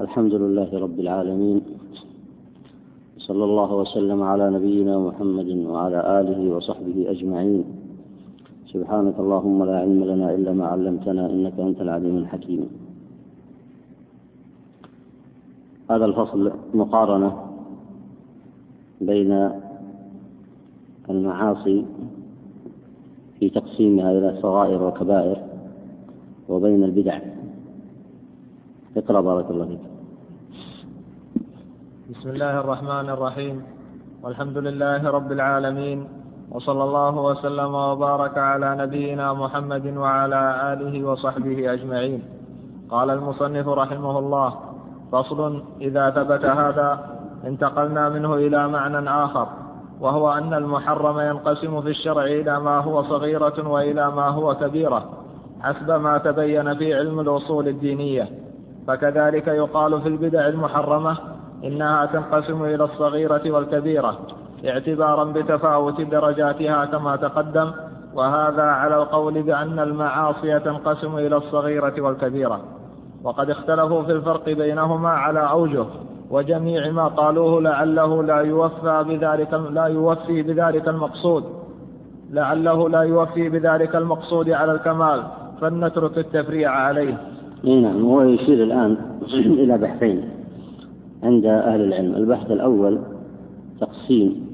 الحمد 0.00 0.34
لله 0.34 0.78
رب 0.78 1.00
العالمين 1.00 1.60
صلى 3.18 3.44
الله 3.44 3.74
وسلم 3.74 4.22
على 4.22 4.50
نبينا 4.50 4.98
محمد 4.98 5.48
وعلى 5.72 6.20
آله 6.20 6.56
وصحبه 6.56 7.10
أجمعين. 7.10 7.64
سبحانك 8.72 9.16
اللهم 9.18 9.64
لا 9.64 9.76
علم 9.80 10.04
لنا 10.04 10.34
إلا 10.34 10.52
ما 10.52 10.66
علمتنا 10.66 11.30
إنك 11.30 11.56
أنت 11.60 11.80
العليم 11.80 12.16
الحكيم. 12.16 12.68
هذا 15.90 16.04
الفصل 16.04 16.52
مقارنة 16.74 17.30
بين 19.00 19.50
المعاصي 21.10 21.84
في 23.40 23.50
تقسيمها 23.50 24.12
إلى 24.12 24.38
صغائر 24.42 24.82
وكبائر 24.82 25.38
وبين 26.48 26.84
البدع. 26.84 27.35
اقرأ 28.96 29.20
بارك 29.20 29.50
الله 29.50 29.66
فيك. 29.66 29.84
بسم 32.10 32.28
الله 32.28 32.60
الرحمن 32.60 33.06
الرحيم. 33.10 33.56
والحمد 34.22 34.58
لله 34.58 35.10
رب 35.10 35.32
العالمين 35.32 36.08
وصلى 36.50 36.84
الله 36.84 37.14
وسلم 37.20 37.74
وبارك 37.74 38.38
على 38.38 38.76
نبينا 38.76 39.32
محمد 39.32 39.86
وعلى 39.96 40.72
آله 40.72 40.94
وصحبه 41.04 41.72
أجمعين. 41.72 42.22
قال 42.90 43.10
المصنف 43.10 43.68
رحمه 43.68 44.18
الله 44.18 44.50
فصل 45.12 45.62
إذا 45.80 46.10
ثبت 46.10 46.44
هذا 46.44 46.90
انتقلنا 47.44 48.08
منه 48.08 48.34
إلى 48.34 48.68
معنى 48.68 49.10
آخر 49.10 49.46
وهو 50.00 50.32
أن 50.32 50.54
المحرم 50.54 51.20
ينقسم 51.20 51.80
في 51.80 51.88
الشرع 51.88 52.24
إلى 52.24 52.60
ما 52.60 52.80
هو 52.80 53.02
صغيرة 53.02 53.68
وإلى 53.68 54.10
ما 54.10 54.28
هو 54.28 54.54
كبيرة 54.54 55.00
حسب 55.60 55.90
ما 55.90 56.18
تبين 56.18 56.74
في 56.74 56.94
علم 56.94 57.20
الأصول 57.20 57.68
الدينية. 57.68 58.45
فكذلك 58.86 59.48
يقال 59.48 60.00
في 60.00 60.08
البدع 60.08 60.48
المحرمة 60.48 61.18
إنها 61.64 62.06
تنقسم 62.06 62.64
إلى 62.64 62.84
الصغيرة 62.84 63.50
والكبيرة 63.50 64.18
اعتبارا 64.66 65.24
بتفاوت 65.24 66.00
درجاتها 66.00 66.84
كما 66.84 67.16
تقدم 67.16 67.72
وهذا 68.14 68.62
على 68.62 68.96
القول 68.96 69.42
بأن 69.42 69.78
المعاصي 69.78 70.60
تنقسم 70.60 71.18
إلى 71.18 71.36
الصغيرة 71.36 71.94
والكبيرة. 71.98 72.60
وقد 73.24 73.50
اختلفوا 73.50 74.02
في 74.02 74.12
الفرق 74.12 74.44
بينهما 74.44 75.08
على 75.08 75.50
أوجه 75.50 75.84
وجميع 76.30 76.90
ما 76.90 77.08
قالوه 77.08 77.62
لعله 77.62 78.22
لا 78.22 78.36
يوفى 78.36 79.04
بذلك 79.08 79.54
لا 79.70 79.84
يوفي 79.86 80.42
بذلك 80.42 80.88
المقصود. 80.88 81.44
لعله 82.30 82.88
لا 82.88 83.02
يوفي 83.02 83.48
بذلك 83.48 83.96
المقصود 83.96 84.50
على 84.50 84.72
الكمال 84.72 85.22
فلنترك 85.60 86.18
التفريع 86.18 86.70
عليه. 86.70 87.18
نعم 87.66 88.04
هو 88.04 88.22
يشير 88.22 88.62
الآن 88.62 88.96
إلى 89.62 89.78
بحثين 89.78 90.22
عند 91.22 91.46
أهل 91.46 91.80
العلم. 91.80 92.14
البحث 92.14 92.50
الأول 92.50 92.98
تقسيم 93.80 94.46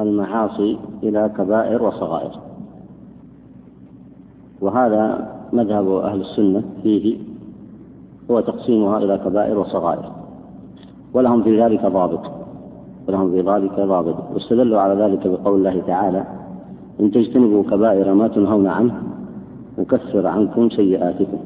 المعاصي 0.00 0.78
إلى 1.02 1.30
كبائر 1.38 1.82
وصغائر. 1.82 2.30
وهذا 4.60 5.28
مذهب 5.52 5.88
أهل 5.88 6.20
السنة 6.20 6.62
فيه 6.82 7.16
هو 8.30 8.40
تقسيمها 8.40 8.98
إلى 8.98 9.18
كبائر 9.24 9.58
وصغائر. 9.58 10.12
ولهم 11.14 11.42
في 11.42 11.62
ذلك 11.62 11.86
ضابط. 11.86 12.22
ولهم 13.08 13.30
في 13.30 13.40
ذلك 13.40 13.80
ضابط. 13.80 14.16
واستدلوا 14.34 14.80
على 14.80 15.02
ذلك 15.02 15.26
بقول 15.26 15.58
الله 15.58 15.82
تعالى 15.86 16.24
إن 17.00 17.10
تجتنبوا 17.10 17.62
كبائر 17.62 18.14
ما 18.14 18.28
تنهون 18.28 18.66
عنه 18.66 19.02
نكفر 19.78 20.26
عنكم 20.26 20.70
سيئاتكم. 20.70 21.38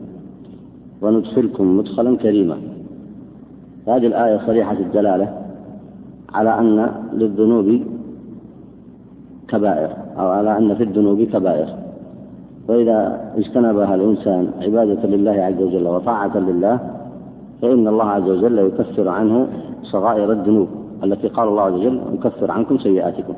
وندخلكم 1.02 1.76
مدخلا 1.78 2.16
كريما. 2.16 2.56
هذه 3.88 4.06
الآية 4.06 4.46
صريحة 4.46 4.72
الدلالة 4.72 5.28
على 6.34 6.58
أن 6.58 6.90
للذنوب 7.12 7.80
كبائر 9.48 9.90
أو 10.18 10.28
على 10.28 10.58
أن 10.58 10.74
في 10.74 10.82
الذنوب 10.82 11.22
كبائر. 11.22 11.68
وإذا 12.68 13.30
اجتنبها 13.36 13.94
الإنسان 13.94 14.50
عبادة 14.60 15.08
لله 15.08 15.32
عز 15.32 15.62
وجل 15.62 15.86
وطاعة 15.88 16.38
لله 16.38 16.80
فإن 17.62 17.88
الله 17.88 18.04
عز 18.04 18.28
وجل 18.28 18.58
يكفر 18.58 19.08
عنه 19.08 19.48
صغائر 19.82 20.32
الذنوب 20.32 20.68
التي 21.04 21.28
قال 21.28 21.48
الله 21.48 21.62
عز 21.62 21.72
وجل 21.72 22.00
يكفر 22.14 22.50
عنكم 22.50 22.78
سيئاتكم. 22.78 23.34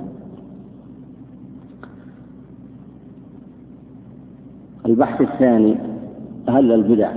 البحث 4.87 5.21
الثاني 5.21 5.77
هل 6.49 6.73
البدع 6.73 7.13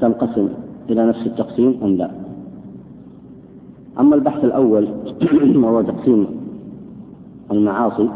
تنقسم 0.00 0.48
إلى 0.90 1.06
نفس 1.06 1.26
التقسيم 1.26 1.80
أم 1.82 1.96
لا؟ 1.96 2.10
أما 4.00 4.14
البحث 4.14 4.44
الأول 4.44 4.88
وهو 5.62 5.82
تقسيم 5.82 6.26
المعاصي 7.50 8.08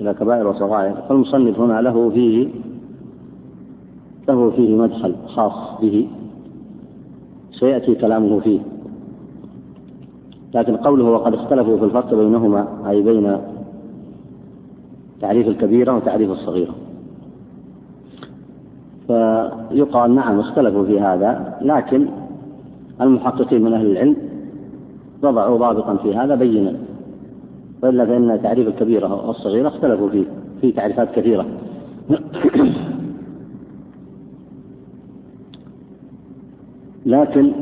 إلى 0.00 0.14
كبائر 0.14 0.46
وصغائر 0.46 0.94
فالمصنف 1.08 1.60
هنا 1.60 1.80
له 1.80 2.10
فيه 2.10 2.48
له 4.28 4.50
فيه 4.50 4.76
مدخل 4.76 5.14
خاص 5.26 5.80
به 5.80 6.08
سيأتي 7.52 7.94
كلامه 7.94 8.40
فيه. 8.40 8.60
لكن 10.54 10.76
قوله 10.76 11.04
وقد 11.04 11.34
اختلفوا 11.34 11.78
في 11.78 11.84
الفرق 11.84 12.14
بينهما 12.14 12.90
أي 12.90 13.02
بين 13.02 13.38
تعريف 15.20 15.48
الكبيرة 15.48 15.96
وتعريف 15.96 16.30
الصغيرة. 16.30 16.74
فيقال 19.06 20.14
نعم 20.14 20.40
اختلفوا 20.40 20.84
في 20.84 21.00
هذا 21.00 21.58
لكن 21.60 22.06
المحققين 23.00 23.62
من 23.62 23.72
أهل 23.72 23.86
العلم 23.86 24.16
وضعوا 25.22 25.58
ضابطا 25.58 25.96
في 25.96 26.16
هذا 26.16 26.34
بينا. 26.34 26.72
وإلا 27.82 28.06
فإن 28.06 28.42
تعريف 28.42 28.68
الكبيرة 28.68 29.26
والصغيرة 29.26 29.68
اختلفوا 29.68 30.08
فيه 30.08 30.24
في 30.60 30.72
تعريفات 30.72 31.14
كثيرة. 31.14 31.46
لكن 37.06 37.52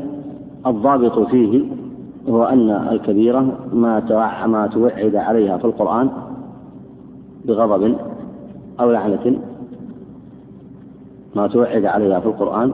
الضابط 0.65 1.19
فيه 1.19 1.63
هو 2.29 2.43
أن 2.43 2.69
الكبيرة 2.69 3.57
ما 3.73 3.99
ما 4.47 4.67
توعد 4.67 5.15
عليها 5.15 5.57
في 5.57 5.65
القرآن 5.65 6.09
بغضب 7.45 7.95
أو 8.79 8.91
لعنة 8.91 9.39
ما 11.35 11.47
توعد 11.47 11.85
عليها 11.85 12.19
في 12.19 12.25
القرآن 12.25 12.73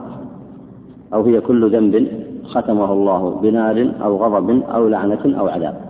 أو 1.14 1.22
هي 1.22 1.40
كل 1.40 1.70
ذنب 1.70 2.08
ختمه 2.44 2.92
الله 2.92 3.30
بنار 3.30 3.92
أو 4.02 4.16
غضب 4.16 4.62
أو 4.62 4.88
لعنة 4.88 5.38
أو 5.38 5.48
عذاب. 5.48 5.80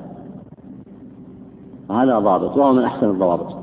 هذا 1.91 2.19
ضابط 2.19 2.57
وهو 2.57 2.73
من 2.73 2.85
أحسن 2.85 3.11
الضوابط. 3.11 3.57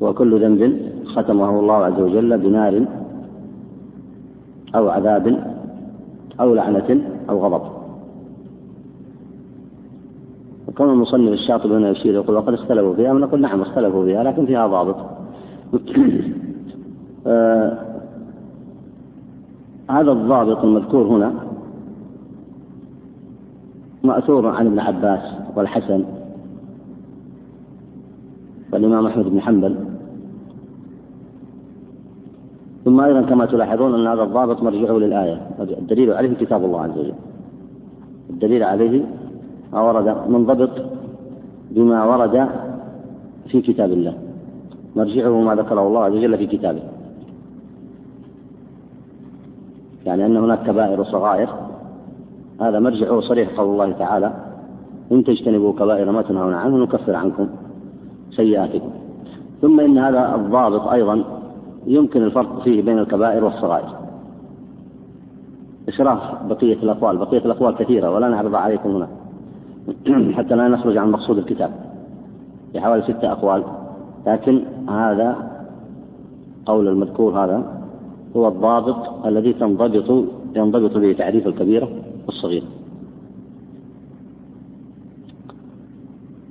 وكل 0.00 0.40
ذنب 0.40 0.80
ختمه 1.06 1.60
الله 1.60 1.74
عز 1.74 2.00
وجل 2.00 2.38
بنار 2.38 2.84
أو 4.74 4.88
عذاب 4.88 5.54
أو 6.40 6.54
لعنة 6.54 7.00
أو 7.30 7.46
غضب. 7.46 7.62
وكون 10.68 10.90
المصنف 10.90 11.32
الشاطبي 11.32 11.74
هنا 11.74 11.90
يشير 11.90 12.14
يقول 12.14 12.36
وقد 12.36 12.54
اختلفوا 12.54 12.94
فيها. 12.94 13.12
نقول 13.12 13.40
نعم 13.40 13.60
اختلفوا 13.60 14.04
فيها 14.04 14.22
لكن 14.22 14.46
فيها 14.46 14.66
ضابط. 14.66 14.96
آه 17.26 17.78
هذا 19.90 20.12
الضابط 20.12 20.64
المذكور 20.64 21.06
هنا 21.06 21.32
مأثور 24.04 24.46
عن 24.46 24.66
ابن 24.66 24.78
عباس 24.78 25.20
والحسن 25.56 26.04
والإمام 28.72 29.06
أحمد 29.06 29.24
بن 29.24 29.40
حنبل. 29.40 29.76
ثم 32.84 33.00
أيضا 33.00 33.22
كما 33.22 33.46
تلاحظون 33.46 33.94
أن 33.94 34.06
هذا 34.06 34.22
الضابط 34.22 34.62
مرجعه 34.62 34.92
للآية 34.92 35.40
الدليل 35.60 36.12
عليه 36.12 36.34
كتاب 36.34 36.64
الله 36.64 36.80
عز 36.80 36.98
وجل. 36.98 37.14
الدليل 38.30 38.62
عليه 38.62 39.04
ما 39.72 39.80
ورد 39.80 40.16
منضبط 40.28 40.70
بما 41.70 42.04
ورد 42.04 42.48
في 43.48 43.60
كتاب 43.60 43.92
الله. 43.92 44.14
مرجعه 44.96 45.40
ما 45.40 45.54
ذكره 45.54 45.86
الله 45.86 46.00
عز 46.00 46.12
وجل 46.12 46.38
في 46.38 46.46
كتابه. 46.46 46.82
يعني 50.04 50.26
أن 50.26 50.36
هناك 50.36 50.62
كبائر 50.62 51.00
وصغائر 51.00 51.48
هذا 52.60 52.80
مرجعه 52.80 53.20
صريح 53.20 53.60
قول 53.60 53.72
الله 53.72 53.92
تعالى 53.98 54.32
إن 55.12 55.24
تجتنبوا 55.24 55.72
كبائر 55.72 56.10
ما 56.10 56.22
تنهون 56.22 56.54
عنه 56.54 56.76
نكفر 56.76 57.16
عنكم 57.16 57.48
سيئاتكم. 58.30 58.90
ثم 59.62 59.80
إن 59.80 59.98
هذا 59.98 60.34
الضابط 60.34 60.88
أيضا 60.88 61.24
يمكن 61.86 62.22
الفرق 62.22 62.62
فيه 62.62 62.82
بين 62.82 62.98
الكبائر 62.98 63.44
والصغائر. 63.44 63.88
إشراف 65.88 66.20
بقية 66.48 66.76
الأقوال 66.82 67.16
بقية 67.16 67.38
الأقوال 67.38 67.74
كثيرة 67.74 68.10
ولا 68.10 68.28
نعرض 68.28 68.54
عليكم 68.54 68.90
هنا. 68.90 69.08
حتى 70.36 70.54
لا 70.54 70.68
نخرج 70.68 70.96
عن 70.96 71.10
مقصود 71.10 71.38
الكتاب 71.38 71.70
في 72.72 72.80
حوالي 72.80 73.02
ستة 73.02 73.32
أقوال. 73.32 73.64
لكن 74.26 74.60
هذا 74.88 75.36
قول 76.66 76.88
المذكور 76.88 77.44
هذا 77.44 77.73
هو 78.36 78.48
الضابط 78.48 79.26
الذي 79.26 79.52
تنضبط 79.52 80.24
ينضبط 80.56 80.96
به 80.96 81.12
تعريف 81.12 81.46
الكبيرة 81.46 81.88
والصغيرة. 82.26 82.66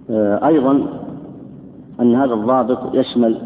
آه، 0.09 0.47
أيضا 0.47 0.73
أن 1.99 2.15
هذا 2.15 2.33
الضابط 2.33 2.95
يشمل 2.95 3.41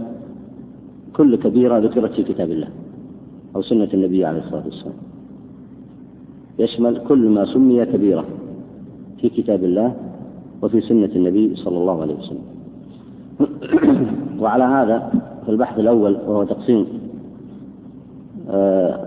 كل 1.13 1.35
كبيرة 1.35 1.79
ذكرت 1.79 2.11
في 2.11 2.23
كتاب 2.23 2.51
الله 2.51 2.67
أو 3.55 3.61
سنة 3.61 3.89
النبي 3.93 4.25
عليه 4.25 4.39
الصلاة 4.39 4.65
والسلام. 4.65 4.93
يشمل 6.59 7.01
كل 7.07 7.29
ما 7.29 7.45
سمي 7.45 7.85
كبيرة 7.85 8.25
في 9.21 9.29
كتاب 9.29 9.63
الله 9.63 9.95
وفي 10.61 10.81
سنة 10.81 11.09
النبي 11.15 11.55
صلى 11.55 11.77
الله 11.77 12.01
عليه 12.01 12.15
وسلم. 12.15 12.45
وعلى 14.41 14.63
هذا 14.63 15.11
في 15.45 15.51
البحث 15.51 15.79
الأول 15.79 16.17
وهو 16.27 16.43
تقسيم 16.43 17.06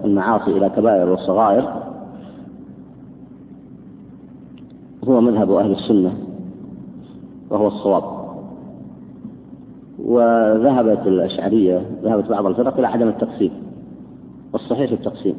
المعاصي 0.04 0.50
إلى 0.50 0.68
كبائر 0.68 1.08
والصغائر. 1.08 1.82
هو 5.08 5.20
مذهب 5.20 5.52
أهل 5.52 5.72
السنة 5.72 6.14
وهو 7.50 7.66
الصواب. 7.66 8.04
وذهبت 10.04 11.06
الأشعرية 11.06 11.82
ذهبت 12.02 12.28
بعض 12.28 12.46
الفرق 12.46 12.78
إلى 12.78 12.86
عدم 12.86 13.08
التقسيم 13.08 13.50
والصحيح 14.52 14.92
التقسيم. 14.92 15.34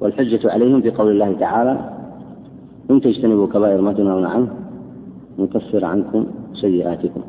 والحجة 0.00 0.50
عليهم 0.50 0.80
في 0.80 0.90
قول 0.90 1.10
الله 1.10 1.32
تعالى 1.32 1.90
إن 2.90 3.00
تجتنبوا 3.00 3.46
كبائر 3.46 3.80
ما 3.80 3.92
تنهون 3.92 4.24
عنه 4.24 4.48
نكفر 5.38 5.84
عنكم 5.84 6.26
سيئاتكم. 6.54 7.20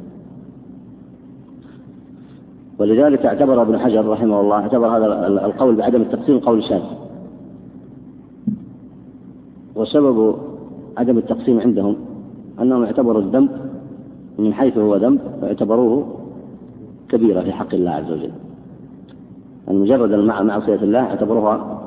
ولذلك 2.80 3.26
اعتبر 3.26 3.62
ابن 3.62 3.78
حجر 3.78 4.08
رحمه 4.08 4.42
الله 4.42 4.56
اعتبر 4.56 4.88
هذا 4.88 5.28
القول 5.28 5.76
بعدم 5.76 6.02
التقسيم 6.02 6.40
قول 6.40 6.64
شاذ. 6.64 6.82
وسبب 9.76 10.36
عدم 10.98 11.18
التقسيم 11.18 11.60
عندهم 11.60 11.96
أنهم 12.62 12.84
اعتبروا 12.84 13.22
الذنب 13.22 13.50
من 14.40 14.54
حيث 14.54 14.78
هو 14.78 14.96
ذنب 14.96 15.20
فاعتبروه 15.42 16.08
كبيرة 17.10 17.42
في 17.42 17.52
حق 17.52 17.74
الله 17.74 17.92
عز 17.92 18.12
وجل. 18.12 18.32
أن 19.70 19.76
مجرد 19.76 20.14
معصية 20.46 20.76
الله 20.76 21.00
اعتبروها 21.00 21.82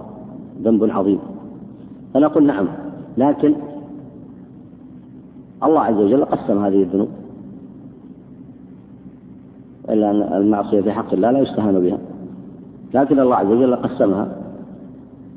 ذنب 0.63 0.91
عظيم. 0.91 1.19
فنقول 2.15 2.47
نعم 2.47 2.69
لكن 3.19 3.55
الله 5.65 5.81
عز 5.81 5.97
وجل 5.97 6.25
قسم 6.25 6.65
هذه 6.65 6.83
الذنوب. 6.83 7.09
إلا 9.93 10.11
أن 10.11 10.43
المعصية 10.43 10.81
في 10.81 10.93
حق 10.93 11.13
الله 11.13 11.31
لا 11.31 11.39
يستهان 11.39 11.81
بها. 11.81 11.99
لكن 12.95 13.21
الله 13.21 13.37
عز 13.37 13.47
وجل 13.47 13.77
قسمها 13.77 14.29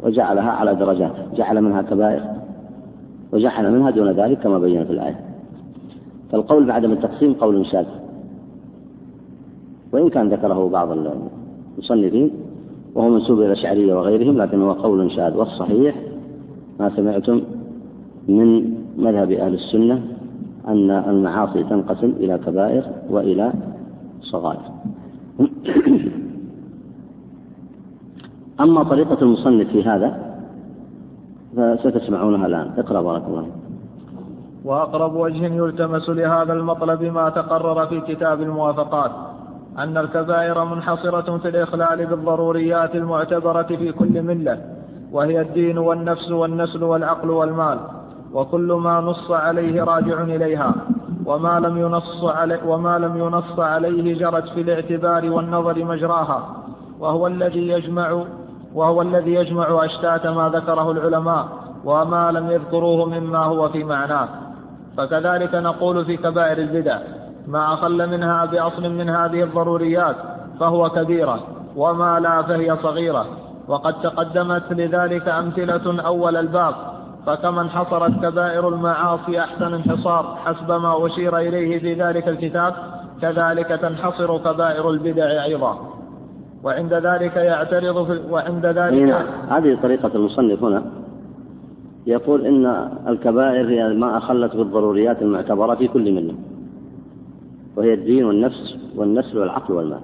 وجعلها 0.03 0.51
على 0.51 0.75
درجات. 0.75 1.11
جعل 1.35 1.61
منها 1.61 1.81
كبائر 1.81 2.21
وجعل 3.33 3.71
منها 3.71 3.91
دون 3.91 4.11
ذلك 4.11 4.39
كما 4.39 4.59
بين 4.59 4.85
في 4.85 4.91
الآية. 4.91 5.19
فالقول 6.31 6.65
بعدم 6.65 6.91
التقسيم 6.91 7.33
قول 7.33 7.65
شاذ. 7.65 7.85
وإن 9.91 10.09
كان 10.09 10.29
ذكره 10.29 10.69
بعض 10.69 10.89
المصنفين 11.77 12.31
وهو 12.95 13.09
منسوب 13.09 13.39
إلى 13.39 13.45
الأشعرية 13.45 13.93
وغيرهم 13.93 14.37
لكنه 14.37 14.73
قول 14.73 15.11
شاذ. 15.11 15.37
والصحيح 15.37 15.95
ما 16.79 16.91
سمعتم 16.95 17.41
من 18.27 18.73
مذهب 18.97 19.31
أهل 19.31 19.53
السنة 19.53 20.01
أن 20.67 20.91
المعاصي 20.91 21.63
تنقسم 21.63 22.13
إلى 22.19 22.37
كبائر 22.45 22.83
وإلى 23.09 23.53
صغائر 24.33 24.65
أما 28.59 28.83
طريقة 28.83 29.19
المصنف 29.21 29.67
في 29.69 29.83
هذا 29.83 30.09
فستسمعونها 31.57 32.45
الآن. 32.45 32.67
اقرأ 32.77 33.01
بارك 33.01 33.23
الله 33.27 33.47
وأقرب 34.65 35.13
وجه 35.15 35.45
يلتمس 35.45 36.09
لهذا 36.09 36.53
المطلب 36.53 37.01
ما 37.03 37.29
تقرر 37.29 37.85
في 37.87 38.01
كتاب 38.01 38.41
الموافقات 38.41 39.11
أن 39.77 39.97
الكبائر 39.97 40.65
منحصرة 40.65 41.37
في 41.37 41.47
الإخلال 41.49 42.05
بالضروريات 42.05 42.95
المعتبرة 42.95 43.69
في 43.81 43.91
كل 43.91 44.21
ملة 44.21 44.55
وهي 45.11 45.41
الدين 45.41 45.77
والنفس 45.77 46.31
والنسل 46.31 46.83
والعقل 46.83 47.29
والمال 47.29 47.79
وكل 48.33 48.69
ما 48.85 49.01
نص 49.01 49.31
عليه 49.31 49.83
راجع 49.83 50.17
إليها. 50.23 50.75
وما 51.25 51.59
لم 51.59 51.77
ينص 51.77 52.23
عليه 52.23 52.59
وما 52.65 52.97
لم 52.99 53.17
ينص 53.17 53.59
عليه 53.59 54.19
جرت 54.19 54.49
في 54.49 54.61
الاعتبار 54.61 55.31
والنظر 55.31 55.83
مجراها. 55.83 56.43
وهو 56.99 57.27
الذي 57.27 57.67
يجمع 57.67 58.23
وهو 58.73 59.01
الذي 59.01 59.33
يجمع 59.33 59.85
أشتات 59.85 60.27
ما 60.27 60.49
ذكره 60.49 60.91
العلماء 60.91 61.47
وما 61.85 62.31
لم 62.31 62.51
يذكروه 62.51 63.05
مما 63.05 63.37
هو 63.37 63.69
في 63.69 63.83
معناه. 63.83 64.27
فكذلك 64.97 65.55
نقول 65.55 66.05
في 66.05 66.17
كبائر 66.17 66.57
البدع 66.57 66.99
ما 67.47 67.73
أقل 67.73 68.09
منها 68.09 68.45
بأصل 68.45 68.89
من 68.89 69.09
هذه 69.09 69.43
الضروريات 69.43 70.15
فهو 70.59 70.89
كبيرة 70.89 71.39
وما 71.75 72.19
لا 72.19 72.41
فهي 72.41 72.77
صغيرة. 72.83 73.25
وقد 73.67 74.01
تقدمت 74.01 74.73
لذلك 74.73 75.27
أمثلة 75.27 76.01
أول 76.01 76.37
الباب 76.37 76.75
فكما 77.25 77.61
انحصرت 77.61 78.11
كبائر 78.25 78.69
المعاصي 78.69 79.39
أحسن 79.39 79.73
انحصار 79.73 80.37
حسب 80.45 80.71
ما 80.71 81.07
أشير 81.07 81.37
إليه 81.37 81.79
في 81.79 81.93
ذلك 81.93 82.27
الكتاب 82.27 82.73
كذلك 83.21 83.67
تنحصر 83.67 84.37
كبائر 84.37 84.89
البدع 84.89 85.43
أيضا. 85.43 85.89
وعند 86.63 86.93
ذلك 86.93 87.35
يعترض 87.35 88.05
في 88.05 88.21
وعند 88.31 88.65
ذلك 88.65 89.01
نعم 89.01 89.25
هذه 89.49 89.77
طريقة 89.83 90.11
المصنف 90.15 90.63
هنا. 90.63 90.83
يقول 92.07 92.45
إن 92.45 92.89
الكبائر 93.07 93.69
هي 93.69 93.93
ما 93.93 94.17
أخلت 94.17 94.55
بالضروريات 94.55 95.21
المعتبرة 95.21 95.75
في 95.75 95.87
كل 95.87 96.11
منه 96.11 96.33
وهي 97.75 97.93
الدين 97.93 98.25
والنفس 98.25 98.75
والنسل 98.95 99.37
والعقل 99.37 99.73
والمال. 99.73 99.99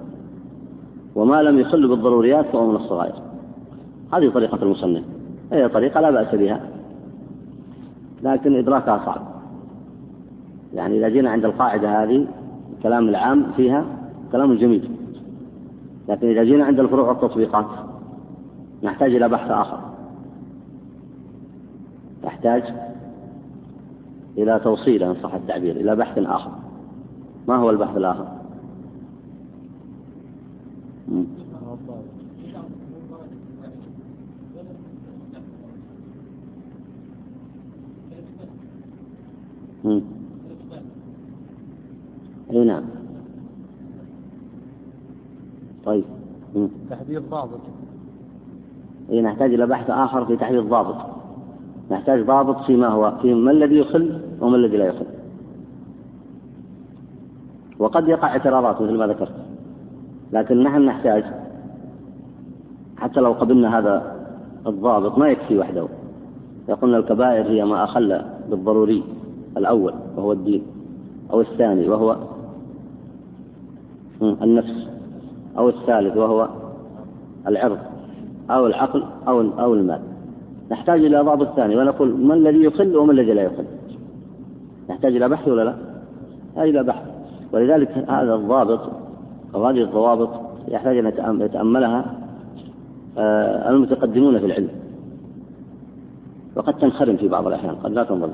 وما 1.14 1.42
لم 1.42 1.58
يخل 1.58 1.88
بالضروريات 1.88 2.46
فهو 2.52 2.66
من 2.66 2.76
الصغائر. 2.76 3.14
هذه 4.12 4.30
طريقة 4.30 4.58
المصنف. 4.62 5.04
هي 5.52 5.68
طريقة 5.68 6.00
لا 6.00 6.10
بأس 6.10 6.34
بها. 6.34 6.60
لكن 8.22 8.56
إدراكها 8.56 9.02
صعب. 9.06 9.22
يعني 10.74 10.98
إذا 10.98 11.08
جينا 11.08 11.30
عند 11.30 11.44
القاعدة 11.44 12.02
هذه 12.02 12.26
الكلام 12.76 13.08
العام 13.08 13.52
فيها 13.56 13.84
كلام 14.32 14.54
جميل. 14.54 14.90
لكن 16.08 16.28
إذا 16.28 16.44
جينا 16.44 16.64
عند 16.64 16.80
الفروع 16.80 17.08
والتطبيقات 17.08 17.66
نحتاج 18.82 19.14
إلى 19.14 19.28
بحث 19.28 19.50
آخر. 19.50 19.80
تحتاج 22.22 22.62
إلى 24.38 24.60
توصيل 24.64 25.02
إن 25.02 25.14
صح 25.22 25.34
التعبير 25.34 25.76
إلى 25.76 25.96
بحث 25.96 26.18
آخر. 26.18 26.50
ما 27.48 27.56
هو 27.56 27.70
البحث 27.70 27.96
الآخر؟ 27.96 28.26
أي 42.50 42.64
نعم. 42.64 42.82
طيب. 45.84 46.04
تحديد 46.90 47.22
ضابط. 47.30 47.60
اي 49.10 49.22
نحتاج 49.22 49.54
إلى 49.54 49.66
بحث 49.66 49.90
آخر 49.90 50.24
في 50.24 50.36
تحديد 50.36 50.62
ضابط. 50.62 50.96
نحتاج 51.90 52.22
ضابط 52.26 52.64
فيما 52.64 52.88
هو 52.88 53.18
في 53.22 53.34
ما 53.34 53.50
الذي 53.50 53.78
يخل 53.78 54.20
وما 54.40 54.56
الذي 54.56 54.76
لا 54.76 54.86
يخل. 54.86 55.06
وقد 57.78 58.08
يقع 58.08 58.28
اعتراضات 58.28 58.82
مثل 58.82 58.96
ما 58.96 59.06
ذكرت. 59.06 59.34
لكن 60.32 60.62
نحن 60.62 60.84
نحتاج 60.84 61.24
حتى 62.96 63.20
لو 63.20 63.32
قبلنا 63.32 63.78
هذا 63.78 64.16
الضابط 64.66 65.18
ما 65.18 65.28
يكفي 65.28 65.58
وحده. 65.58 65.88
يقولنا 66.68 66.98
الكبائر 66.98 67.46
هي 67.46 67.64
ما 67.64 67.84
أخل 67.84 68.22
بالضروري. 68.50 69.02
الأول 69.56 69.94
وهو 70.16 70.32
الدين 70.32 70.62
أو 71.32 71.40
الثاني 71.40 71.88
وهو 71.88 72.16
النفس 74.22 74.88
أو 75.58 75.68
الثالث 75.68 76.16
وهو 76.16 76.48
العرض 77.46 77.78
أو 78.50 78.66
العقل 78.66 79.04
أو 79.28 79.40
أو 79.40 79.74
المال. 79.74 80.00
نحتاج 80.70 81.04
إلى 81.04 81.20
ضابط 81.20 81.56
ثاني 81.56 81.76
ونقول 81.76 82.16
ما 82.16 82.34
الذي 82.34 82.64
يخل 82.64 82.96
وما 82.96 83.12
الذي 83.12 83.32
لا 83.32 83.42
يخل 83.42 83.64
نحتاج 84.90 85.16
إلى 85.16 85.28
بحث 85.28 85.48
ولا 85.48 85.64
لا؟ 85.64 85.74
نحتاج 86.48 86.68
إلى 86.68 86.82
بحث. 86.82 87.06
ولذلك 87.52 87.90
هذا 88.08 88.34
الضابط 88.34 88.80
أو 89.54 89.66
هذه 89.66 89.82
الضوابط 89.82 90.30
يحتاج 90.68 90.98
أن 90.98 91.40
يتأملها 91.40 92.14
آه، 93.18 93.70
المتقدمون 93.70 94.38
في 94.38 94.46
العلم. 94.46 94.68
وقد 96.56 96.74
تنخرم 96.74 97.16
في 97.16 97.28
بعض 97.28 97.46
الأحيان 97.46 97.74
قد 97.74 97.92
لا 97.92 98.04
تنضبط. 98.04 98.30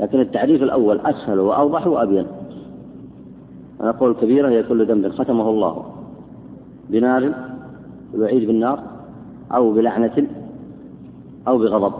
لكن 0.00 0.20
التعريف 0.20 0.62
الأول 0.62 1.00
أسهل 1.00 1.40
وأوضح 1.40 1.86
وأبين. 1.86 2.26
أنا 3.80 3.90
أقول 3.90 4.14
كبيرة 4.14 4.48
هي 4.48 4.62
كل 4.62 4.86
ذنب 4.86 5.12
ختمه 5.12 5.50
الله. 5.50 5.84
بنار 6.90 7.34
الوعيد 8.14 8.46
بالنار 8.46 8.82
أو 9.52 9.72
بلعنة 9.72 10.26
أو 11.48 11.58
بغضب 11.58 11.94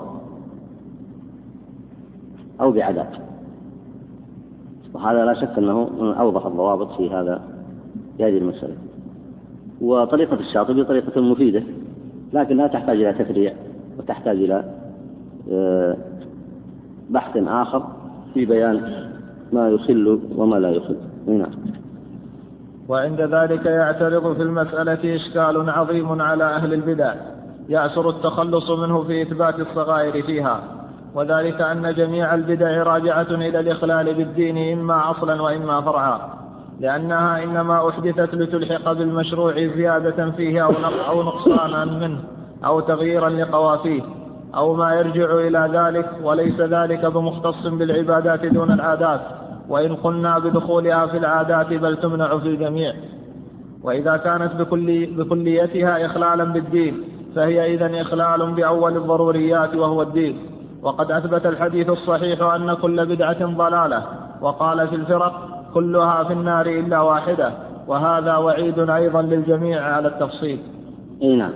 أو 2.60 2.72
بعذاب. 2.72 3.08
وهذا 4.94 5.24
لا 5.24 5.34
شك 5.34 5.58
أنه 5.58 5.90
من 6.00 6.12
أوضح 6.12 6.46
الضوابط 6.46 6.92
في 6.96 7.10
هذا 7.10 7.42
في 8.16 8.24
هذه 8.24 8.38
المسألة. 8.38 8.74
وطريقة 9.80 10.40
الشاطبي 10.40 10.84
طريقة 10.84 11.20
مفيدة 11.20 11.62
لكن 12.32 12.56
لا 12.56 12.66
تحتاج 12.66 12.96
إلى 12.96 13.12
تفريع 13.12 13.54
وتحتاج 13.98 14.36
إلى 14.36 14.64
آه، 15.52 15.96
بحث 17.14 17.36
آخر 17.36 17.82
في 18.34 18.44
بيان 18.44 19.08
ما 19.52 19.68
يخل 19.68 20.20
وما 20.36 20.56
لا 20.56 20.70
يخل. 20.70 20.96
نعم. 21.26 21.50
وعند 22.88 23.20
ذلك 23.20 23.66
يعترض 23.66 24.36
في 24.36 24.42
المسألة 24.42 25.16
إشكال 25.16 25.70
عظيم 25.70 26.22
على 26.22 26.44
أهل 26.44 26.74
البدع 26.74 27.14
يأسر 27.68 28.08
التخلص 28.08 28.70
منه 28.70 29.02
في 29.02 29.22
إثبات 29.22 29.60
الصغائر 29.60 30.22
فيها. 30.22 30.60
وذلك 31.14 31.60
أن 31.60 31.94
جميع 31.94 32.34
البدع 32.34 32.82
راجعة 32.82 33.30
إلى 33.30 33.60
الإخلال 33.60 34.14
بالدين 34.14 34.78
إما 34.78 35.10
أصلا 35.10 35.42
وإما 35.42 35.80
فرعا. 35.80 36.20
لأنها 36.80 37.44
إنما 37.44 37.88
أحدثت 37.88 38.34
لتلحق 38.34 38.92
بالمشروع 38.92 39.54
زيادة 39.54 40.30
فيه 40.30 40.64
أو 41.08 41.22
نقصانا 41.22 41.84
منه 41.84 42.18
أو 42.64 42.80
تغييرا 42.80 43.28
لقوافيه. 43.28 44.02
أو 44.56 44.74
ما 44.74 44.94
يرجع 44.94 45.34
إلى 45.34 45.70
ذلك 45.72 46.10
وليس 46.22 46.60
ذلك 46.60 47.06
بمختص 47.06 47.66
بالعبادات 47.66 48.46
دون 48.46 48.70
العادات. 48.72 49.20
وإن 49.68 49.94
قلنا 49.94 50.38
بدخولها 50.38 51.06
في 51.06 51.16
العادات 51.16 51.72
بل 51.72 51.96
تمنع 51.96 52.38
في 52.38 52.48
الجميع 52.48 52.94
وإذا 53.82 54.16
كانت 54.16 54.54
بكل 54.54 55.06
بكليتها 55.06 56.06
إخلالا 56.06 56.44
بالدين 56.44 57.02
فهي 57.34 57.74
إذا 57.74 58.00
إخلال 58.00 58.52
بأول 58.52 58.96
الضروريات 58.96 59.74
وهو 59.74 60.02
الدين. 60.02 60.38
وقد 60.82 61.10
أثبت 61.10 61.46
الحديث 61.46 61.88
الصحيح 61.90 62.42
أن 62.42 62.74
كل 62.74 63.06
بدعة 63.06 63.44
ضلالة. 63.46 64.02
وقال 64.40 64.88
في 64.88 64.96
الفرق 64.96 65.64
كلها 65.74 66.24
في 66.24 66.32
النار 66.32 66.66
إلا 66.66 67.00
واحدة. 67.00 67.52
وهذا 67.86 68.36
وعيد 68.36 68.90
أيضا 68.90 69.22
للجميع 69.22 69.94
على 69.94 70.08
التفصيل. 70.08 70.58
أي 71.22 71.36
نعم. 71.36 71.52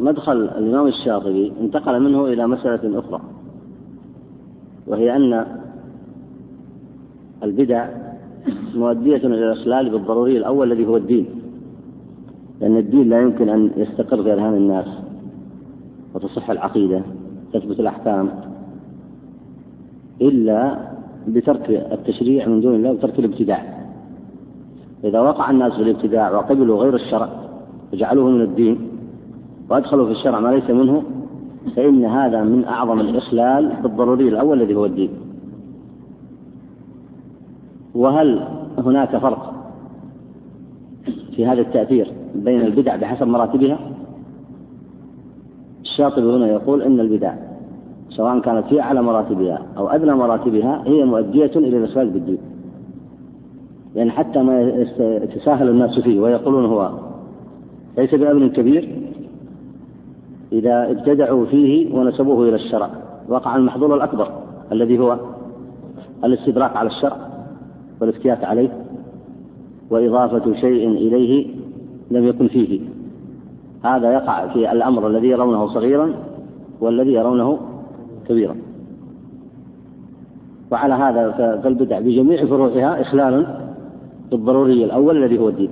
فمدخل 0.00 0.32
الإمام 0.32 0.86
الشاطبي 0.86 1.52
انتقل 1.60 2.00
منه 2.00 2.26
إلى 2.26 2.46
مسألة 2.46 2.98
أخرى 2.98 3.20
وهي 4.86 5.16
أن 5.16 5.46
البدع 7.42 7.88
مؤدية 8.74 9.16
إلى 9.16 9.52
الإخلال 9.52 9.90
بالضروري 9.90 10.38
الأول 10.38 10.72
الذي 10.72 10.86
هو 10.86 10.96
الدين 10.96 11.26
لأن 12.60 12.76
الدين 12.76 13.08
لا 13.08 13.20
يمكن 13.20 13.48
أن 13.48 13.70
يستقر 13.76 14.22
في 14.22 14.32
أذهان 14.32 14.54
الناس 14.54 14.86
وتصح 16.14 16.50
العقيدة 16.50 17.02
تثبت 17.52 17.80
الأحكام 17.80 18.30
إلا 20.20 20.90
بترك 21.28 21.70
التشريع 21.70 22.48
من 22.48 22.60
دون 22.60 22.74
الله 22.74 22.90
وترك 22.90 23.18
الابتداع. 23.18 23.80
إذا 25.04 25.20
وقع 25.20 25.50
الناس 25.50 25.72
في 25.72 25.82
الابتداع 25.82 26.30
وقبلوا 26.30 26.82
غير 26.82 26.94
الشرع 26.94 27.28
وجعلوه 27.92 28.30
من 28.30 28.40
الدين 28.40 28.89
وأدخلوا 29.70 30.06
في 30.06 30.12
الشرع 30.12 30.40
ما 30.40 30.48
ليس 30.48 30.70
منه 30.70 31.02
فإن 31.76 32.04
هذا 32.04 32.42
من 32.42 32.64
أعظم 32.64 33.00
الإخلال 33.00 33.72
بالضروري 33.82 34.28
الأول 34.28 34.62
الذي 34.62 34.74
هو 34.74 34.86
الدين. 34.86 35.10
وهل 37.94 38.48
هناك 38.78 39.16
فرق 39.16 39.54
في 41.36 41.46
هذا 41.46 41.60
التأثير 41.60 42.12
بين 42.34 42.60
البدع 42.60 42.96
بحسب 42.96 43.26
مراتبها؟ 43.26 43.78
الشاطبي 45.82 46.36
هنا 46.36 46.46
يقول 46.46 46.82
إن 46.82 47.00
البدع 47.00 47.34
سواء 48.08 48.40
كانت 48.40 48.66
في 48.66 48.80
أعلى 48.80 49.02
مراتبها 49.02 49.62
أو 49.76 49.88
أدنى 49.88 50.14
مراتبها 50.14 50.82
هي 50.86 51.04
مؤدية 51.04 51.50
إلى 51.56 51.76
الإخراج 51.76 52.08
بالدين. 52.08 52.38
لأن 53.94 54.10
حتى 54.10 54.42
ما 54.42 54.60
يتساهل 54.98 55.68
الناس 55.68 55.98
فيه 55.98 56.20
ويقولون 56.20 56.64
هو 56.64 56.90
ليس 57.98 58.14
بأمر 58.14 58.48
كبير 58.48 59.09
إذا 60.52 60.90
ابتدعوا 60.90 61.46
فيه 61.46 61.94
ونسبوه 61.94 62.48
إلى 62.48 62.56
الشرع 62.56 62.90
وقع 63.28 63.56
المحظور 63.56 63.94
الأكبر 63.94 64.30
الذي 64.72 64.98
هو 64.98 65.18
الاستدراك 66.24 66.76
على 66.76 66.88
الشرع 66.88 67.16
والافتيات 68.00 68.44
عليه 68.44 68.68
وإضافة 69.90 70.54
شيء 70.54 70.88
إليه 70.88 71.46
لم 72.10 72.26
يكن 72.26 72.48
فيه. 72.48 72.80
هذا 73.84 74.12
يقع 74.12 74.46
في 74.46 74.72
الأمر 74.72 75.06
الذي 75.06 75.28
يرونه 75.28 75.66
صغيرا 75.66 76.14
والذي 76.80 77.12
يرونه 77.12 77.58
كبيرا. 78.28 78.56
وعلى 80.72 80.94
هذا 80.94 81.30
فالبدع 81.62 82.00
بجميع 82.00 82.46
فروعها 82.46 83.00
إخلال 83.00 83.46
بالضروري 84.30 84.84
الأول 84.84 85.24
الذي 85.24 85.38
هو 85.38 85.48
الدين. 85.48 85.70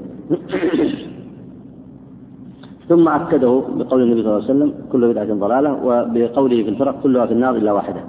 ثم 2.88 3.09
أكده 3.09 3.62
بقول 3.76 4.02
النبي 4.02 4.23
صلى 4.23 4.30
الله 4.30 4.45
عليه 4.45 4.54
وسلم 4.54 4.73
كل 4.92 5.09
بدعة 5.09 5.35
ضلالة 5.35 5.73
وبقوله 5.85 6.62
في 6.62 6.68
الفرق 6.68 7.02
كلها 7.02 7.26
في 7.26 7.33
النار 7.33 7.57
إلا 7.57 7.73
واحدة. 7.73 8.00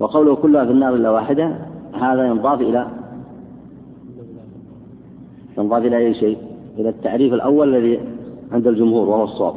وقوله 0.00 0.34
كلها 0.34 0.64
في 0.64 0.70
النار 0.70 0.94
إلا 0.94 1.10
واحدة 1.10 1.56
هذا 1.92 2.26
ينضاف 2.26 2.60
إلى 2.60 2.86
ينضاف 5.58 5.82
إلى 5.84 5.96
أي 5.96 6.14
شيء؟ 6.14 6.38
إلى 6.78 6.88
التعريف 6.88 7.34
الأول 7.34 7.74
الذي 7.74 8.00
عند 8.52 8.66
الجمهور 8.66 9.08
وهو 9.08 9.24
الصواب. 9.24 9.54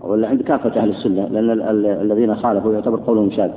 ولا 0.00 0.28
عند 0.28 0.42
كافة 0.42 0.80
أهل 0.80 0.90
السنة 0.90 1.28
لأن 1.28 1.50
الذين 1.84 2.34
خالفوا 2.34 2.74
يعتبر 2.74 3.00
قولهم 3.06 3.30
شاذ. 3.30 3.50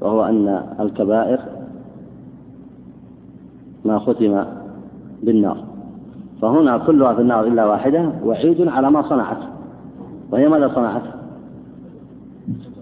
وهو 0.00 0.24
أن 0.24 0.62
الكبائر 0.80 1.40
ما 3.84 3.98
ختم 3.98 4.44
بالنار. 5.22 5.75
فهنا 6.42 6.78
كلها 6.78 7.14
في 7.14 7.20
النار 7.20 7.46
إلا 7.46 7.64
واحدة 7.64 8.12
وعيد 8.24 8.68
على 8.68 8.90
ما 8.90 9.02
صنعت. 9.02 9.38
وهي 10.30 10.48
ماذا 10.48 10.72
صنعت؟ 10.74 11.02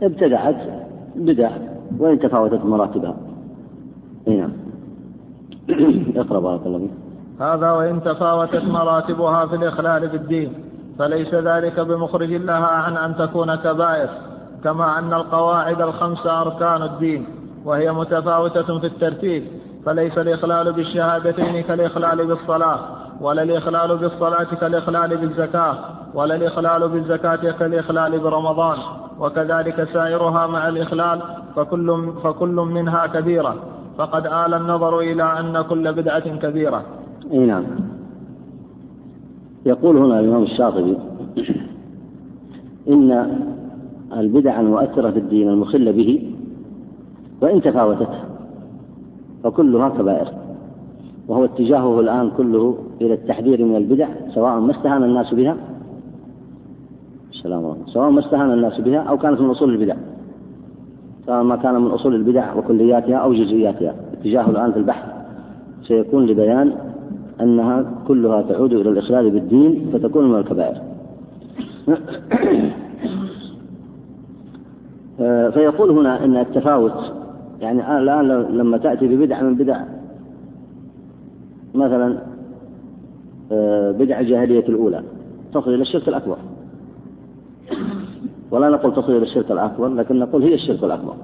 ابتدعت 0.03 0.57
بدع 1.17 1.51
وإن 1.99 2.19
تفاوتت 2.19 2.65
مراتبها. 2.65 3.15
نعم. 4.27 4.53
اقرأ 6.17 6.41
بارك 6.41 6.61
الله 6.67 6.79
فيك. 6.79 6.91
هذا 7.41 7.71
وإن 7.71 8.03
تفاوتت 8.03 8.65
مراتبها 8.65 9.47
في 9.47 9.57
الإخلال 9.57 10.09
بالدين 10.09 10.53
فليس 10.99 11.35
ذلك 11.35 11.81
بمخرج 11.81 12.33
لها 12.33 12.67
عن 12.67 12.97
أن 12.97 13.17
تكون 13.17 13.55
كبائر 13.55 14.09
كما 14.65 14.99
أن 14.99 15.13
القواعد 15.13 15.81
الخمس 15.81 16.27
أركان 16.27 16.83
الدين 16.83 17.27
وهي 17.65 17.93
متفاوتة 17.93 18.79
في 18.79 18.87
الترتيب 18.87 19.45
فليس 19.87 20.19
الإخلال 20.19 20.73
بالشهادتين 20.73 21.63
كالإخلال 21.63 22.27
بالصلاة. 22.27 22.79
ولا 23.21 23.43
الإخلال 23.43 23.97
بالصلاة 23.97 24.55
كالإخلال 24.61 25.17
بالزكاة 25.17 25.75
ولا 26.15 26.35
الإخلال 26.35 26.89
بالزكاة 26.89 27.53
كالإخلال 27.53 28.19
برمضان 28.19 28.79
وكذلك 29.21 29.89
سائرها 29.93 30.47
مع 30.47 30.69
الإخلال 30.69 31.21
فكل, 31.57 32.13
فكل 32.25 32.55
منها 32.55 33.07
كبيرة. 33.07 33.55
فقد 33.99 34.27
آل 34.27 34.55
النظر 34.55 34.99
إلى 34.99 35.23
أن 35.23 35.63
كل 35.63 35.93
بدعة 35.93 36.37
كبيرة. 36.37 36.83
نعم. 37.33 37.65
يقول 39.67 39.97
هنا 39.97 40.21
الإمام 40.21 40.43
الشاطبي 40.43 40.97
إن 42.89 43.39
البدع 44.17 44.61
المؤثرة 44.61 45.11
في 45.11 45.19
الدين 45.19 45.49
المخلة 45.49 45.91
به 45.91 46.35
وإن 47.41 47.63
تفاوتت 47.63 48.11
فكلها 49.45 49.89
كبائر. 49.89 50.44
وهو 51.29 51.45
اتجاهه 51.45 52.01
الآن 52.01 52.31
كله 52.31 52.79
إلى 53.01 53.15
التحذير 53.15 53.65
من 53.65 53.77
البدع 53.77 54.09
سواء 54.35 54.61
ما 54.61 54.71
استهان 54.71 55.03
الناس 55.03 55.35
بها. 55.35 55.57
السلام 57.33 57.67
عليكم. 57.67 57.87
سواء 57.87 58.11
ما 58.11 58.21
استهان 58.21 58.53
الناس 58.53 58.81
بها 58.81 59.01
أو 59.01 59.19
كانت 59.19 59.41
من 59.41 59.51
أصول 59.51 59.71
البدع. 59.71 59.95
سواء 61.27 61.43
ما 61.43 61.57
كان 61.57 61.81
من 61.81 61.91
أصول 61.91 62.15
البدع 62.15 62.55
وكلياتها 62.55 63.17
أو 63.17 63.35
جزئياتها. 63.35 63.95
اتجاهه 64.13 64.51
الآن 64.51 64.73
في 64.73 64.79
البحث. 64.79 65.09
سيكون 65.89 66.27
لبيان 66.27 66.73
أنها 67.41 67.85
كلها 68.09 68.43
تعود 68.43 68.73
إلى 68.73 68.91
الإخلال 68.91 69.31
بالدين 69.31 69.91
فتكون 69.93 70.33
من 70.33 70.39
الكبائر. 70.39 70.81
فيقول 75.55 75.91
هنا 75.91 76.25
أن 76.25 76.37
التفاوت 76.37 77.13
يعني 77.61 77.99
الآن 77.99 78.29
لما 78.29 78.79
تأتي 78.79 79.09
ببدعة 79.09 79.43
من 79.43 79.55
بدع 79.55 79.81
مثلا 81.75 82.19
آه، 83.53 83.93
بدع 83.93 84.21
الجاهلية 84.21 84.69
الأولى 84.69 85.03
تصل 85.55 85.75
إلى 85.75 85.83
الشرك 85.83 86.09
الأكبر. 86.09 86.37
ولا 88.51 88.69
نقول 88.69 88.95
تصل 88.95 89.13
إلى 89.13 89.23
الشرك 89.23 89.51
الأكبر 89.51 89.89
لكن 89.89 90.19
نقول 90.19 90.43
هي 90.43 90.55
الشرك 90.55 90.85
الأكبر. 90.85 91.15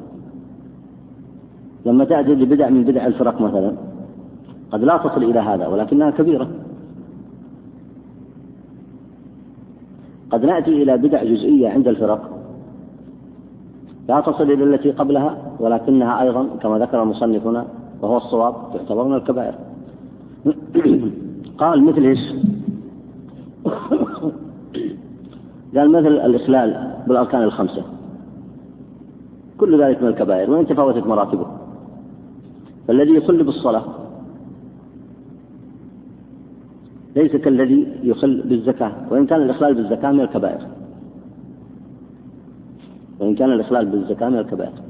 لما 1.87 2.04
تأتي 2.04 2.35
لبدع 2.35 2.69
من 2.69 2.85
بدع 2.85 3.07
الفرق 3.07 3.40
مثلا 3.40 3.73
قد 4.73 4.85
لا 4.85 4.97
تصل 4.97 5.25
إلى 5.25 5.38
هذا 5.38 5.66
ولكنها 5.66 6.11
كبيرة. 6.11 6.49
قد 10.30 10.45
نأتي 10.45 10.83
إلى 10.83 10.97
بدع 10.97 11.25
جزئية 11.25 11.69
عند 11.69 11.88
الفرق 11.88 12.30
لا 14.09 14.21
تصل 14.21 14.50
إلى 14.50 14.64
التي 14.64 14.90
قبلها 14.90 15.37
ولكنها 15.61 16.23
أيضا 16.23 16.47
كما 16.62 16.78
ذكر 16.78 17.04
مصنفنا 17.04 17.66
وهو 18.02 18.16
الصواب 18.16 18.54
تعتبر 18.75 19.04
من 19.04 19.14
الكبائر. 19.14 19.54
قال 21.59 21.85
مثل 21.85 22.02
إيش؟ 22.02 22.18
قال 25.75 25.90
مثل 25.92 26.06
الإخلال 26.06 26.94
بالأركان 27.06 27.42
الخمسة. 27.42 27.82
كل 29.59 29.82
ذلك 29.82 30.02
من 30.02 30.09
الكبائر 30.09 30.50
وإن 30.50 30.66
تفاوتت 30.66 31.06
مراتبه. 31.06 31.47
فالذي 32.88 33.14
يخل 33.14 33.42
بالصلاة 33.42 33.85
ليس 37.16 37.37
كالذي 37.37 37.88
يخل 38.02 38.42
بالزكاة 38.42 38.92
وإن 39.11 39.26
كان 39.26 39.42
الإخلال 39.42 39.75
بالزكاة 39.75 40.12
من 40.12 40.20
الكبائر. 40.20 40.66
وإن 43.20 43.35
كان 43.35 43.52
الإخلال 43.52 43.87
بالزكاة 43.87 44.28
من 44.28 44.38
الكبائر. 44.38 44.89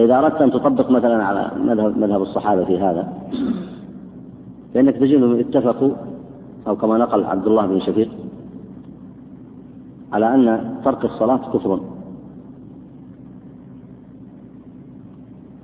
فإذا 0.00 0.18
أردت 0.18 0.42
أن 0.42 0.50
تطبق 0.50 0.90
مثلا 0.90 1.24
على 1.24 1.50
مذهب 1.56 1.98
مذهب 1.98 2.22
الصحابة 2.22 2.64
في 2.64 2.78
هذا 2.78 3.12
فإنك 4.74 4.96
تجدهم 4.96 5.38
اتفقوا 5.38 5.90
أو 6.68 6.76
كما 6.76 6.98
نقل 6.98 7.24
عبد 7.24 7.46
الله 7.46 7.66
بن 7.66 7.80
شفيق 7.80 8.08
على 10.12 10.34
أن 10.34 10.74
ترك 10.84 11.04
الصلاة 11.04 11.36
كفر. 11.52 11.80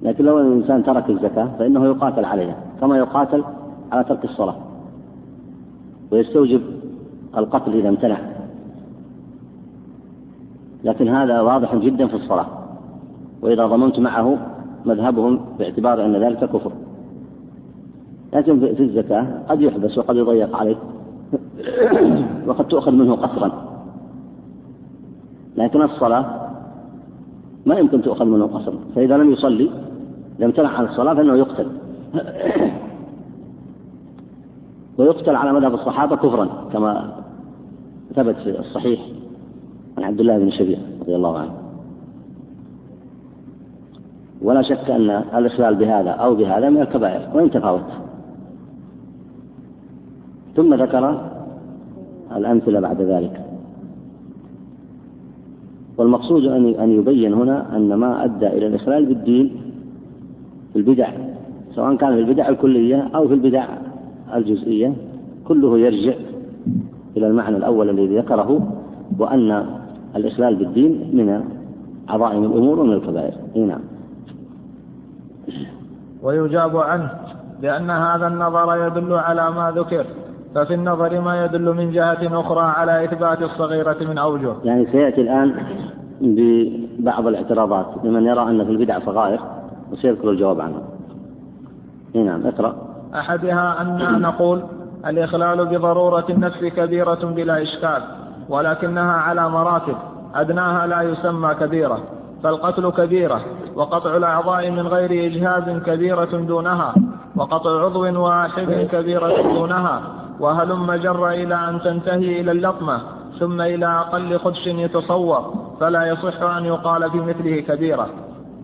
لكن 0.03 0.25
لو 0.25 0.41
أن 0.41 0.47
الإنسان 0.47 0.85
ترك 0.85 1.11
الزكاة 1.11 1.49
فإنه 1.59 1.87
يقاتل 1.87 2.25
عليها 2.25 2.57
كما 2.81 2.99
يقاتل 2.99 3.45
على 3.93 4.05
ترك 4.05 4.25
الصلاة 4.25 4.57
ويستوجب 6.13 6.61
القتل 7.37 7.73
إذا 7.73 7.89
امتنع. 7.89 8.19
لكن 10.85 11.09
هذا 11.09 11.41
واضح 11.41 11.75
جدا 11.75 12.07
في 12.07 12.15
الصلاة. 12.15 12.56
وإذا 13.47 13.67
ضمنت 13.67 13.99
معه 13.99 14.39
مذهبهم 14.85 15.41
باعتبار 15.59 16.05
أن 16.05 16.17
ذلك 16.17 16.45
كفر. 16.45 16.73
لكن 18.33 18.61
في 18.61 18.83
الزكاة 18.83 19.27
قد 19.49 19.61
يحبس 19.61 19.99
وقد 19.99 20.17
يضيق 20.17 20.57
عليه 20.57 20.77
وقد 22.47 22.69
تؤخذ 22.69 22.93
منه 22.93 23.17
قصرا. 23.17 23.53
لكن 25.57 25.83
الصلاة 25.83 26.27
ما 27.67 27.75
يمكن 27.75 28.03
تؤخذ 28.03 28.25
منه 28.25 28.47
قصرا. 28.47 28.75
فإذا 28.95 29.17
لم 29.17 29.33
يصلي 29.33 29.71
لم 30.39 30.51
تنع 30.51 30.69
عن 30.69 30.85
الصلاة 30.85 31.15
فإنه 31.15 31.35
يقتل. 31.35 31.67
ويقتل 34.99 35.37
على 35.37 35.53
مذهب 35.53 35.75
الصحابة 35.75 36.17
كفرا 36.17 36.49
كما 36.73 37.13
ثبت 38.15 38.37
في 38.37 38.61
الصحيح 38.61 39.01
عن 39.99 40.05
عبد 40.05 40.21
الله 40.21 40.39
بن 40.39 40.51
شبيع 40.51 40.79
رضي 41.01 41.17
الله 41.17 41.39
عنه. 41.39 41.66
ولا 44.43 44.63
شك 44.63 44.91
أن 44.91 45.11
الإخلال 45.11 45.75
بهذا 45.75 46.11
أو 46.11 46.35
بهذا 46.35 46.71
من 46.71 46.81
الكبائر 46.81 47.29
وإن 47.35 47.51
تفاوت. 47.51 47.91
ثم 50.57 50.75
ذكر 50.75 51.21
الأمثلة 52.37 52.81
بعد 52.81 53.03
ذلك. 53.03 53.47
والمقصود 55.99 56.45
أن 56.45 56.91
يبين 56.91 57.35
هنا 57.35 57.77
أن 57.77 57.95
ما 57.95 58.25
أدى 58.25 58.47
إلى 58.47 58.67
الإخلال 58.67 59.07
بالدين 59.07 59.51
في 60.73 60.79
البدع 60.79 61.11
سواء 61.75 61.97
كان 61.97 62.15
في 62.15 62.21
البدع 62.21 62.49
الكلية 62.49 63.09
أو 63.15 63.29
في 63.29 63.35
البدع 63.35 63.67
الجزئية 64.35 64.95
كله 65.45 65.79
يرجع 65.79 66.15
إلى 67.17 67.27
المعنى 67.27 67.57
الأول 67.57 67.91
الذي 67.91 68.19
ذكره 68.19 68.73
وأن 69.19 69.67
الإخلال 70.17 70.57
بالدين 70.57 70.91
من 71.13 71.45
عظائم 72.09 72.45
الأمور 72.45 72.81
ومن 72.81 72.93
الكبائر. 72.93 73.35
نعم. 73.57 73.81
ويجاب 76.23 76.77
عنه 76.77 77.11
لأن 77.63 77.91
هذا 77.91 78.27
النظر 78.27 78.87
يدل 78.87 79.13
على 79.13 79.51
ما 79.51 79.73
ذكر 79.77 80.07
ففي 80.55 80.75
النظر 80.75 81.21
ما 81.21 81.45
يدل 81.45 81.75
من 81.75 81.93
جهة 81.93 82.41
أخرى 82.41 82.61
على 82.61 83.05
إثبات 83.05 83.43
الصغيرة 83.43 83.97
من 84.01 84.19
أوجه. 84.19 84.53
يعني 84.65 84.87
سيأتي 84.87 85.21
الآن 85.21 85.55
ببعض 86.21 87.27
الاعتراضات 87.27 87.87
لمن 88.05 88.27
يرى 88.27 88.43
أن 88.43 88.65
في 88.65 88.71
البدع 88.71 88.99
صغائر 88.99 89.41
وسيذكر 89.93 90.31
الجواب 90.31 90.61
عنها. 90.61 90.83
نعم 92.15 92.47
اقرأ. 92.47 92.77
أحدها 93.15 93.83
أن 93.83 94.21
نقول 94.21 94.63
الإخلال 95.07 95.67
بضرورة 95.67 96.25
النفس 96.31 96.65
كبيرة 96.65 97.25
بلا 97.37 97.63
إشكال 97.63 98.03
ولكنها 98.49 99.13
على 99.13 99.49
مراتب 99.49 99.97
أدناها 100.35 100.87
لا 100.87 101.03
يسمى 101.03 101.55
كبيرة. 101.55 102.03
فالقتل 102.43 102.91
كبيرة 102.91 103.41
وقطع 103.75 104.17
الأعضاء 104.17 104.71
من 104.71 104.87
غير 104.87 105.27
إجهاز 105.27 105.83
كبيرة 105.83 106.25
دونها 106.25 106.95
وقطع 107.37 107.85
عضو 107.85 108.23
واحد 108.23 108.89
كبيرة 108.93 109.43
دونها 109.43 110.01
وهلم 110.41 110.93
جر 110.93 111.29
إلى 111.29 111.55
أن 111.55 111.81
تنتهي 111.81 112.41
إلى 112.41 112.51
اللطمة 112.53 113.01
ثم 113.39 113.61
إلى 113.61 113.87
أقل 113.87 114.39
خدش 114.39 114.67
يتصور 114.67 115.55
فلا 115.81 116.07
يصح 116.07 116.43
أن 116.43 116.65
يقال 116.65 117.11
في 117.11 117.19
مثله 117.19 117.61
كبيرة. 117.61 118.09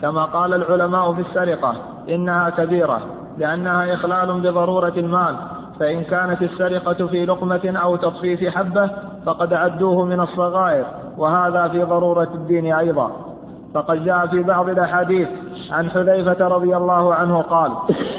كما 0.03 0.25
قال 0.25 0.55
العلماء 0.55 1.13
في 1.13 1.21
السرقة 1.21 1.75
إنها 2.09 2.51
كبيرة 2.51 3.01
لأنها 3.39 3.95
إخلال 3.95 4.41
بضرورة 4.41 4.93
المال 4.97 5.37
فإن 5.81 6.05
كانت 6.05 6.43
السرقة 6.43 7.07
في 7.07 7.27
لقمة 7.27 7.73
أو 7.83 7.97
تطفيف 7.97 8.57
حبة 8.57 8.91
فقد 9.27 9.53
عدوه 9.55 10.05
من 10.05 10.21
الصغائر 10.21 10.85
وهذا 11.19 11.69
في 11.69 11.83
ضرورة 11.83 12.29
الدين 12.35 12.75
أيضا. 12.75 13.32
فقد 13.75 14.05
جاء 14.05 14.27
في 14.27 14.43
بعض 14.43 14.69
الأحاديث 14.69 15.29
عن 15.71 15.91
حذيفة 15.91 16.49
رضي 16.49 16.77
الله 16.77 17.15
عنه 17.15 17.43
قال 17.43 17.73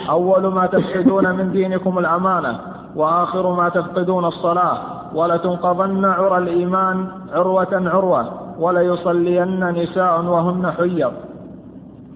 أول 0.09 0.47
ما 0.47 0.65
تفقدون 0.65 1.35
من 1.35 1.51
دينكم 1.51 1.99
الأمانة 1.99 2.59
وآخر 2.95 3.55
ما 3.55 3.69
تفقدون 3.69 4.25
الصلاة 4.25 4.77
ولتنقضن 5.13 6.05
عرى 6.05 6.37
الإيمان 6.37 7.07
عروة 7.33 7.89
عروة 7.93 8.25
وليصلين 8.59 9.69
نساء 9.69 10.21
وهن 10.25 10.71
حيض. 10.71 11.11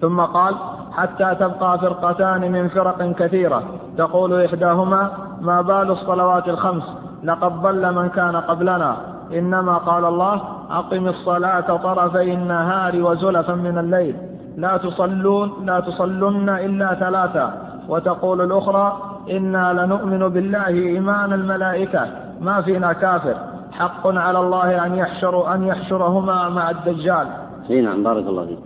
ثم 0.00 0.20
قال 0.20 0.54
حتى 0.92 1.34
تبقى 1.34 1.78
فرقتان 1.78 2.52
من 2.52 2.68
فرق 2.68 3.02
كثيرة. 3.02 3.62
تقول 3.98 4.44
إحداهما 4.44 5.10
ما 5.40 5.60
بال 5.60 5.90
الصلوات 5.90 6.48
الخمس 6.48 6.84
لقد 7.24 7.62
ضل 7.62 7.94
من 7.94 8.08
كان 8.08 8.36
قبلنا. 8.36 8.96
إنما 9.32 9.78
قال 9.78 10.04
الله 10.04 10.42
أقم 10.70 11.08
الصلاة 11.08 11.76
طرفي 11.76 12.34
النهار 12.34 13.02
وزلفا 13.02 13.54
من 13.54 13.78
الليل. 13.78 14.16
لا 14.56 14.76
تصلون 14.76 15.52
لا 15.64 15.80
تصلن 15.80 16.48
إلا 16.48 16.94
ثلاثا 16.94 17.54
وتقول 17.88 18.40
الأخرى 18.40 18.98
إنا 19.30 19.72
لنؤمن 19.72 20.28
بالله 20.28 20.66
إيمان 20.68 21.32
الملائكة. 21.32 22.06
ما 22.40 22.60
فينا 22.60 22.92
كافر. 22.92 23.36
حق 23.72 24.06
على 24.06 24.40
الله 24.40 24.86
أن 24.86 24.94
يحشر 24.94 25.54
أن 25.54 25.64
يحشرهما 25.64 26.48
مع 26.48 26.70
الدجال. 26.70 27.26
اي 27.70 27.80
نعم 27.80 28.02
بارك 28.02 28.26
الله 28.26 28.46
فيك. 28.46 28.58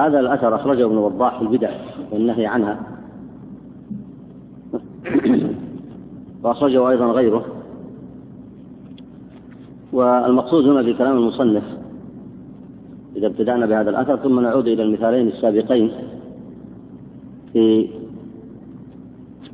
هذا 0.00 0.20
الأثر 0.20 0.54
أخرجه 0.54 0.86
ابن 0.86 0.96
وضاح 0.96 1.36
في 1.38 1.42
البدع 1.42 1.70
والنهي 2.12 2.46
عنها. 2.46 2.76
وأخرجه 6.42 6.90
أيضا 6.90 7.06
غيره. 7.06 7.57
والمقصود 9.92 10.68
هنا 10.68 10.82
في 10.82 10.94
كلام 10.94 11.16
المصنف 11.16 11.64
إذا 13.16 13.26
ابتدأنا 13.26 13.66
بهذا 13.66 13.90
الأثر 13.90 14.16
ثم 14.16 14.40
نعود 14.40 14.68
إلى 14.68 14.82
المثالين 14.82 15.28
السابقين 15.28 15.90
في 17.52 17.88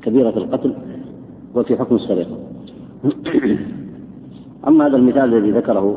كبيرة 0.03 0.38
القتل 0.38 0.75
وفي 1.55 1.77
حكم 1.77 1.97
السرقة. 1.97 2.38
أما 4.68 4.87
هذا 4.87 4.97
المثال 4.97 5.35
الذي 5.35 5.51
ذكره 5.51 5.97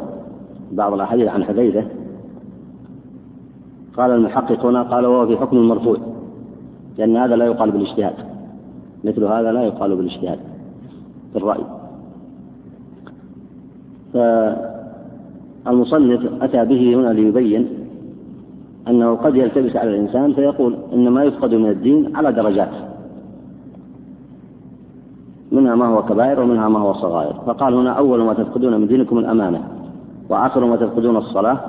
بعض 0.71 0.93
الأحاديث 0.93 1.27
عن 1.27 1.43
حذيفة 1.43 1.87
قال 3.97 4.11
المحقق 4.11 4.65
هنا 4.65 4.83
قال 4.83 5.05
وهو 5.05 5.27
في 5.27 5.37
حكم 5.37 5.57
المرفوع 5.57 5.97
لأن 6.97 7.17
هذا 7.17 7.35
لا 7.35 7.45
يقال 7.45 7.71
بالاجتهاد 7.71 8.13
مثل 9.03 9.23
هذا 9.23 9.51
لا 9.51 9.63
يقال 9.63 9.95
بالاجتهاد 9.95 10.39
في 11.33 11.37
الرأي. 11.39 11.76
فالمصنف 15.65 16.43
أتى 16.43 16.65
به 16.65 16.95
هنا 16.95 17.13
ليبين 17.13 17.67
أنه 18.87 19.15
قد 19.15 19.35
يلتبس 19.35 19.75
على 19.75 19.89
الإنسان 19.89 20.33
فيقول 20.33 20.75
إن 20.93 21.09
ما 21.09 21.23
يفقد 21.23 21.53
من 21.53 21.69
الدين 21.69 22.15
على 22.15 22.31
درجات 22.31 22.71
منها 25.51 25.75
ما 25.75 25.87
هو 25.87 26.03
كبائر 26.03 26.39
ومنها 26.39 26.69
ما 26.69 26.79
هو 26.79 26.93
صغائر 26.93 27.33
فقال 27.45 27.73
هنا 27.73 27.91
أول 27.91 28.23
ما 28.23 28.33
تفقدون 28.33 28.81
من 28.81 28.87
دينكم 28.87 29.17
الأمانة 29.17 29.63
وآخر 30.29 30.65
ما 30.65 30.75
تفقدون 30.75 31.17
الصلاة 31.17 31.59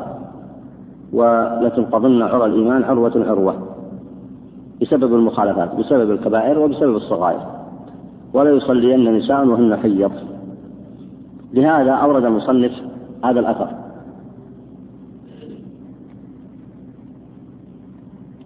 ولتنقضن 1.12 2.22
عرى 2.22 2.44
الإيمان 2.44 2.84
عروة 2.84 3.12
عروة 3.28 3.54
بسبب 4.82 5.14
المخالفات 5.14 5.74
بسبب 5.74 6.10
الكبائر 6.10 6.58
وبسبب 6.58 6.96
الصغائر 6.96 7.40
ولا 8.34 8.50
يصلين 8.50 9.16
نساء 9.16 9.46
وهن 9.46 9.76
حيض. 9.76 10.12
لهذا 11.52 11.92
أورد 11.92 12.24
المصنف 12.24 12.72
هذا 13.24 13.40
الأثر. 13.40 13.68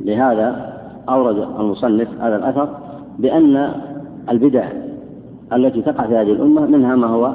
لهذا 0.01 0.73
أورد 1.09 1.37
المصنف 1.61 2.09
هذا 2.21 2.37
الأثر 2.37 2.69
بأن 3.19 3.73
البدع 4.31 4.69
التي 5.53 5.83
تقع 5.83 6.07
في 6.07 6.17
هذه 6.17 6.33
الأمة 6.33 6.67
منها 6.67 6.97
ما 6.97 7.07
هو 7.07 7.35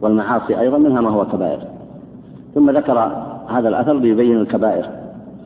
والمعاصي 0.00 0.60
أيضا 0.60 0.78
منها 0.78 1.00
ما 1.00 1.10
هو 1.10 1.26
كبائر. 1.26 1.60
ثم 2.54 2.70
ذكر 2.70 2.98
هذا 3.48 3.68
الأثر 3.68 3.92
ليبين 3.92 4.36
الكبائر. 4.36 4.88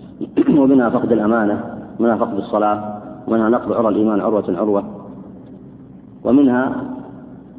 ومنها 0.61 0.91
فقد 0.91 1.13
الأمانة 1.13 1.61
ومنها 2.01 2.17
فقد 2.17 2.37
الصلاة 2.37 3.01
ومنها 3.29 3.49
نقض 3.49 3.73
عرى 3.73 3.89
الإيمان 3.89 4.21
عروة 4.21 4.45
عروة. 4.59 4.85
ومنها 6.25 6.94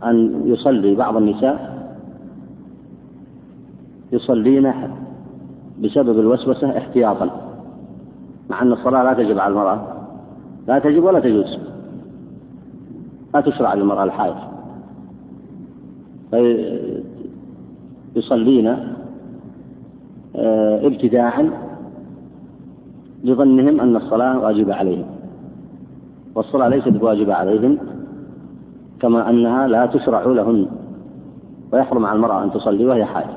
أن 0.03 0.41
يصلي 0.45 0.95
بعض 0.95 1.17
النساء 1.17 1.75
يصلين 4.12 4.73
بسبب 5.84 6.19
الوسوسة 6.19 6.77
احتياطا 6.77 7.29
مع 8.49 8.62
أن 8.62 8.71
الصلاة 8.71 9.03
لا 9.03 9.13
تجب 9.13 9.39
على 9.39 9.51
المرأة 9.51 9.88
لا 10.67 10.79
تجب 10.79 11.03
ولا 11.03 11.19
تجوز 11.19 11.58
لا 13.34 13.41
تشرع 13.41 13.73
للمرأة 13.73 14.03
الحائض. 14.03 14.36
يصلين 18.15 18.67
آه، 20.36 20.88
ابتداعا 20.88 21.49
لظنهم 23.23 23.81
أن 23.81 23.95
الصلاة 23.95 24.39
واجبة 24.39 24.75
عليهم 24.75 25.05
والصلاة 26.36 26.67
ليست 26.67 26.88
بواجبة 26.88 27.34
عليهم. 27.34 27.77
كما 28.99 29.29
أنها 29.29 29.67
لا 29.67 29.86
تشرع 29.86 30.25
لهن 30.25 30.67
ويحرم 31.73 32.05
على 32.05 32.15
المرأة 32.15 32.43
أن 32.43 32.51
تصلي 32.51 32.86
وهي 32.86 33.05
حائض. 33.05 33.29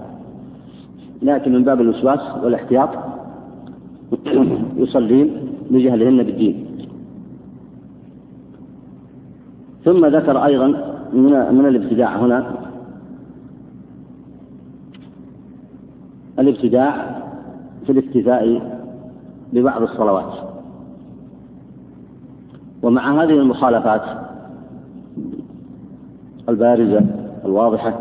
لكن 1.22 1.52
من 1.52 1.64
باب 1.64 1.80
الوسواس 1.80 2.20
والاحتياط 2.44 2.88
يصلين 4.76 5.30
لجهلهن 5.70 6.22
بالدين. 6.22 6.66
ثم 9.84 10.06
ذكر 10.06 10.44
أيضا 10.44 10.66
من 11.12 11.54
من 11.54 11.66
الابتداع 11.66 12.16
هنا. 12.16 12.54
الابتداع 16.38 17.20
في 17.86 17.92
الاكتفاء 17.92 18.78
ببعض 19.52 19.82
الصلوات. 19.82 20.32
ومع 22.82 23.22
هذه 23.22 23.30
المخالفات 23.30 24.27
البارزة 26.48 27.04
الواضحة. 27.44 28.00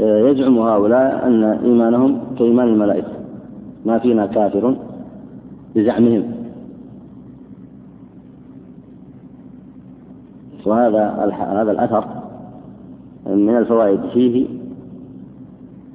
يزعم 0.00 0.58
هؤلاء 0.58 1.26
أن 1.26 1.44
إيمانهم 1.44 2.20
كإيمان 2.38 2.68
الملائكة. 2.68 3.12
ما 3.86 3.98
فينا 3.98 4.26
كافر 4.26 4.76
بزعمهم. 5.76 6.38
وهذا 10.66 11.32
هذا 11.32 11.70
الأثر 11.70 12.04
من 13.26 13.56
الفوائد 13.56 14.00
فيه 14.14 14.46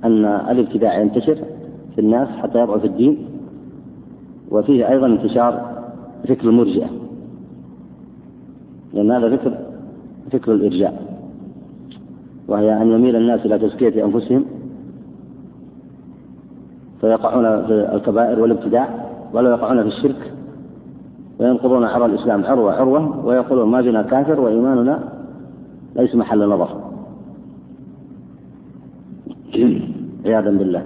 أن 0.04 0.26
الابتداع 0.26 1.00
ينتشر 1.00 1.38
في 1.96 2.02
الناس 2.02 2.28
حتى 2.28 2.60
يضعف 2.60 2.86
الدين 2.86 3.18
وفيه 4.52 4.90
أيضا 4.90 5.06
انتشار 5.08 5.74
فكر 6.28 6.50
المرجئة. 6.50 7.03
لأن 8.94 9.12
هذا 9.12 9.38
فكر 9.38 9.58
فكر 10.32 10.52
الإرجاء. 10.54 11.04
وهي 12.48 12.82
أن 12.82 12.92
يميل 12.92 13.16
الناس 13.16 13.46
إلى 13.46 13.60
تزكية 13.60 14.06
أنفسهم 14.06 14.46
فيقعون 17.02 17.66
في 17.66 17.96
الكبائر 17.96 18.40
والابتداع 18.40 18.90
ولا 19.34 19.50
يقعون 19.50 19.82
في 19.82 19.88
الشرك 19.88 20.34
وينقضون 21.40 21.84
عرى 21.84 22.06
الإسلام 22.06 22.46
عروة 22.46 22.74
عروة 22.74 23.26
ويقولون 23.26 23.70
ما 23.70 23.82
بنا 23.82 24.02
كافر 24.02 24.40
وإيماننا 24.40 25.10
ليس 25.96 26.16
محل 26.16 26.50
نظر. 26.50 26.82
عياذا 30.26 30.50
بالله. 30.50 30.86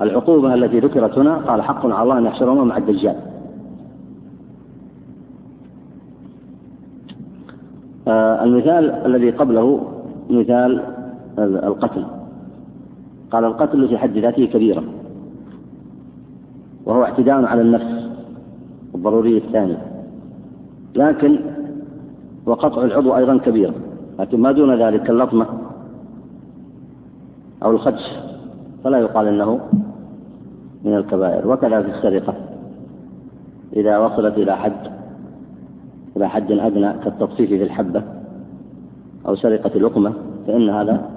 العقوبة 0.00 0.54
التي 0.54 0.78
ذكرت 0.80 1.18
هنا 1.18 1.36
قال 1.36 1.62
حق 1.62 1.86
على 1.86 2.02
الله 2.02 2.18
أن 2.18 2.24
يحشرهم 2.24 2.68
مع 2.68 2.76
الدجال 2.76 3.16
آه 3.16 3.24
المثال 8.08 8.90
الذي 8.90 9.30
قبله 9.30 9.80
مثال 10.30 10.82
القتل. 11.38 12.04
قال 13.30 13.44
القتل 13.44 13.88
في 13.88 13.98
حد 13.98 14.18
ذاته 14.18 14.44
كبيرة 14.46 14.82
وهو 16.86 17.04
اعتداء 17.04 17.44
على 17.44 17.60
النفس 17.60 18.08
الضروري 18.94 19.38
الثاني. 19.38 19.76
لكن 20.94 21.38
وقطع 22.46 22.82
العضو 22.82 23.16
أيضا 23.16 23.38
كبيرة 23.38 23.74
لكن 24.18 24.40
ما 24.40 24.52
دون 24.52 24.82
ذلك 24.82 25.02
كاللطمة 25.02 25.46
أو 27.62 27.70
الخدش 27.70 28.02
فلا 28.84 28.98
يقال 28.98 29.26
إنه 29.26 29.60
من 30.84 30.96
الكبائر. 30.96 31.48
وكذا 31.48 31.82
في 31.82 31.88
السرقة 31.88 32.34
إذا 33.76 33.98
وصلت 33.98 34.38
إلى 34.38 34.56
حد 34.56 34.76
إلى 36.16 36.28
حد 36.28 36.52
أدنى 36.52 36.92
كالتطفيف 37.04 37.48
في 37.48 37.62
الحبة 37.62 38.02
أو 39.26 39.36
سرقة 39.36 39.78
لقمة 39.78 40.12
فإن 40.46 40.70
هذا 40.70 41.10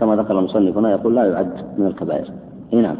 كما 0.00 0.16
ذكر 0.16 0.38
المصنف 0.38 0.76
هنا 0.76 0.90
يقول 0.90 1.14
لا 1.14 1.24
يعد 1.24 1.52
من 1.78 1.86
الكبائر. 1.86 2.30
إي 2.72 2.80
نعم. 2.80 2.96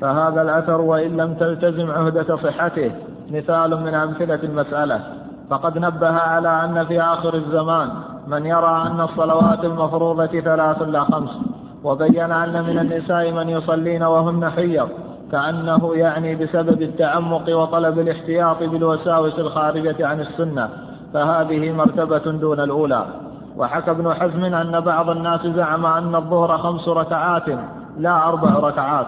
فهذا 0.00 0.42
الأثر 0.42 0.80
وإن 0.80 1.16
لم 1.16 1.34
تلتزم 1.34 1.90
عهدة 1.90 2.36
صحته 2.36 2.90
مثال 3.30 3.80
من 3.80 3.94
أمثلة 3.94 4.42
المسألة. 4.42 5.00
فقد 5.50 5.78
نبه 5.78 6.08
على 6.08 6.64
أن 6.64 6.86
في 6.86 7.00
آخر 7.00 7.34
الزمان 7.34 7.88
من 8.26 8.46
يرى 8.46 8.82
أن 8.86 9.00
الصلوات 9.00 9.64
المفروضة 9.64 10.40
ثلاث 10.40 10.82
لا 10.82 11.04
خمس 11.04 11.30
وبين 11.84 12.32
أن 12.32 12.64
من 12.64 12.78
النساء 12.78 13.32
من 13.32 13.48
يصلين 13.48 14.02
وهن 14.02 14.50
حيض. 14.50 14.88
كأنه 15.32 15.94
يعني 15.94 16.34
بسبب 16.34 16.82
التعمق 16.82 17.56
وطلب 17.56 17.98
الاحتياط 17.98 18.62
بالوساوس 18.62 19.38
الخارجة 19.38 20.06
عن 20.06 20.20
السنة 20.20 20.68
فهذه 21.14 21.72
مرتبة 21.72 22.32
دون 22.32 22.60
الأولى. 22.60 23.06
وحكى 23.56 23.90
ابن 23.90 24.14
حزم 24.14 24.44
أن 24.44 24.80
بعض 24.80 25.10
الناس 25.10 25.46
زعم 25.46 25.86
أن 25.86 26.14
الظهر 26.14 26.58
خمس 26.58 26.88
ركعات 26.88 27.48
لا 27.98 28.28
أربع 28.28 28.68
ركعات. 28.68 29.06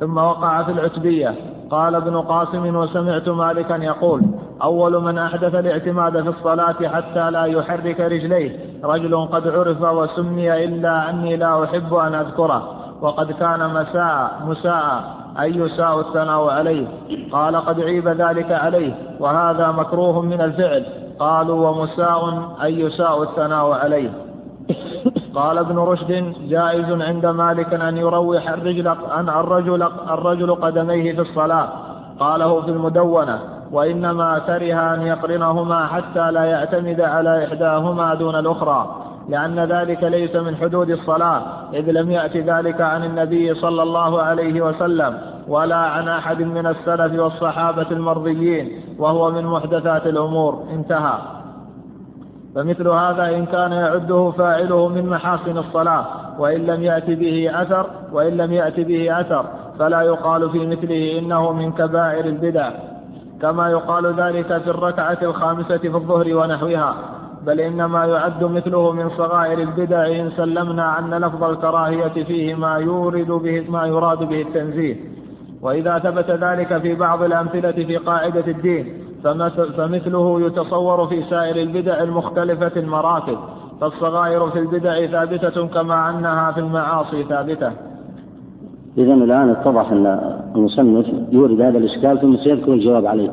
ثم 0.00 0.16
وقع 0.16 0.62
في 0.62 0.72
العتبية. 0.72 1.34
قال 1.72 1.94
ابن 1.94 2.16
قاسم 2.16 2.76
وسمعت 2.76 3.28
مالكا 3.28 3.74
يقول 3.74 4.22
أول 4.62 5.02
من 5.02 5.18
أحدث 5.18 5.54
الاعتماد 5.54 6.22
في 6.22 6.28
الصلاة 6.28 6.88
حتى 6.88 7.30
لا 7.30 7.44
يحرك 7.44 8.00
رجليه 8.00 8.58
رجل 8.84 9.26
قد 9.26 9.48
عرف 9.48 9.82
وسمي 9.82 10.64
إلا 10.64 11.10
أني 11.10 11.36
لا 11.36 11.64
أحب 11.64 11.94
أن 11.94 12.14
أذكره 12.14 12.74
وقد 13.00 13.32
كان 13.32 13.70
مساء 13.74 14.42
مساء 14.46 15.21
أي 15.40 15.56
يساء 15.56 16.00
الثناء 16.00 16.48
عليه؟ 16.48 16.86
قال 17.32 17.56
قد 17.56 17.80
عيب 17.80 18.08
ذلك 18.08 18.52
عليه 18.52 18.94
وهذا 19.20 19.70
مكروه 19.70 20.22
من 20.22 20.40
الفعل. 20.40 20.86
قالوا 21.18 21.68
ومساء 21.68 22.42
أي 22.62 22.80
يساء 22.80 23.22
الثناء 23.22 23.70
عليه. 23.70 24.10
قال 25.34 25.58
ابن 25.58 25.78
رشد 25.78 26.34
جائز 26.48 27.00
عند 27.02 27.26
مالك 27.26 27.74
أن 27.74 27.96
يروح 27.96 28.48
الرجل 28.48 28.88
أن 28.88 29.28
الرجل 29.28 29.82
الرجل 30.10 30.54
قدميه 30.54 31.12
في 31.12 31.20
الصلاة. 31.20 31.68
قاله 32.20 32.60
في 32.60 32.70
المدونة 32.70 33.38
وإنما 33.72 34.38
كره 34.38 34.94
أن 34.94 35.02
يقرنهما 35.02 35.86
حتى 35.86 36.30
لا 36.30 36.44
يعتمد 36.44 37.00
على 37.00 37.44
إحداهما 37.44 38.14
دون 38.14 38.34
الأخرى. 38.36 38.96
لأن 39.28 39.60
ذلك 39.60 40.04
ليس 40.04 40.36
من 40.36 40.56
حدود 40.56 40.90
الصلاة 40.90 41.42
إذ 41.72 41.90
لم 41.90 42.10
يأت 42.10 42.36
ذلك 42.36 42.80
عن 42.80 43.04
النبي 43.04 43.54
صلى 43.54 43.82
الله 43.82 44.22
عليه 44.22 44.62
وسلم 44.62 45.18
ولا 45.48 45.76
عن 45.76 46.08
أحد 46.08 46.42
من 46.42 46.66
السلف 46.66 47.20
والصحابة 47.20 47.90
المرضيين 47.90 48.70
وهو 48.98 49.30
من 49.30 49.44
محدثات 49.44 50.06
الأمور. 50.06 50.64
انتهى. 50.72 51.18
فمثل 52.54 52.88
هذا 52.88 53.24
إن 53.36 53.46
كان 53.46 53.72
يعده 53.72 54.30
فاعله 54.30 54.88
من 54.88 55.06
محاسن 55.06 55.58
الصلاة 55.58 56.06
وإن 56.38 56.66
لم 56.66 56.82
يأت 56.82 57.10
به 57.10 57.62
أثر 57.62 57.86
وإن 58.12 58.36
لم 58.36 58.52
يأت 58.52 58.80
به 58.80 59.20
أثر 59.20 59.46
فلا 59.78 60.02
يقال 60.02 60.50
في 60.50 60.66
مثله 60.66 61.18
إنه 61.18 61.52
من 61.52 61.72
كبائر 61.72 62.24
البدع 62.24 62.70
كما 63.42 63.70
يقال 63.70 64.14
ذلك 64.14 64.46
في 64.46 64.70
الركعة 64.70 65.18
الخامسة 65.22 65.78
في 65.78 65.94
الظهر 65.94 66.34
ونحوها. 66.34 66.94
بل 67.46 67.60
إنما 67.60 68.04
يعد 68.04 68.44
مثله 68.44 68.92
من 68.92 69.08
صغائر 69.10 69.58
البدع 69.58 70.06
إن 70.06 70.30
سلمنا 70.36 70.98
أن 70.98 71.14
لفظ 71.14 71.44
الكراهية 71.44 72.24
فيه 72.24 72.54
ما 72.54 72.74
يورد 72.76 73.30
به 73.30 73.64
ما 73.70 73.86
يراد 73.86 74.18
به 74.18 74.42
التنزيه. 74.42 74.96
وإذا 75.62 75.98
ثبت 75.98 76.30
ذلك 76.30 76.78
في 76.78 76.94
بعض 76.94 77.22
الأمثلة 77.22 77.72
في 77.72 77.96
قاعدة 77.96 78.46
الدين 78.46 78.86
فمثله 79.76 80.40
يتصور 80.40 81.06
في 81.06 81.22
سائر 81.30 81.56
البدع 81.56 82.02
المختلفة 82.02 82.72
المراتب. 82.76 83.38
فالصغائر 83.80 84.50
في 84.50 84.58
البدع 84.58 85.06
ثابتة 85.06 85.66
كما 85.66 86.10
أنها 86.10 86.52
في 86.52 86.60
المعاصي 86.60 87.24
ثابتة. 87.24 87.72
إذا 88.98 89.14
الآن 89.14 89.50
اتضح 89.50 89.90
أن 89.92 90.36
المصنف 90.56 91.06
يورد 91.32 91.60
هذا 91.60 91.78
الإشكال 91.78 92.20
ثم 92.20 92.36
سيذكر 92.36 92.72
الجواب 92.72 93.06
عليه. 93.06 93.30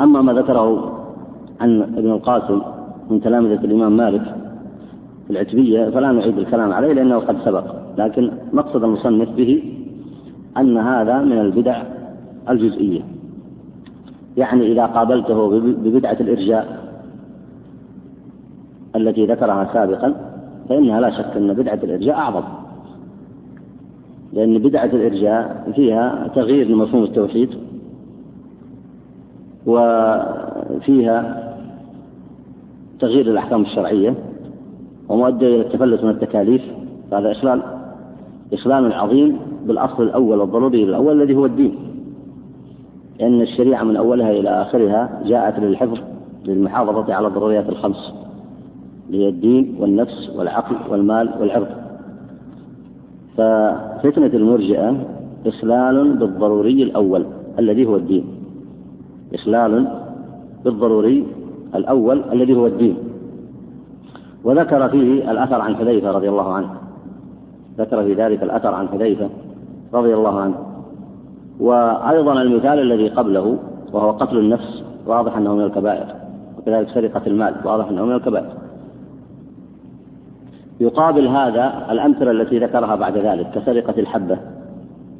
أما 0.00 0.22
ما 0.22 0.32
ذكره 0.32 0.95
عن 1.60 1.82
ابن 1.82 2.10
القاسم 2.10 2.62
من 3.10 3.20
تلامذة 3.20 3.64
الإمام 3.64 3.96
مالك 3.96 4.22
العتبية 5.30 5.90
فلا 5.90 6.12
نعيد 6.12 6.38
الكلام 6.38 6.72
عليه 6.72 6.92
لأنه 6.92 7.18
قد 7.18 7.36
سبق 7.44 7.64
لكن 7.98 8.30
مقصد 8.52 8.84
المصنف 8.84 9.28
به 9.30 9.62
أن 10.56 10.76
هذا 10.76 11.22
من 11.22 11.38
البدع 11.38 11.82
الجزئية. 12.50 13.00
يعني 14.36 14.72
إذا 14.72 14.86
قابلته 14.86 15.60
ببدعة 15.60 16.16
الإرجاء 16.20 16.86
التي 18.96 19.26
ذكرها 19.26 19.70
سابقا 19.72 20.14
فإنها 20.68 21.00
لا 21.00 21.10
شك 21.10 21.36
أن 21.36 21.52
بدعة 21.52 21.80
الإرجاء 21.84 22.16
أعظم. 22.16 22.44
لأن 24.32 24.58
بدعة 24.58 24.84
الإرجاء 24.84 25.72
فيها 25.76 26.28
تغيير 26.34 26.68
لمفهوم 26.68 27.04
التوحيد 27.04 27.50
وفيها 29.66 31.45
تغيير 33.00 33.30
الأحكام 33.30 33.62
الشرعية 33.62 34.14
ومؤدي 35.08 35.46
إلى 35.46 35.60
التفلت 35.60 36.04
من 36.04 36.10
التكاليف 36.10 36.62
هذا 37.12 37.32
إخلال 37.32 37.62
إخلال 38.52 38.92
عظيم 38.92 39.36
بالأصل 39.66 40.02
الأول 40.02 40.40
الضروري 40.40 40.84
الأول 40.84 41.22
الذي 41.22 41.34
هو 41.36 41.46
الدين. 41.46 41.74
لأن 43.20 43.40
الشريعة 43.40 43.84
من 43.84 43.96
أولها 43.96 44.30
إلى 44.30 44.48
آخرها 44.48 45.22
جاءت 45.26 45.58
للحفظ 45.58 45.98
للمحافظة 46.44 47.14
على 47.14 47.26
الضروريات 47.26 47.68
الخمس 47.68 48.12
هي 49.10 49.28
الدين 49.28 49.76
والنفس 49.80 50.30
والعقل 50.36 50.76
والمال 50.90 51.30
والعرض. 51.40 51.68
ففتنة 53.36 54.26
المرجئة 54.26 54.96
إخلال 55.46 56.16
بالضروري 56.16 56.82
الأول 56.82 57.26
الذي 57.58 57.86
هو 57.86 57.96
الدين. 57.96 58.24
إخلال 59.34 59.88
بالضروري 60.64 61.26
الأول 61.74 62.22
الذي 62.32 62.56
هو 62.56 62.66
الدين. 62.66 62.96
وذكر 64.44 64.88
فيه 64.88 65.30
الأثر 65.30 65.60
عن 65.60 65.76
حذيفة 65.76 66.10
رضي 66.10 66.28
الله 66.28 66.52
عنه. 66.52 66.74
ذكر 67.78 68.04
في 68.04 68.14
ذلك 68.14 68.42
الأثر 68.42 68.74
عن 68.74 68.88
حذيفة 68.88 69.28
رضي 69.94 70.14
الله 70.14 70.40
عنه. 70.40 70.54
وأيضا 71.60 72.42
المثال 72.42 72.78
الذي 72.78 73.08
قبله 73.08 73.58
وهو 73.92 74.10
قتل 74.10 74.38
النفس 74.38 74.82
واضح 75.06 75.36
أنه 75.36 75.54
من 75.54 75.64
الكبائر. 75.64 76.06
وكذلك 76.58 76.88
سرقة 76.88 77.22
المال 77.26 77.54
واضح 77.64 77.88
أنه 77.88 78.04
من 78.04 78.12
الكبائر. 78.12 78.52
يقابل 80.80 81.28
هذا 81.28 81.86
الأمثلة 81.90 82.30
التي 82.30 82.58
ذكرها 82.58 82.94
بعد 82.94 83.18
ذلك 83.18 83.50
كسرقة 83.50 84.00
الحبة. 84.00 84.38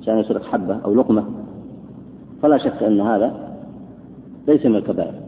كان 0.06 0.18
يسرق 0.18 0.44
حبة 0.44 0.78
أو 0.84 0.94
لقمة. 0.94 1.24
فلا 2.42 2.58
شك 2.58 2.82
أن 2.82 3.00
هذا 3.00 3.34
ليس 4.48 4.66
من 4.66 4.76
الكبائر. 4.76 5.25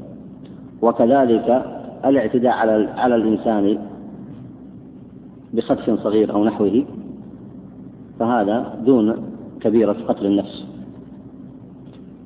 وكذلك 0.82 1.64
الاعتداء 2.04 2.52
على 2.52 2.88
على 2.96 3.14
الإنسان 3.14 3.78
بخطف 5.54 6.02
صغير 6.02 6.32
أو 6.34 6.44
نحوه 6.44 6.84
فهذا 8.18 8.74
دون 8.86 9.14
كبيرة 9.60 9.96
قتل 10.08 10.26
النفس. 10.26 10.64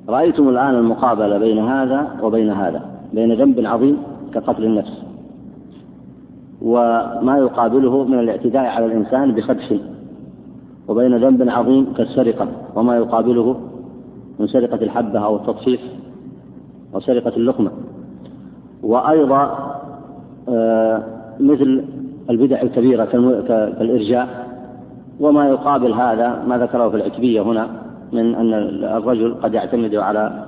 رأيتم 0.09 0.49
الآن 0.49 0.75
المقابلة 0.75 1.37
بين 1.37 1.59
هذا 1.59 2.19
وبين 2.21 2.49
هذا 2.49 2.81
بين 3.13 3.33
ذنب 3.33 3.65
عظيم 3.65 3.97
كقتل 4.33 4.63
النفس 4.65 5.03
وما 6.61 7.37
يقابله 7.37 8.03
من 8.03 8.19
الاعتداء 8.19 8.65
على 8.65 8.85
الإنسان 8.85 9.31
بخدش 9.31 9.73
وبين 10.87 11.17
ذنب 11.17 11.49
عظيم 11.49 11.93
كالسرقة 11.93 12.47
وما 12.75 12.97
يقابله 12.97 13.55
من 14.39 14.47
سرقة 14.47 14.83
الحبة 14.83 15.19
أو 15.19 15.35
التطفيف 15.35 15.79
أو 16.95 16.99
سرقة 16.99 17.37
اللقمة. 17.37 17.71
وأيضا 18.83 19.73
آه، 20.49 21.03
مثل 21.39 21.83
البدع 22.29 22.61
الكبيرة 22.61 23.05
كالإرجاء. 23.47 24.43
وما 25.19 25.49
يقابل 25.49 25.93
هذا 25.93 26.43
ما 26.47 26.57
ذكره 26.57 26.89
في 26.89 26.95
العتبية 26.95 27.41
هنا 27.41 27.67
من 28.11 28.35
أن 28.35 28.53
الرجل 28.83 29.33
قد 29.33 29.53
يعتمد 29.53 29.95
على 29.95 30.45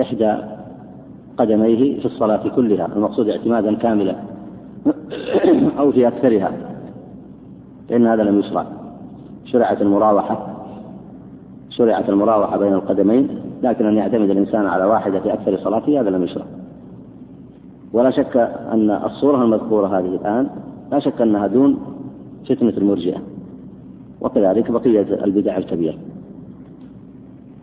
إحدى 0.00 0.34
قدميه 1.38 2.00
في 2.00 2.06
الصلاة 2.06 2.48
كلها 2.48 2.88
المقصود 2.96 3.28
اعتمادا 3.28 3.74
كاملا 3.74 4.14
أو 5.78 5.92
في 5.92 6.08
أكثرها. 6.08 6.52
لأن 7.90 8.06
هذا 8.06 8.22
لم 8.22 8.38
يشرع. 8.38 8.66
شرعت 9.44 9.82
المراوحة. 9.82 10.46
شرعت 11.70 12.08
المراوحة 12.08 12.58
بين 12.58 12.72
القدمين 12.72 13.28
لكن 13.62 13.86
أن 13.86 13.96
يعتمد 13.96 14.30
الإنسان 14.30 14.66
على 14.66 14.84
واحدة 14.84 15.20
في 15.20 15.32
أكثر 15.32 15.58
صلاته 15.58 16.00
هذا 16.00 16.10
لم 16.10 16.22
يشرع. 16.22 16.44
ولا 17.94 18.10
شك 18.10 18.36
أن 18.72 18.90
الصورة 18.90 19.42
المذكورة 19.42 19.86
هذه 19.86 20.14
الآن 20.14 20.48
لا 20.92 20.98
شك 20.98 21.20
أنها 21.20 21.46
دون 21.46 21.78
فتنة 22.48 22.72
المرجئة 22.76 23.18
وكذلك 24.20 24.70
بقية 24.70 25.24
البدع 25.24 25.56
الكبيرة. 25.56 25.96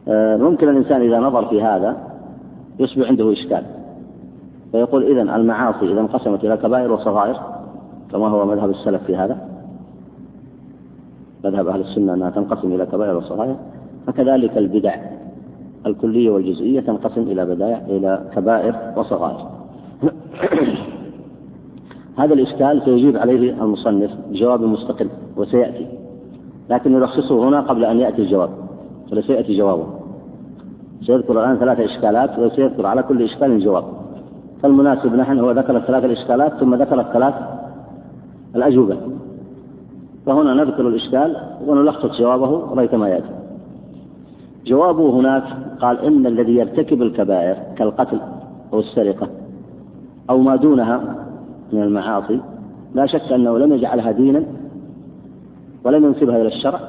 آه، 0.08 0.38
ممكن 0.38 0.70
الإنسان 0.70 1.02
إذا 1.02 1.20
نظر 1.20 1.46
في 1.46 1.62
هذا 1.62 1.98
يصبح 2.80 3.08
عنده 3.08 3.32
إشكال 3.32 3.64
فيقول 4.72 5.04
إذا 5.04 5.36
المعاصي 5.36 5.92
إذا 5.92 6.02
انقسمت 6.02 6.44
إلى 6.44 6.58
كبائر 6.58 6.92
وصغائر 6.92 7.40
كما 8.12 8.28
هو 8.28 8.46
مذهب 8.46 8.70
السلف 8.70 9.04
في 9.04 9.16
هذا. 9.16 9.38
مذهب 11.46 11.68
أهل 11.68 11.82
السنة 11.82 12.14
أنها 12.14 12.30
تنقسم 12.30 12.72
إلى 12.72 12.86
كبائر 12.86 13.18
وصغائر 13.18 13.56
فكذلك 14.08 14.58
البدع 14.58 14.96
الكلية 15.86 16.30
والجزئية 16.30 16.80
تنقسم 16.80 17.22
إلى 17.22 17.46
بدائع 17.46 17.78
إلى 17.78 18.24
كبائر 18.36 18.76
وصغائر. 18.98 19.61
هذا 22.20 22.34
الإشكال 22.34 22.82
سيجيب 22.86 23.18
عليه 23.18 23.64
المصنف 23.64 24.12
جواب 24.32 24.62
مستقل 24.62 25.10
وسيأتي 25.38 25.88
لكن 26.70 26.94
يلخصه 26.94 27.50
هنا 27.50 27.62
قبل 27.62 27.86
أن 27.86 28.00
يأتي 28.00 28.22
الجواب 28.22 28.50
فسيأتي 29.12 29.58
جوابه. 29.58 29.86
سيذكر 31.06 31.44
الآن 31.44 31.58
ثلاث 31.58 31.80
إشكالات 31.80 32.40
وسيذكر 32.40 32.86
على 32.86 33.04
كل 33.04 33.24
إشكال 33.24 33.64
جواب. 33.64 33.84
فالمناسب 34.64 35.16
نحن 35.16 35.40
هو 35.40 35.52
ذكر 35.52 35.78
الثلاث 35.78 36.06
الإشكالات 36.06 36.54
ثم 36.54 36.76
ذكر 36.76 37.00
الثلاث 37.00 37.34
الأجوبة. 38.56 38.98
فهنا 40.26 40.54
نذكر 40.54 40.88
الإشكال 40.88 41.36
ونلخص 41.68 42.20
جوابه 42.20 42.76
ريثما 42.76 43.10
يأتي. 43.10 43.30
جوابه 44.66 45.10
هناك 45.10 45.44
قال 45.82 46.00
إن 46.00 46.26
الذي 46.28 46.56
يرتكب 46.56 47.02
الكبائر 47.02 47.58
كالقتل 47.78 48.20
أو 48.74 48.80
السرقة 48.80 49.28
أو 50.32 50.38
ما 50.38 50.56
دونها 50.56 51.16
من 51.74 51.84
المعاصي 51.84 52.40
لا 52.96 53.06
شك 53.06 53.32
أنه 53.32 53.58
لم 53.58 53.74
يجعلها 53.74 54.12
دينا 54.12 54.44
ولم 55.84 56.06
ينسبها 56.06 56.42
إلى 56.42 56.48
الشرع 56.48 56.80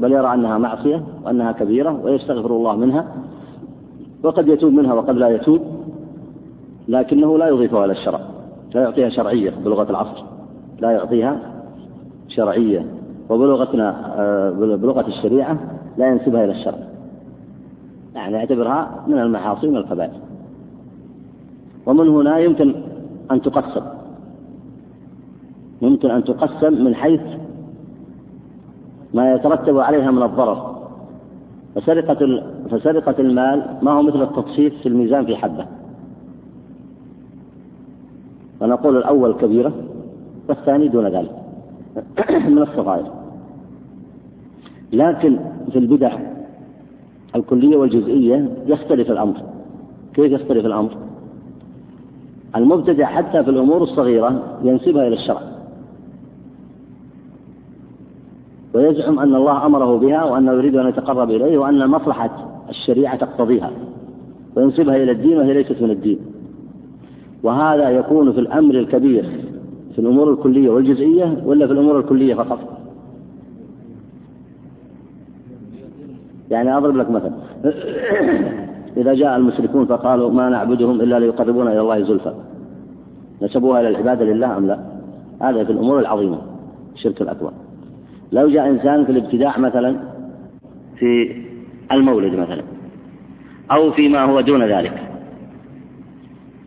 بل 0.00 0.12
يرى 0.12 0.34
أنها 0.34 0.58
معصية 0.58 1.02
وأنها 1.24 1.52
كبيرة 1.52 2.00
ويستغفر 2.04 2.50
الله 2.50 2.76
منها 2.76 3.06
وقد 4.22 4.48
يتوب 4.48 4.72
منها 4.72 4.94
وقد 4.94 5.16
لا 5.16 5.28
يتوب 5.28 5.60
لكنه 6.88 7.38
لا 7.38 7.48
يضيفها 7.48 7.84
إلى 7.84 7.92
الشرع 7.92 8.20
لا 8.74 8.80
يعطيها 8.80 9.08
شرعية 9.08 9.50
بلغة 9.64 9.90
العصر 9.90 10.24
لا 10.80 10.90
يعطيها 10.90 11.38
شرعية 12.28 12.86
وبلغتنا 13.30 14.14
آه، 14.18 14.50
بلغة 14.50 15.06
الشريعة 15.08 15.58
لا 15.98 16.08
ينسبها 16.08 16.44
إلى 16.44 16.52
الشرع. 16.52 16.78
يعني 18.14 18.36
يعتبرها 18.36 19.04
من 19.06 19.18
المعاصي 19.18 19.66
من 19.66 19.76
الكبائر 19.76 20.12
ومن 21.86 22.08
هنا 22.08 22.38
يمكن 22.38 22.74
أن 23.32 23.42
تقسم. 23.42 23.82
يمكن 25.82 26.10
أن 26.10 26.24
تقسم 26.24 26.84
من 26.84 26.94
حيث 26.94 27.20
ما 29.14 29.34
يترتب 29.34 29.78
عليها 29.78 30.10
من 30.10 30.22
الضرر. 30.22 30.72
فسرقة 31.74 32.42
فسرقة 32.70 33.14
المال 33.18 33.78
ما 33.82 33.92
هو 33.92 34.02
مثل 34.02 34.22
التطفيف 34.22 34.74
في 34.82 34.88
الميزان 34.88 35.26
في 35.26 35.36
حبة. 35.36 35.66
فنقول 38.60 38.96
الأول 38.96 39.34
كبيرة 39.34 39.72
والثاني 40.48 40.88
دون 40.88 41.06
ذلك. 41.06 41.32
من 42.54 42.58
الصغائر. 42.58 43.06
لكن 44.92 45.38
في 45.72 45.78
البدع 45.78 46.18
الكلية 47.36 47.76
والجزئية 47.76 48.48
يختلف 48.66 49.10
الأمر. 49.10 49.36
كيف 50.14 50.32
يختلف 50.32 50.66
الأمر؟ 50.66 50.96
المبتدع 52.56 53.06
حتى 53.06 53.44
في 53.44 53.50
الأمور 53.50 53.82
الصغيرة 53.82 54.58
ينسبها 54.62 55.06
إلى 55.06 55.16
الشرع. 55.16 55.42
ويزعم 58.74 59.18
أن 59.18 59.34
الله 59.34 59.66
أمره 59.66 59.98
بها 59.98 60.24
وأنه 60.24 60.52
يريد 60.52 60.76
أن 60.76 60.88
يتقرب 60.88 61.30
إليه 61.30 61.58
وأن 61.58 61.86
مصلحة 61.86 62.30
الشريعة 62.68 63.16
تقتضيها 63.16 63.70
وينسبها 64.56 64.96
إلى 64.96 65.12
الدين 65.12 65.38
وهي 65.38 65.54
ليست 65.54 65.82
من 65.82 65.90
الدين. 65.90 66.18
وهذا 67.42 67.90
يكون 67.90 68.32
في 68.32 68.40
الأمر 68.40 68.74
الكبير 68.74 69.24
في 69.92 69.98
الأمور 69.98 70.30
الكلية 70.32 70.70
والجزئية 70.70 71.42
ولا 71.44 71.66
في 71.66 71.72
الأمور 71.72 71.98
الكلية 71.98 72.34
فقط؟ 72.34 72.58
يعني 76.50 76.76
أضرب 76.76 76.96
لك 76.96 77.10
مثل. 77.10 77.32
إذا 78.96 79.14
جاء 79.14 79.36
المشركون 79.36 79.86
فقالوا 79.86 80.30
ما 80.30 80.48
نعبدهم 80.48 81.00
إلا 81.00 81.18
ليقربونا 81.18 81.72
إلى 81.72 81.80
الله 81.80 82.02
زلفى. 82.02 82.34
نسبوها 83.42 83.80
إلى 83.80 83.88
العبادة 83.88 84.24
لله 84.24 84.56
أم 84.56 84.66
لا؟ 84.66 84.78
هذا 85.42 85.64
في 85.64 85.72
الأمور 85.72 85.98
العظيمة 85.98 86.38
الشرك 86.94 87.22
الأكبر. 87.22 87.52
لو 88.32 88.48
جاء 88.48 88.68
إنسان 88.68 89.04
في 89.04 89.12
الابتداع 89.12 89.58
مثلا 89.58 89.96
في 90.98 91.36
المولد 91.92 92.34
مثلا 92.34 92.62
أو 93.72 93.92
فيما 93.92 94.24
هو 94.24 94.40
دون 94.40 94.62
ذلك. 94.62 95.02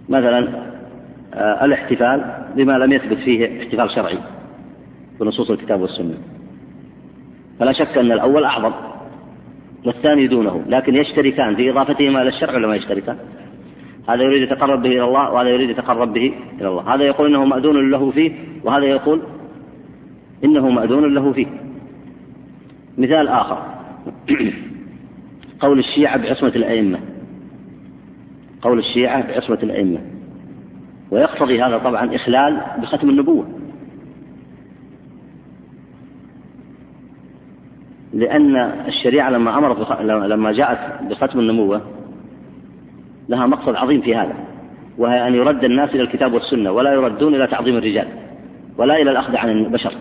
مثلا 0.09 0.65
آه، 1.33 1.65
الاحتفال 1.65 2.23
بما 2.55 2.77
لم 2.77 2.91
يثبت 2.91 3.17
فيه 3.17 3.61
احتفال 3.63 3.91
شرعي 3.91 4.17
بنصوص 5.19 5.49
الكتاب 5.49 5.81
والسنة. 5.81 6.17
فلا 7.59 7.71
شك 7.71 7.97
أن 7.97 8.11
الأول 8.11 8.43
أعظم. 8.43 8.71
والثاني 9.86 10.28
دونه 10.28 10.63
لكن 10.67 10.95
يشتركان 10.95 11.56
في 11.56 11.69
إضافتهما 11.69 12.21
إلى 12.21 12.30
الشرع 12.30 12.56
ولا 12.56 12.67
ما 12.67 12.76
يشتركان؟ 12.76 13.17
هذا 14.10 14.24
يريد 14.24 14.41
يتقرب 14.41 14.82
به 14.82 14.89
إلى 14.89 15.04
الله 15.04 15.32
وهذا 15.32 15.50
يريد 15.50 15.69
يتقرب 15.69 16.13
به 16.13 16.34
إلى 16.60 16.67
الله. 16.67 16.95
هذا 16.95 17.04
يقول 17.04 17.28
إنه 17.28 17.45
مأذون 17.45 17.91
له 17.91 18.12
فيه 18.12 18.32
وهذا 18.63 18.86
يقول 18.86 19.21
إنه 20.43 20.69
مأذون 20.69 21.13
له 21.13 21.32
فيه. 21.32 21.48
مثال 22.98 23.28
آخر. 23.28 23.58
قول 25.62 25.80
الشيعة 25.80 26.17
بعصمة 26.17 26.50
الأئمة. 26.56 27.00
قول 28.62 28.80
الشيعة 28.80 29.28
بعصمة 29.28 29.60
الأئمة. 29.63 30.00
ويقتضي 31.12 31.63
هذا 31.63 31.78
طبعا 31.78 32.15
إخلال 32.15 32.62
بختم 32.82 33.10
النبوة. 33.10 33.48
لأن 38.15 38.56
الشريعة 38.88 39.30
لما 39.30 39.58
أمرت 39.58 40.01
لما 40.01 40.51
جاءت 40.51 41.04
بختم 41.10 41.39
النبوة 41.39 41.82
لها 43.30 43.45
مقصد 43.45 43.75
عظيم 43.75 44.01
في 44.01 44.15
هذا 44.15 44.36
وهي 44.97 45.28
أن 45.28 45.36
يرد 45.36 45.63
الناس 45.63 45.89
إلى 45.89 46.01
الكتاب 46.01 46.34
والسنة 46.34 46.71
ولا 46.71 46.93
يردون 46.93 47.36
إلى 47.36 47.47
تعظيم 47.47 47.78
الرجال 47.78 48.08
ولا 48.78 49.01
إلى 49.01 49.12
الأخذ 49.12 49.36
عن 49.36 49.49
البشر. 49.49 49.93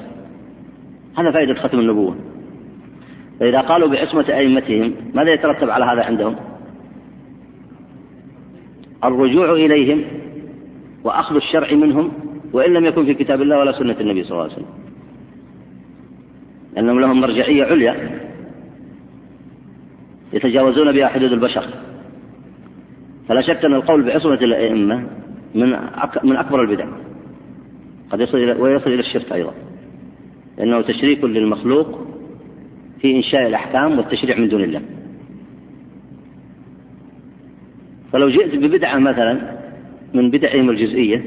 هذا 1.19 1.31
فائدة 1.31 1.55
ختم 1.55 1.79
النبوة. 1.79 2.17
فإذا 3.41 3.61
قالوا 3.61 3.89
بعصمة 3.89 4.25
أئمتهم 4.29 4.93
ماذا 5.15 5.33
يترتب 5.33 5.71
على 5.71 5.85
هذا 5.85 6.05
عندهم؟ 6.05 6.37
الرجوع 9.05 9.53
إليهم 9.53 10.05
وأخذ 11.05 11.37
الشرع 11.37 11.73
منهم 11.73 12.13
وإن 12.53 12.73
لم 12.73 12.85
يكن 12.85 13.05
في 13.05 13.15
كتاب 13.15 13.43
الله 13.43 13.59
ولا 13.59 13.73
سنة 13.73 13.97
النبي 14.01 14.25
صلى 14.25 14.33
الله 14.33 14.43
عليه 14.43 14.53
وسلم. 14.53 14.84
لأنهم 16.77 17.01
لهم 17.01 17.21
مرجعية 17.21 17.65
عليا 17.65 18.21
يتجاوزون 20.33 20.93
بها 20.93 21.09
حدود 21.09 21.33
البشر. 21.33 21.69
فلا 23.29 23.41
شك 23.41 23.65
أن 23.65 23.75
القول 23.75 24.03
بعصمة 24.03 24.35
الأئمة 24.35 25.07
من 25.55 25.71
من 26.25 26.37
أكبر 26.37 26.63
البدع. 26.63 26.87
قد 28.11 28.21
يصل 28.21 28.39
إلى 28.39 28.53
ويصل 28.53 28.91
إلى 28.91 29.01
الشرك 29.01 29.33
أيضا. 29.33 29.55
لأنه 30.59 30.81
تشريك 30.81 31.25
للمخلوق 31.25 32.07
في 33.01 33.17
إنشاء 33.17 33.47
الأحكام 33.47 33.99
والتشريع 33.99 34.39
من 34.39 34.49
دون 34.49 34.65
الله. 34.65 34.83
فلو 38.13 38.29
جئت 38.29 38.55
ببدعة 38.55 38.99
مثلا 38.99 39.57
من 40.15 40.31
بدعهم 40.31 40.71
الجزئية 40.71 41.23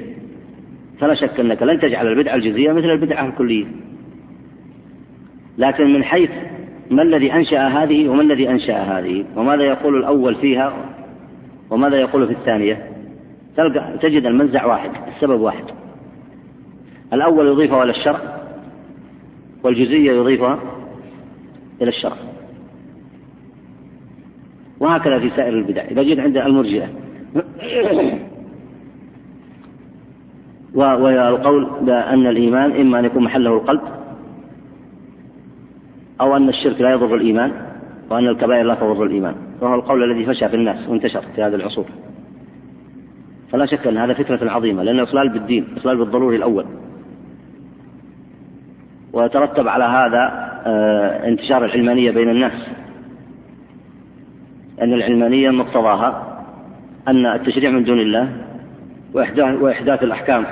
فلا 0.99 1.15
شك 1.15 1.39
أنك 1.39 1.63
لن 1.63 1.79
تجعل 1.79 2.07
البدعة 2.07 2.35
الجزئية 2.35 2.71
مثل 2.71 2.89
البدعة 2.89 3.27
الكلية. 3.27 3.65
لكن 5.57 5.93
من 5.93 6.03
حيث 6.03 6.29
ما 6.91 7.01
الذي 7.01 7.33
أنشأ 7.33 7.67
هذه 7.67 8.09
وما 8.09 8.21
الذي 8.21 8.49
أنشأ 8.49 8.77
هذه؟ 8.77 9.25
وماذا 9.35 9.63
يقول 9.63 9.97
الأول 9.97 10.35
فيها؟ 10.35 10.73
وماذا 11.69 11.95
يقول 11.95 12.27
في 12.27 12.33
الثانية؟ 12.33 12.91
تلقى 13.57 13.97
تجد 14.01 14.25
المنزع 14.25 14.65
واحد 14.65 14.91
السبب 15.15 15.41
واحد. 15.41 15.63
الأول 17.13 17.47
يضيفه 17.47 17.83
إلى 17.83 17.91
الشرع 17.91 18.19
والجزئية 19.63 20.11
يضيفها 20.11 20.59
إلى 21.81 21.89
الشرع. 21.89 22.17
وهكذا 24.79 25.19
في 25.19 25.29
سائر 25.29 25.53
البدع. 25.53 25.81
إذا 25.81 26.03
جئت 26.03 26.19
عند 26.19 26.37
المرجئة. 26.37 26.89
والقول 30.73 31.67
بأن 31.81 32.27
الإيمان 32.27 32.71
إما 32.71 32.99
أن 32.99 33.05
يكون 33.05 33.23
محله 33.23 33.53
القلب 33.53 33.96
أو 36.21 36.37
أن 36.37 36.49
الشرك 36.49 36.81
لا 36.81 36.91
يضر 36.91 37.15
الإيمان 37.15 37.51
وأن 38.09 38.27
الكبائر 38.27 38.65
لا 38.65 38.75
تضر 38.75 39.03
الإيمان. 39.03 39.35
وهو 39.61 39.75
القول 39.75 40.11
الذي 40.11 40.25
فشى 40.25 40.49
في 40.49 40.55
الناس 40.55 40.89
وانتشر 40.89 41.21
في 41.35 41.43
هذه 41.43 41.55
العصور. 41.55 41.85
فلا 43.51 43.65
شك 43.65 43.87
أن 43.87 43.97
هذا 43.97 44.13
فتنة 44.13 44.51
عظيمة 44.51 44.83
لأن 44.83 44.99
إصلال 44.99 45.29
بالدين 45.29 45.67
إصلال 45.77 45.97
بالضروري 45.97 46.35
الأول. 46.35 46.65
ويترتب 49.13 49.67
على 49.67 49.83
هذا 49.83 50.47
آه، 50.65 51.27
انتشار 51.27 51.65
العلمانية 51.65 52.11
بين 52.11 52.29
الناس. 52.29 52.67
أن 54.81 54.93
العلمانية 54.93 55.49
مقتضاها 55.49 56.43
أن 57.07 57.25
التشريع 57.25 57.71
من 57.71 57.83
دون 57.83 57.99
الله 57.99 58.31
وإحداث 59.61 60.03
الأحكام 60.03 60.45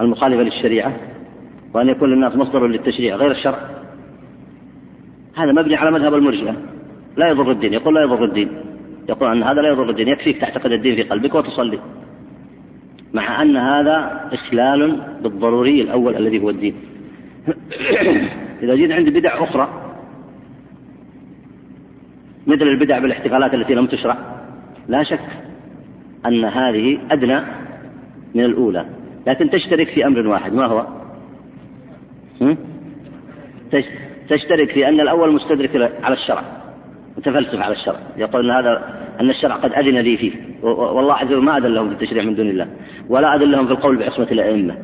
المخالفة 0.00 0.42
للشريعة 0.42 0.92
وأن 1.74 1.88
يكون 1.88 2.10
للناس 2.10 2.36
مصدر 2.36 2.66
للتشريع 2.66 3.16
غير 3.16 3.30
الشرع. 3.30 3.58
هذا 5.36 5.52
مبني 5.52 5.76
على 5.76 5.90
مذهب 5.90 6.14
المرجئة. 6.14 6.56
لا 7.16 7.28
يضر 7.28 7.50
الدين. 7.50 7.72
يقول 7.72 7.94
لا 7.94 8.02
يضر 8.02 8.24
الدين. 8.24 8.48
يقول 9.08 9.30
أن 9.30 9.42
هذا 9.42 9.60
لا 9.60 9.68
يضر 9.68 9.90
الدين. 9.90 10.08
يكفيك 10.08 10.40
تعتقد 10.40 10.72
الدين 10.72 10.96
في 10.96 11.02
قلبك 11.02 11.34
وتصلي. 11.34 11.78
مع 13.14 13.42
أن 13.42 13.56
هذا 13.56 14.28
إخلال 14.32 15.00
بالضروري 15.22 15.82
الأول 15.82 16.16
الذي 16.16 16.42
هو 16.42 16.50
الدين. 16.50 16.74
إذا 18.62 18.74
جيت 18.74 18.90
عند 18.90 19.08
بدع 19.08 19.44
أخرى 19.44 19.68
مثل 22.46 22.62
البدع 22.62 22.98
بالاحتفالات 22.98 23.54
التي 23.54 23.74
لم 23.74 23.86
تشرع 23.86 24.16
لا 24.88 25.02
شك 25.02 25.28
أن 26.26 26.44
هذه 26.44 26.98
أدنى 27.10 27.40
من 28.34 28.44
الأولى. 28.44 28.86
لكن 29.26 29.50
تشترك 29.50 29.88
في 29.88 30.06
أمر 30.06 30.26
واحد. 30.26 30.52
ما 30.52 30.66
هو؟ 30.66 30.86
تشترك 33.72 34.13
في 34.28 34.88
أن 34.88 35.00
الأول 35.00 35.32
مستدرك 35.32 35.92
على 36.02 36.14
الشرع 36.14 36.42
متفلسف 37.16 37.60
على 37.60 37.74
الشرع 37.74 37.98
يقول 38.16 38.50
أن 38.50 38.56
هذا 38.56 38.82
أن 39.20 39.30
الشرع 39.30 39.54
قد 39.54 39.72
أذن 39.72 39.98
لي 39.98 40.16
فيه 40.16 40.32
والله 40.62 41.14
عز 41.14 41.26
وجل 41.26 41.42
ما 41.42 41.56
أذن 41.56 41.66
لهم 41.66 41.88
في 41.88 41.94
التشريع 41.94 42.24
من 42.24 42.34
دون 42.34 42.48
الله 42.48 42.66
ولا 43.08 43.36
أذن 43.36 43.50
لهم 43.50 43.66
في 43.66 43.72
القول 43.72 43.96
بعصمة 43.96 44.28
الأئمة 44.30 44.74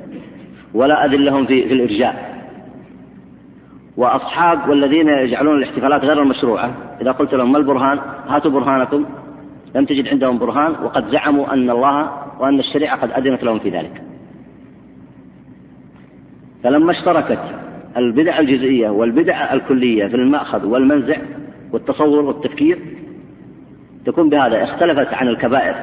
ولا 0.75 1.05
أذن 1.05 1.25
لهم 1.25 1.47
في, 1.47 1.69
في 1.69 1.75
الإرجاء. 1.75 2.41
وأصحاب 3.97 4.69
والذين 4.69 5.09
يجعلون 5.09 5.59
الاحتفالات 5.59 6.05
غير 6.05 6.23
المشروعة 6.23 6.75
إذا 7.01 7.13
قلت 7.13 7.35
لهم 7.35 7.53
ما 7.53 7.59
البرهان 7.59 7.99
هاتوا 8.29 8.51
برهانكم 8.51 9.07
لم 9.75 9.85
تجد 9.85 10.09
عندهم 10.09 10.39
برهان 10.39 10.73
وقد 10.85 11.11
زعموا 11.11 11.53
أن 11.53 11.71
الله 11.71 12.11
وأن 12.41 12.61
الشريعة 12.61 13.01
قد 13.01 13.11
أذنت 13.11 13.45
لهم 13.45 13.59
في 13.59 13.71
ذلك. 13.71 14.03
فلما 16.65 16.93
اشتركت 16.93 17.60
البدع 17.97 18.39
الجزئية 18.39 18.89
والبدع 18.91 19.53
الكلية 19.53 20.07
في 20.07 20.15
المأخذ 20.15 20.67
والمنزع 20.67 21.17
والتصور 21.73 22.25
والتفكير 22.25 22.79
تكون 24.07 24.29
بهذا 24.31 24.65
اختلفت 24.65 25.15
عن 25.15 25.29
الكبائر 25.29 25.75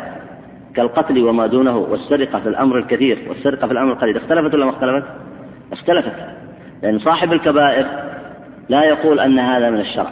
كالقتل 0.75 1.23
وما 1.23 1.47
دونه 1.47 1.77
والسرقة 1.77 2.39
في 2.39 2.49
الأمر 2.49 2.77
الكثير 2.77 3.19
والسرقة 3.29 3.67
في 3.67 3.73
الأمر 3.73 3.91
القليل 3.91 4.17
اختلفت 4.17 4.53
ولا 4.53 4.65
ما 4.65 4.71
اختلفت؟ 4.71 5.07
اختلفت 5.71 6.13
لأن 6.83 6.99
صاحب 6.99 7.33
الكبائر 7.33 7.85
لا 8.69 8.83
يقول 8.83 9.19
أن 9.19 9.39
هذا 9.39 9.69
من 9.69 9.79
الشرع 9.79 10.11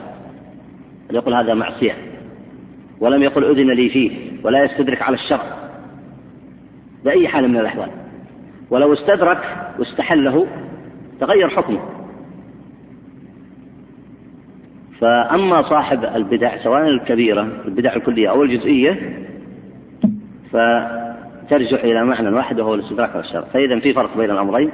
بل 1.09 1.15
يقول 1.15 1.33
هذا 1.33 1.53
معصية 1.53 1.95
ولم 2.99 3.23
يقل 3.23 3.43
أذن 3.43 3.71
لي 3.71 3.89
فيه 3.89 4.11
ولا 4.43 4.63
يستدرك 4.63 5.01
على 5.01 5.15
الشرع 5.15 5.43
بأي 7.05 7.27
حال 7.27 7.47
من 7.47 7.57
الأحوال 7.57 7.89
ولو 8.69 8.93
استدرك 8.93 9.39
واستحله 9.79 10.47
تغير 11.19 11.49
حكمه. 11.49 11.79
فأما 14.99 15.61
صاحب 15.61 16.05
البدع 16.05 16.57
سواء 16.63 16.87
الكبيرة 16.87 17.47
البدع 17.65 17.95
الكلية 17.95 18.29
أو 18.29 18.43
الجزئية 18.43 19.19
فترجع 20.51 21.77
إلى 21.77 22.05
معنى 22.05 22.29
واحد 22.29 22.59
وهو 22.59 22.73
الاستدراك 22.73 23.09
على 23.09 23.19
الشرع. 23.19 23.41
فإذا 23.41 23.79
في 23.79 23.93
فرق 23.93 24.17
بين 24.17 24.31
الأمرين 24.31 24.71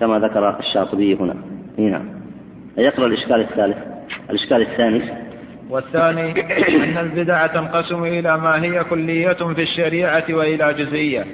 كما 0.00 0.18
ذكر 0.18 0.58
الشاطبي 0.58 1.14
هنا. 1.14 1.36
نعم. 1.78 2.04
يقرأ 2.78 3.06
الإشكال 3.06 3.40
الثالث. 3.40 3.76
الإشكال 4.30 4.62
الثاني. 4.62 5.02
والثاني 5.70 6.30
أن 6.84 6.98
البدع 6.98 7.46
تنقسم 7.46 8.04
إلى 8.04 8.38
ما 8.38 8.62
هي 8.62 8.84
كلية 8.84 9.32
في 9.54 9.62
الشريعة 9.62 10.24
وإلى 10.30 10.74
جزئية. 10.74 11.24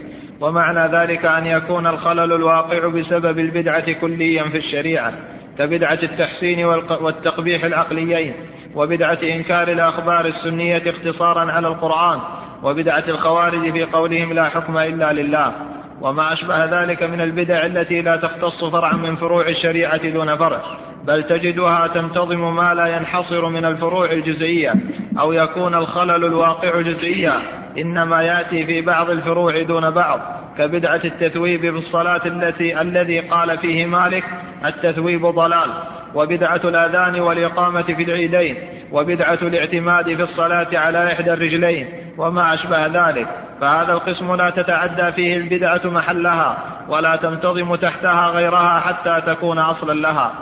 ومعنى 0.40 0.96
ذلك 0.96 1.24
أن 1.24 1.46
يكون 1.46 1.86
الخلل 1.86 2.32
الواقع 2.32 2.88
بسبب 2.88 3.38
البدعة 3.38 3.92
كليا 3.92 4.42
في 4.42 4.58
الشريعة 4.58 5.12
كبدعة 5.58 5.98
التحسين 6.02 6.64
والتقبيح 7.00 7.64
العقليين 7.64 8.34
وبدعة 8.74 9.18
إنكار 9.22 9.68
الأخبار 9.68 10.26
السنية 10.26 10.82
اختصارا 10.86 11.52
على 11.52 11.68
القرآن 11.68 12.20
وبدعة 12.62 13.04
الخوارج 13.08 13.72
في 13.72 13.84
قولهم 13.84 14.32
لا 14.32 14.48
حكم 14.48 14.78
إلا 14.78 15.12
لله. 15.12 15.52
وما 16.00 16.32
أشبه 16.32 16.64
ذلك 16.64 17.02
من 17.02 17.20
البدع 17.20 17.66
التي 17.66 18.02
لا 18.02 18.16
تختص 18.16 18.64
فرعا 18.64 18.92
من 18.92 19.16
فروع 19.16 19.48
الشريعة 19.48 20.08
دون 20.08 20.36
فرع 20.36 20.60
بل 21.04 21.22
تجدها 21.22 21.86
تنتظم 21.86 22.56
ما 22.56 22.74
لا 22.74 22.86
ينحصر 22.86 23.48
من 23.48 23.64
الفروع 23.64 24.12
الجزئية 24.12 24.74
أو 25.18 25.32
يكون 25.32 25.74
الخلل 25.74 26.24
الواقع 26.24 26.80
جزئيا. 26.80 27.59
إنما 27.78 28.22
يأتي 28.22 28.66
في 28.66 28.80
بعض 28.80 29.10
الفروع 29.10 29.62
دون 29.62 29.90
بعض 29.90 30.20
كبدعة 30.58 31.00
التثويب 31.04 31.60
في 31.60 31.68
الصلاة 31.68 32.20
التي 32.26 32.80
الذي 32.80 33.20
قال 33.20 33.58
فيه 33.58 33.86
مالك 33.86 34.24
التثويب 34.64 35.26
ضلال 35.26 35.70
وبدعة 36.14 36.60
الأذان 36.64 37.20
والإقامة 37.20 37.82
في 37.82 38.02
العيدين 38.02 38.56
وبدعة 38.92 39.38
الاعتماد 39.42 40.04
في 40.04 40.22
الصلاة 40.22 40.68
على 40.72 41.12
إحدى 41.12 41.32
الرجلين 41.32 41.88
وما 42.18 42.54
أشبه 42.54 42.86
ذلك. 42.86 43.28
فهذا 43.60 43.92
القسم 43.92 44.34
لا 44.34 44.50
تتعدى 44.50 45.12
فيه 45.12 45.36
البدعة 45.36 45.80
محلها 45.84 46.58
ولا 46.88 47.16
تنتظم 47.16 47.74
تحتها 47.74 48.28
غيرها 48.28 48.80
حتى 48.80 49.22
تكون 49.26 49.58
أصلا 49.58 49.92
لها. 49.92 50.32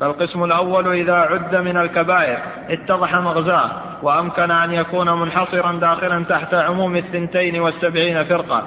فالقسم 0.00 0.44
الأول 0.44 0.88
إذا 0.88 1.14
عد 1.14 1.56
من 1.56 1.76
الكبائر 1.76 2.38
اتضح 2.68 3.14
مغزاه 3.14 3.70
وأمكن 4.02 4.50
أن 4.50 4.72
يكون 4.72 5.20
منحصرا 5.20 5.72
داخلا 5.72 6.24
تحت 6.24 6.54
عموم 6.54 6.96
الثنتين 6.96 7.60
والسبعين 7.60 8.24
فرقة 8.24 8.62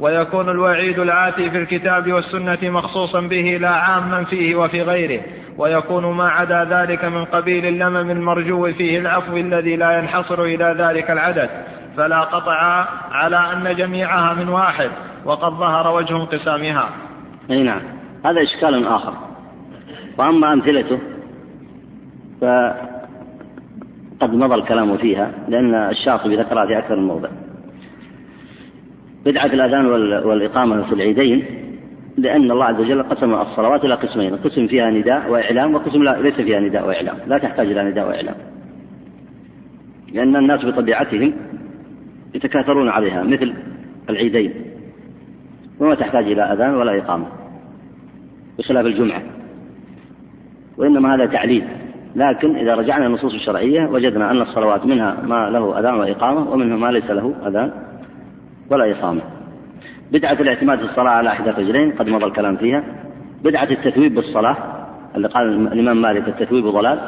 ويكون 0.00 0.48
الوعيد 0.48 0.98
الآتي 0.98 1.50
في 1.50 1.58
الكتاب 1.58 2.12
والسنة 2.12 2.58
مخصوصا 2.62 3.20
به 3.20 3.58
لا 3.60 3.70
عاما 3.70 4.24
فيه 4.24 4.56
وفي 4.56 4.82
غيره 4.82 5.22
ويكون 5.58 6.16
ما 6.16 6.28
عدا 6.28 6.64
ذلك 6.64 7.04
من 7.04 7.24
قبيل 7.24 7.66
اللمم 7.66 8.10
المرجو 8.10 8.72
فيه 8.72 8.98
العفو 8.98 9.36
الذي 9.36 9.76
لا 9.76 9.98
ينحصر 9.98 10.42
إلى 10.42 10.74
ذلك 10.78 11.10
العدد 11.10 11.50
فلا 11.96 12.20
قطع 12.20 12.86
على 13.12 13.36
أن 13.36 13.76
جميعها 13.76 14.34
من 14.34 14.48
واحد 14.48 14.90
وقد 15.24 15.52
ظهر 15.52 15.96
وجه 15.96 16.16
انقسامها. 16.16 16.88
أي 17.50 17.62
نعم 17.62 17.80
هذا 18.24 18.42
إشكال 18.42 18.86
آخر. 18.86 19.12
وأما 20.18 20.52
أمثلته 20.52 20.98
فقد 22.40 24.34
مضى 24.34 24.54
الكلام 24.54 24.96
فيها 24.96 25.30
لأن 25.48 25.74
الشاطبي 25.74 26.36
ذكرها 26.36 26.66
في 26.66 26.78
أكثر 26.78 26.96
من 26.96 27.06
موضع. 27.06 27.28
بدعة 29.26 29.46
الأذان 29.46 29.86
والإقامة 30.26 30.82
في 30.82 30.92
العيدين 30.92 31.44
لأن 32.16 32.50
الله 32.50 32.64
عز 32.64 32.80
وجل 32.80 33.02
قسم 33.02 33.34
الصلوات 33.34 33.84
إلى 33.84 33.94
قسمين 33.94 34.36
قسم 34.36 34.66
فيها 34.66 34.90
نداء 34.90 35.30
وإعلام 35.30 35.74
وقسم 35.74 36.02
لا 36.02 36.22
ليس 36.22 36.34
فيها 36.34 36.60
نداء 36.60 36.88
وإعلام 36.88 37.16
لا 37.26 37.38
تحتاج 37.38 37.66
إلى 37.70 37.90
نداء 37.90 38.08
وإعلام. 38.08 38.34
لأن 40.12 40.36
الناس 40.36 40.64
بطبيعتهم 40.64 41.32
يتكاثرون 42.34 42.88
عليها 42.88 43.22
مثل 43.22 43.54
العيدين. 44.10 44.54
وما 45.80 45.94
تحتاج 45.94 46.24
إلى 46.24 46.42
أذان 46.42 46.74
ولا 46.74 46.98
إقامة 46.98 47.26
بخلاف 48.58 48.86
الجمعة. 48.86 49.22
وإنما 50.78 51.14
هذا 51.14 51.26
تعليل. 51.26 51.64
لكن 52.16 52.56
إذا 52.56 52.74
رجعنا 52.74 53.06
النصوص 53.06 53.34
الشرعية 53.34 53.86
وجدنا 53.86 54.30
أن 54.30 54.42
الصلوات 54.42 54.86
منها 54.86 55.16
ما 55.26 55.50
له 55.50 55.78
أذان 55.80 55.94
وإقامة 55.94 56.50
ومنها 56.50 56.76
ما 56.76 56.90
ليس 56.90 57.10
له 57.10 57.34
أذان 57.46 57.70
ولا 58.70 58.90
إقامة. 58.90 59.20
بدعة 60.12 60.32
الاعتماد 60.32 60.78
في 60.78 60.84
الصلاة 60.84 61.10
على 61.10 61.28
إحدى 61.28 61.50
الرجلين 61.50 61.92
قد 61.92 62.08
مضى 62.08 62.24
الكلام 62.24 62.56
فيها. 62.56 62.84
بدعة 63.44 63.68
التثويب 63.70 64.14
بالصلاة 64.14 64.56
اللي 65.16 65.28
قال 65.28 65.72
الإمام 65.72 66.02
مالك 66.02 66.28
التثويب 66.28 66.66
ضلال. 66.66 66.98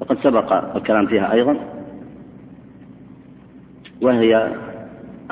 وقد 0.00 0.18
سبق 0.18 0.76
الكلام 0.76 1.06
فيها 1.06 1.32
أيضا. 1.32 1.56
وهي 4.02 4.52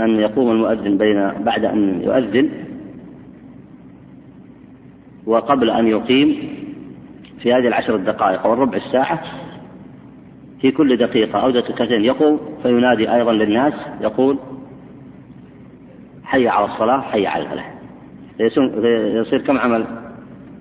أن 0.00 0.20
يقوم 0.20 0.50
المؤذن 0.50 0.98
بين 0.98 1.30
بعد 1.44 1.64
أن 1.64 2.00
يؤذن 2.02 2.48
وقبل 5.26 5.70
أن 5.70 5.86
يقيم 5.86 6.56
في 7.42 7.54
هذه 7.54 7.68
العشر 7.68 7.94
الدقائق 7.94 8.46
أو 8.46 8.52
الربع 8.52 8.76
الساعة 8.76 9.20
في 10.60 10.70
كل 10.70 10.96
دقيقة 10.96 11.38
أو 11.38 11.50
دقيقتين 11.50 12.04
يقوم 12.04 12.40
فينادي 12.62 13.14
أيضا 13.14 13.32
للناس 13.32 13.72
يقول 14.00 14.38
حي 16.24 16.48
على 16.48 16.64
الصلاة 16.64 17.00
حي 17.00 17.26
على 17.26 17.44
الفلاح. 17.44 17.74
يصير 19.20 19.40
كم 19.40 19.58
عمل 19.58 19.84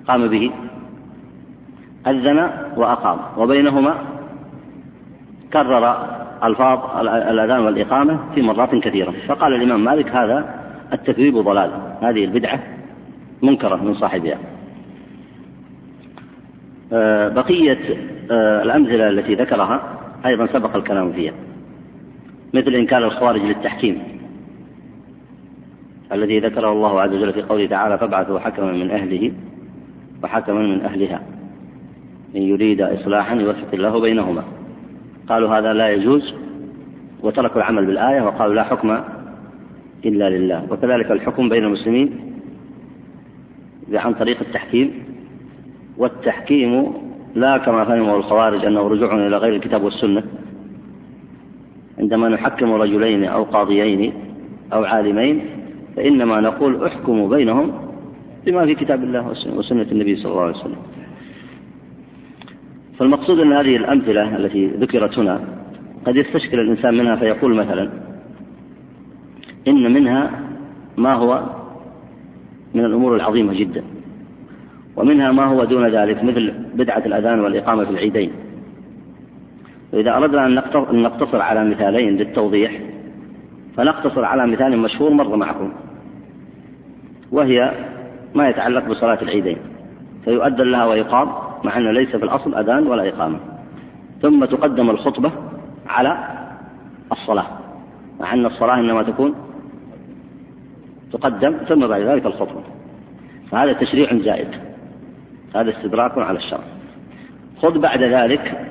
قام 0.08 0.28
به؟ 0.28 0.52
أذن 2.08 2.50
وأقام. 2.78 3.20
وبينهما 3.38 3.96
كرر 5.54 5.98
ألفاظ 6.44 6.98
الأذان 7.08 7.60
والإقامة 7.60 8.20
في 8.36 8.42
مرات 8.42 8.76
كثيرة. 8.76 9.14
فقال 9.28 9.54
الإمام 9.54 9.84
مالك 9.84 10.16
هذا 10.16 10.56
التثويب 10.94 11.38
ضلال. 11.38 11.72
هذه 12.02 12.26
البدعة 12.26 12.60
منكرة 13.42 13.76
من 13.76 13.94
صاحبها. 13.94 14.38
بقية 17.30 17.80
آه، 18.32 18.64
الأمثلة 18.64 19.10
التي 19.10 19.36
ذكرها 19.36 20.00
أيضا 20.26 20.48
سبق 20.48 20.76
الكلام 20.76 21.12
فيها. 21.12 21.34
مثل 22.54 22.76
إنكار 22.76 23.06
الخوارج 23.06 23.42
للتحكيم 23.42 24.04
الذي 26.12 26.40
ذكره 26.40 26.72
الله 26.72 27.02
عز 27.02 27.14
وجل 27.14 27.34
في 27.34 27.42
قوله 27.42 27.68
تعالى 27.68 27.98
فابعثوا 27.98 28.40
حكما 28.40 28.72
من 28.72 28.92
أهله 28.92 29.32
وحكما 30.24 30.60
من 30.60 30.82
أهلها 30.82 31.22
إن 32.36 32.42
يريد 32.42 32.82
إصلاحا 32.82 33.36
يوفق 33.36 33.68
الله 33.74 34.00
بينهما. 34.00 34.44
قالوا 35.30 35.58
هذا 35.58 35.74
لا 35.74 35.90
يجوز 35.90 36.34
وتركوا 37.24 37.58
العمل 37.58 37.86
بالآية 37.86 38.22
وقالوا 38.22 38.56
لا 38.56 38.64
حكم 38.64 39.00
إلا 40.06 40.30
لله. 40.30 40.68
وكذلك 40.70 41.12
الحكم 41.12 41.50
بين 41.50 41.64
المسلمين 41.64 42.20
عن 43.94 44.14
طريق 44.14 44.38
التحكيم 44.42 45.05
والتحكيم 45.98 46.94
لا 47.36 47.58
كما 47.58 47.86
فهمه 47.86 48.16
الخوارج 48.16 48.66
أنه 48.66 48.88
رجوع 48.88 49.28
إلى 49.28 49.38
غير 49.38 49.56
الكتاب 49.56 49.84
والسنة. 49.84 50.24
عندما 52.00 52.30
نحكم 52.30 52.72
رجلين 52.74 53.24
أو 53.24 53.44
قاضيين 53.44 54.14
أو 54.74 54.84
عالمين 54.84 55.46
فإنما 55.96 56.42
نقول 56.42 56.86
احكموا 56.86 57.30
بينهم 57.30 57.72
بما 58.46 58.66
في 58.66 58.76
كتاب 58.76 59.04
الله 59.04 59.34
وسنة 59.56 59.88
النبي 59.92 60.16
صلى 60.16 60.32
الله 60.32 60.42
عليه 60.42 60.56
وسلم. 60.56 60.78
فالمقصود 63.00 63.40
أن 63.40 63.54
هذه 63.54 63.76
الأمثلة 63.76 64.36
التي 64.36 64.68
ذكرت 64.68 65.20
هنا 65.20 65.40
قد 66.06 66.16
يستشكل 66.16 66.60
الإنسان 66.60 66.98
منها 66.98 67.16
فيقول 67.16 67.56
مثلا 67.56 67.90
إن 69.68 69.94
منها 69.94 70.32
ما 70.98 71.14
هو 71.14 71.44
من 72.74 72.86
الأمور 72.86 73.16
العظيمة 73.16 73.54
جدا. 73.54 73.84
ومنها 74.98 75.32
ما 75.32 75.46
هو 75.46 75.64
دون 75.64 75.88
ذلك 75.88 76.24
مثل 76.24 76.54
بدعة 76.74 77.06
الأذان 77.06 77.40
والإقامة 77.40 77.84
في 77.84 77.92
العيدين. 77.92 78.32
وإذا 79.94 80.18
أردنا 80.18 80.46
أن 80.46 81.02
نقتصر 81.02 81.42
على 81.42 81.66
مثالين 81.66 82.18
للتوضيح 82.18 82.80
فنقتصر 83.78 84.26
على 84.26 84.48
مثال 84.48 84.78
مشهور 84.78 85.12
مر 85.12 85.36
معكم 85.36 85.74
وهي 87.32 87.72
ما 88.36 88.50
يتعلق 88.50 88.88
بصلاة 88.88 89.22
العيدين. 89.22 89.58
فيؤذن 90.26 90.72
لها 90.72 90.86
ويقام 90.86 91.30
مع 91.64 91.78
أنه 91.78 91.92
ليس 91.92 92.10
في 92.10 92.24
الأصل 92.24 92.56
أذان 92.56 92.88
ولا 92.88 93.10
إقامة. 93.10 93.40
ثم 94.22 94.46
تقدم 94.46 94.90
الخطبة 94.90 95.32
على 95.88 96.18
الصلاة 97.12 97.48
مع 98.20 98.34
أن 98.34 98.46
الصلاة 98.46 98.80
إنما 98.80 99.04
تكون 99.04 99.36
تقدم 101.14 101.58
ثم 101.70 101.88
بعد 101.88 102.02
ذلك 102.02 102.26
الخطبة. 102.26 102.62
فهذا 103.52 103.74
تشريع 103.74 104.18
زائد. 104.18 104.48
هذا 105.56 105.72
استدراك 105.72 106.18
على 106.18 106.38
الشرع. 106.38 106.64
خذ 107.62 107.80
بعد 107.80 108.04
ذلك 108.04 108.68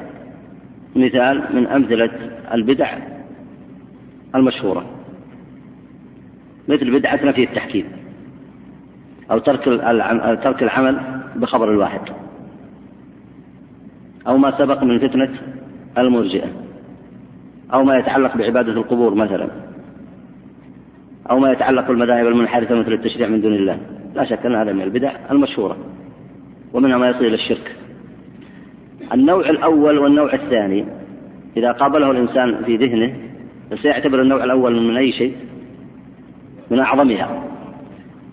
مثال 0.97 1.45
من 1.55 1.67
أمثلة 1.67 2.11
البدع 2.55 2.99
المشهورة. 4.35 4.87
مثل 6.69 6.99
بدعة 6.99 7.25
نفي 7.25 7.45
التحكيم 7.45 7.85
أو 9.31 9.39
ترك 9.39 9.65
ترك 10.45 10.63
العمل 10.63 11.01
بخبر 11.37 11.71
الواحد 11.71 12.01
أو 14.27 14.39
ما 14.39 14.59
سبق 14.59 14.83
من 14.83 14.99
فتنة 14.99 15.31
المرجئة 15.99 16.49
أو 17.75 17.85
ما 17.85 17.99
يتعلق 17.99 18.37
بعبادة 18.37 18.73
القبور 18.73 19.15
مثلا 19.15 19.49
أو 21.31 21.39
ما 21.39 21.53
يتعلق 21.53 21.89
بالمذاهب 21.89 22.27
المنحرفة 22.27 22.75
مثل 22.75 22.93
التشريع 22.93 23.29
من 23.29 23.41
دون 23.41 23.55
الله. 23.55 23.79
لا 24.15 24.25
شك 24.25 24.47
أن 24.47 24.55
هذا 24.55 24.73
من 24.73 24.83
البدع 24.83 25.13
المشهورة. 25.31 25.77
ومنها 26.75 26.99
ما 26.99 27.09
يصل 27.09 27.25
إلى 27.25 27.35
الشرك. 27.35 27.77
النوع 29.13 29.51
الأول 29.51 29.99
والنوع 29.99 30.35
الثاني 30.35 30.85
إذا 31.57 31.73
قابله 31.73 32.11
الإنسان 32.11 32.65
في 32.65 32.77
ذهنه 32.77 33.17
فسيعتبر 33.71 34.23
النوع 34.23 34.45
الأول 34.45 34.83
من 34.83 34.97
أي 34.97 35.13
شيء؟ 35.13 35.37
من 36.71 36.81
أعظمها. 36.81 37.45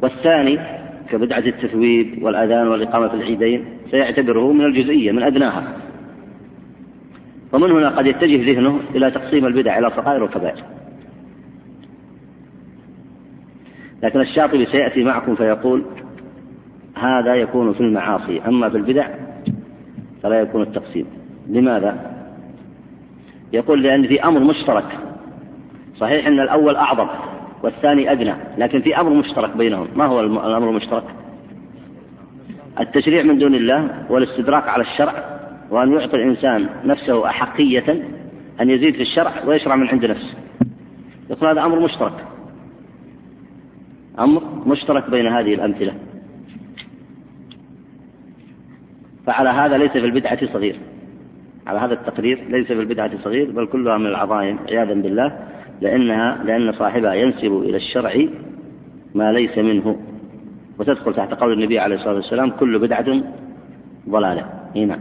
والثاني 0.02 0.60
كبدعة 1.10 1.40
التثويب 1.40 2.24
والأذان 2.24 2.68
والإقامة 2.68 3.08
في 3.08 3.14
العيدين 3.14 3.66
سيعتبره 3.92 4.54
من 4.54 4.66
الجزئية 4.66 5.12
من 5.12 5.24
أدناها. 5.24 5.64
ومن 7.54 7.72
هنا 7.72 7.90
قد 7.90 8.06
يتجه 8.06 8.54
ذهنه 8.54 8.80
إلى 8.96 9.12
تقسيم 9.12 9.46
البدع 9.46 9.80
إلى 9.80 9.90
صغائر 9.90 10.24
وكبائر. 10.24 10.64
لكن 14.04 14.22
الشاطبي 14.22 14.66
سيأتي 14.66 15.04
معكم 15.04 15.36
فيقول 15.36 15.84
هذا 17.02 17.36
يكون 17.36 17.74
في 17.74 17.82
المعاصي. 17.82 18.42
أما 18.48 18.70
في 18.70 18.78
البدع 18.78 19.08
فلا 20.24 20.42
يكون 20.42 20.62
التقسيم 20.62 21.06
لماذا؟ 21.50 22.12
يقول 23.54 23.84
لأن 23.84 24.08
في 24.08 24.24
أمر 24.24 24.40
مشترك. 24.40 24.86
صحيح 25.98 26.28
أن 26.28 26.40
الأول 26.40 26.76
أعظم 26.76 27.08
والثاني 27.64 28.12
أدنى 28.12 28.34
لكن 28.58 28.82
في 28.82 29.00
أمر 29.00 29.14
مشترك 29.14 29.58
بينهم. 29.58 29.88
ما 29.96 30.06
هو 30.06 30.20
الأمر 30.20 30.70
المشترك؟ 30.70 31.04
التشريع 32.80 33.24
من 33.24 33.38
دون 33.38 33.56
الله 33.56 34.06
والاستدراك 34.10 34.68
على 34.68 34.84
الشرع 34.84 35.14
وأن 35.70 35.92
يعطي 35.92 36.16
الإنسان 36.16 36.70
نفسه 36.86 37.26
أحقية 37.26 38.04
أن 38.62 38.70
يزيد 38.70 38.96
في 38.96 39.02
الشرع 39.02 39.32
ويشرع 39.46 39.76
من 39.76 39.88
عند 39.88 40.06
نفسه. 40.06 40.34
يقول 41.30 41.50
هذا 41.50 41.66
أمر 41.66 41.80
مشترك. 41.80 42.26
أمر 44.20 44.42
مشترك 44.66 45.10
بين 45.10 45.28
هذه 45.28 45.54
الأمثلة. 45.54 45.94
فعلى 49.26 49.50
هذا 49.50 49.78
ليس 49.78 49.92
في 49.92 50.06
البدعة 50.06 50.54
صغير. 50.54 50.80
على 51.68 51.80
هذا 51.80 51.94
التقرير 51.94 52.44
ليس 52.50 52.68
في 52.68 52.74
البدعة 52.74 53.24
صغير 53.24 53.52
بل 53.52 53.68
كلها 53.68 53.98
من 53.98 54.06
العظائم 54.06 54.60
عياذا 54.70 54.94
بالله. 54.94 55.48
لأنها 55.82 56.44
لأن 56.44 56.72
صاحبها 56.72 57.14
ينسب 57.14 57.62
إلى 57.62 57.78
الشرع 57.78 58.28
ما 59.16 59.32
ليس 59.32 59.58
منه. 59.58 60.00
وتدخل 60.80 61.14
تحت 61.14 61.34
قول 61.34 61.54
النبي 61.54 61.80
عليه 61.80 61.96
الصلاة 61.96 62.16
والسلام 62.16 62.50
كل 62.50 62.80
بدعة 62.80 63.22
ضلالة. 64.10 64.46
هنا 64.76 64.86
نعم. 64.86 65.00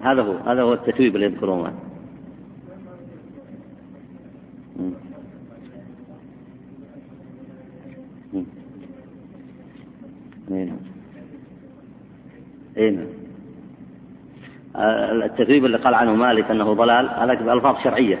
هذا 0.00 0.22
هو 0.22 0.32
هذا 0.32 0.62
هو 0.62 0.72
التتويب 0.72 1.14
اللي 1.16 1.26
يذكرونه. 1.26 1.87
اي 12.78 12.90
نعم 12.90 13.18
التثويب 15.24 15.64
اللي 15.64 15.78
قال 15.78 15.94
عنه 15.94 16.14
مالك 16.14 16.50
أنه 16.50 16.74
ضلال 16.74 17.08
هذا 17.08 17.34
بألفاظ 17.34 17.76
شرعية. 17.84 18.18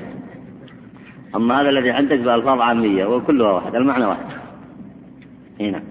أما 1.36 1.60
هذا 1.60 1.68
الذي 1.68 1.90
عندك 1.90 2.18
بألفاظ 2.18 2.60
عامية 2.60 3.06
وكلها 3.06 3.52
واحد 3.52 3.74
المعنى 3.74 4.04
واحد. 4.04 4.26
اي 5.60 5.70
نعم. 5.70 5.82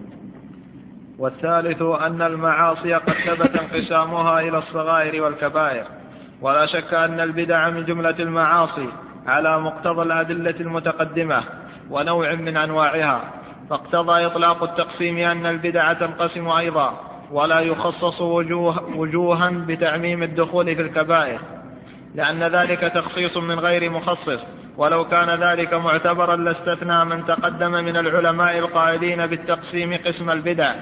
والثالث 1.20 1.82
أن 1.82 2.22
المعاصي 2.22 2.94
قد 2.94 3.14
ثبت 3.14 3.56
انقسامها 3.56 4.40
إلى 4.40 4.58
الصغائر 4.58 5.24
والكبائر. 5.24 5.86
ولا 6.42 6.66
شك 6.66 6.94
أن 6.94 7.20
البدع 7.20 7.70
من 7.70 7.86
جملة 7.86 8.20
المعاصي. 8.20 8.88
على 9.28 9.60
مقتضى 9.60 10.02
الأدلة 10.02 10.56
المتقدمة 10.60 11.44
ونوع 11.90 12.34
من 12.36 12.58
أنواعها. 12.58 13.22
فاقتضى 13.70 14.26
إطلاق 14.26 14.64
التقسيم 14.64 15.18
أن 15.18 15.46
البدع 15.46 15.94
تنقسم 15.94 16.50
أيضا 16.50 17.00
ولا 17.32 17.60
يخصص 17.60 18.22
وجوه 18.22 18.98
وجوها 18.98 19.50
بتعميم 19.50 20.24
الدخول 20.24 20.76
في 20.76 20.82
الكبائر 20.82 21.40
لأن 22.16 22.44
ذلك 22.44 22.80
تخصيص 22.80 23.38
من 23.38 23.60
غير 23.60 23.90
مخصص. 23.90 24.40
ولو 24.78 25.06
كان 25.06 25.30
ذلك 25.30 25.74
معتبرا 25.74 26.36
لاستثنى 26.36 27.06
من 27.06 27.26
تقدم 27.26 27.72
من 27.72 27.98
العلماء 27.98 28.58
القائلين 28.58 29.28
بالتقسيم 29.28 29.98
قسم 30.06 30.30
البدع. 30.30 30.74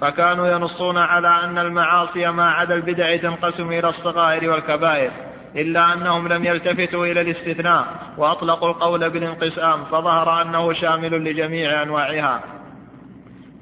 فكانوا 0.00 0.48
ينصون 0.48 0.98
على 0.98 1.28
أن 1.44 1.58
المعاصي 1.58 2.30
ما 2.30 2.50
عدا 2.50 2.74
البدع 2.74 3.16
تنقسم 3.16 3.72
إلى 3.72 3.88
الصغائر 3.88 4.50
والكبائر. 4.50 5.10
إلا 5.56 5.92
أنهم 5.92 6.28
لم 6.28 6.44
يلتفتوا 6.44 7.06
إلى 7.06 7.20
الاستثناء 7.20 7.86
وأطلقوا 8.18 8.68
القول 8.68 9.10
بالانقسام 9.10 9.84
فظهر 9.84 10.42
أنه 10.42 10.72
شامل 10.72 11.24
لجميع 11.24 11.82
أنواعها. 11.82 12.40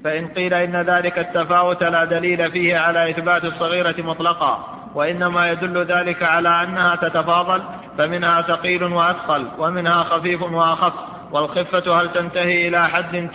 فإن 0.04 0.28
قيل 0.28 0.54
إن 0.54 0.76
ذلك 0.76 1.18
التفاوت 1.18 1.82
لا 1.82 2.04
دليل 2.04 2.50
فيه 2.50 2.78
على 2.78 3.10
إثبات 3.10 3.44
الصغيرة 3.44 3.94
مطلقا 3.98 4.78
وإنما 4.94 5.50
يدل 5.50 5.84
ذلك 5.84 6.22
على 6.22 6.62
أنها 6.62 6.96
تتفاضل 6.96 7.62
فمنها 7.98 8.42
ثقيل 8.42 8.84
وأثقل 8.84 9.46
ومنها 9.58 10.02
خفيف 10.02 10.42
وأخف. 10.42 10.92
والخفة 11.32 12.00
هل 12.00 12.12
تنتهي 12.12 12.68
إلى 12.68 12.88
حد 12.88 13.30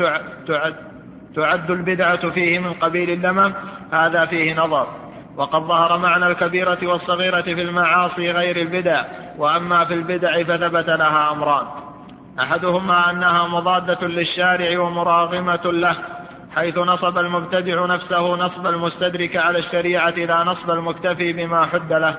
تعد, 0.48 0.76
تعد 1.36 1.72
البدعة 1.72 2.30
فيه 2.30 2.60
من 2.60 2.74
قبيل 2.74 3.10
اللمم؟ 3.10 3.54
هذا 3.94 4.26
فيه 4.26 4.54
نظر. 4.54 4.88
وقد 5.38 5.62
ظهر 5.62 5.98
معنى 5.98 6.28
الكبيرة 6.28 6.78
والصغيرة 6.84 7.42
في 7.42 7.62
المعاصي 7.62 8.32
غير 8.32 8.58
البدع 8.58 9.04
وأما 9.38 9.86
في 9.86 9.94
البدع 9.94 10.44
فثبت 10.44 10.90
لها 10.90 11.32
أمران. 11.32 11.66
أحدهما 12.40 13.12
أنها 13.12 13.48
مضادة 13.48 14.08
للشارع 14.08 14.80
ومراغمة 14.80 15.60
له 15.66 15.96
حيث 16.56 16.78
نصب 16.78 17.18
المبتدع 17.18 17.86
نفسه 17.86 18.36
نصب 18.36 18.68
المستدرك 18.68 19.36
على 19.36 19.60
الشريعة 19.60 20.10
لا 20.10 20.44
نصب 20.44 20.72
المكتفي 20.72 21.34
بما 21.34 21.66
حد 21.66 21.94
له. 21.94 22.16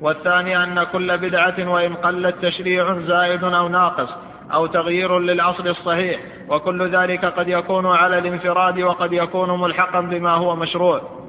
والثاني 0.00 0.62
أن 0.62 0.82
كل 0.82 1.18
بدعة 1.18 1.68
وإن 1.68 1.94
قلت 1.94 2.34
تشريع 2.42 2.98
زائد 2.98 3.44
أو 3.44 3.68
ناقص 3.68 4.08
أو 4.52 4.66
تغيير 4.66 5.18
للأصل 5.18 5.68
الصحيح 5.68 6.20
وكل 6.48 6.96
ذلك 6.96 7.24
قد 7.24 7.48
يكون 7.48 7.86
على 7.86 8.18
الانفراد 8.18 8.80
وقد 8.80 9.12
يكون 9.12 9.60
ملحقا 9.60 10.00
بما 10.00 10.30
هو 10.30 10.56
مشروع. 10.56 11.21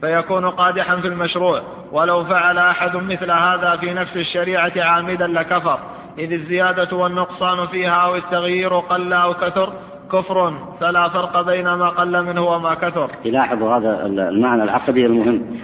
فيكون 0.00 0.46
قادحا 0.46 0.96
في 0.96 1.06
المشروع. 1.06 1.62
ولو 1.92 2.24
فعل 2.24 2.58
أحد 2.58 2.96
مثل 2.96 3.30
هذا 3.30 3.76
في 3.80 3.94
نفس 3.94 4.16
الشريعة 4.16 4.72
عامدا 4.76 5.26
لكفر. 5.26 5.78
إذ 6.18 6.32
الزيادة 6.32 6.96
والنقصان 6.96 7.66
فيها 7.66 7.90
أو 7.90 8.16
التغيير 8.16 8.78
قل 8.78 9.12
أو 9.12 9.34
كثر 9.34 9.72
كفر 10.12 10.54
فلا 10.80 11.08
فرق 11.08 11.40
بين 11.40 11.64
ما 11.64 11.88
قل 11.88 12.22
منه 12.22 12.46
وما 12.46 12.74
كثر. 12.74 13.10
يلاحظوا 13.24 13.76
هذا 13.76 14.06
المعنى 14.06 14.62
العقدي 14.62 15.06
المهم. 15.06 15.60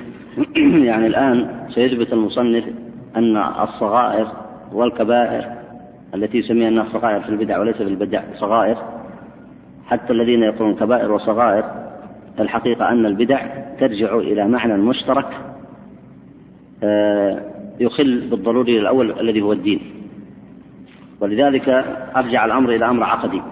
يعني 0.89 1.07
الآن 1.07 1.67
سيثبت 1.75 2.13
المصنف 2.13 2.65
أن 3.17 3.37
الصغائر 3.37 4.27
والكبائر 4.73 5.45
التي 6.15 6.39
يسميها 6.39 6.69
الناس 6.69 6.87
صغائر 6.93 7.21
في 7.21 7.29
البدع 7.29 7.59
وليس 7.59 7.77
في 7.77 7.83
البدع 7.83 8.23
صغائر 8.41 8.77
حتى 9.87 10.13
الذين 10.13 10.43
يقولون 10.43 10.75
كبائر 10.75 11.13
وصغائر 11.13 11.65
الحقيقة 12.41 12.89
أن 12.89 13.07
البدع 13.07 13.41
ترجع 13.81 14.19
إلى 14.19 14.49
معنى 14.49 14.77
مشترك 14.77 15.27
آه، 16.83 17.43
يخل 17.81 18.21
بالضروري 18.31 18.79
الأول 18.79 19.21
الذي 19.21 19.43
هو 19.43 19.53
الدين. 19.53 19.81
ولذلك 21.21 21.69
أرجع 22.17 22.45
الأمر 22.45 22.75
إلى 22.75 22.89
أمر 22.89 23.05
عقدي. 23.05 23.43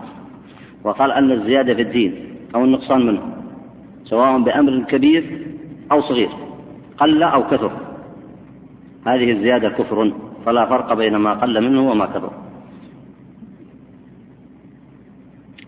وقال 0.85 1.12
أن 1.12 1.31
الزيادة 1.31 1.75
في 1.75 1.83
الدين 1.83 2.14
أو 2.55 2.64
النقصان 2.64 3.07
منه 3.07 3.23
سواء 4.05 4.39
بأمر 4.39 4.85
كبير 4.89 5.47
أو 5.93 6.03
صغير 6.03 6.29
قل 6.99 7.23
أو 7.23 7.43
كثر. 7.49 7.73
هذه 9.07 9.33
الزيادة 9.33 9.68
كفر 9.68 10.12
فلا 10.47 10.66
فرق 10.66 10.95
بين 10.95 11.16
ما 11.16 11.35
قل 11.35 11.61
منه 11.61 11.91
وما 11.91 12.07
كثر. 12.07 12.33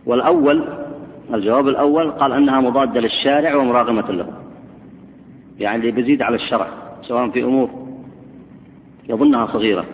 والأول 0.06 0.83
الجواب 1.34 1.68
الأول 1.68 2.10
قال 2.10 2.32
أنها 2.32 2.60
مضادة 2.60 3.00
للشارع 3.00 3.54
ومراغمة 3.56 4.10
له. 4.10 4.26
يعني 5.58 5.80
اللي 5.80 5.92
بيزيد 5.92 6.22
على 6.22 6.36
الشرع 6.36 6.68
سواء 7.02 7.30
في 7.30 7.44
أمور 7.44 7.70
يظنها 9.08 9.46
صغيرة. 9.46 9.84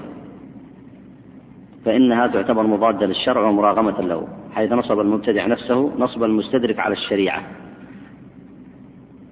فإنها 1.84 2.26
تعتبر 2.26 2.66
مضادة 2.66 3.06
للشرع 3.06 3.48
ومراغمة 3.48 4.00
له 4.00 4.28
حيث 4.54 4.72
نصب 4.72 5.00
المبتدع 5.00 5.46
نفسه 5.46 5.92
نصب 5.98 6.24
المستدرك 6.24 6.78
على 6.78 6.92
الشريعة. 6.92 7.42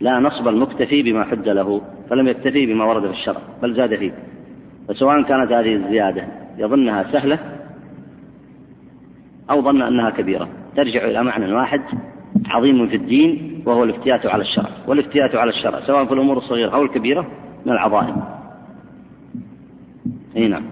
لا 0.00 0.18
نصب 0.18 0.48
المكتفي 0.48 1.02
بما 1.02 1.24
حد 1.24 1.48
له 1.48 1.82
فلم 2.10 2.28
يكتفي 2.28 2.66
بما 2.66 2.84
ورد 2.84 3.02
في 3.06 3.12
الشرع 3.12 3.40
بل 3.62 3.74
زاد 3.74 3.96
فيه. 3.96 4.12
فسواء 4.88 5.22
كانت 5.22 5.52
هذه 5.52 5.74
الزيادة 5.74 6.24
يظنها 6.58 7.12
سهلة 7.12 7.38
أو 9.50 9.62
ظن 9.62 9.82
أنها 9.82 10.10
كبيرة. 10.10 10.48
ترجع 10.78 11.04
إلى 11.04 11.22
معنى 11.22 11.52
واحد 11.52 11.82
عظيم 12.46 12.88
في 12.88 12.96
الدين 12.96 13.62
وهو 13.66 13.84
الافتيات 13.84 14.26
على 14.26 14.42
الشرع. 14.42 14.68
والافتيات 14.86 15.34
على 15.34 15.50
الشرع 15.50 15.80
سواء 15.80 16.04
في 16.04 16.14
الأمور 16.14 16.38
الصغيرة 16.38 16.74
أو 16.74 16.82
الكبيرة 16.82 17.26
من 17.66 17.72
العظائم. 17.72 18.22
أي 20.36 20.48
نعم. 20.48 20.64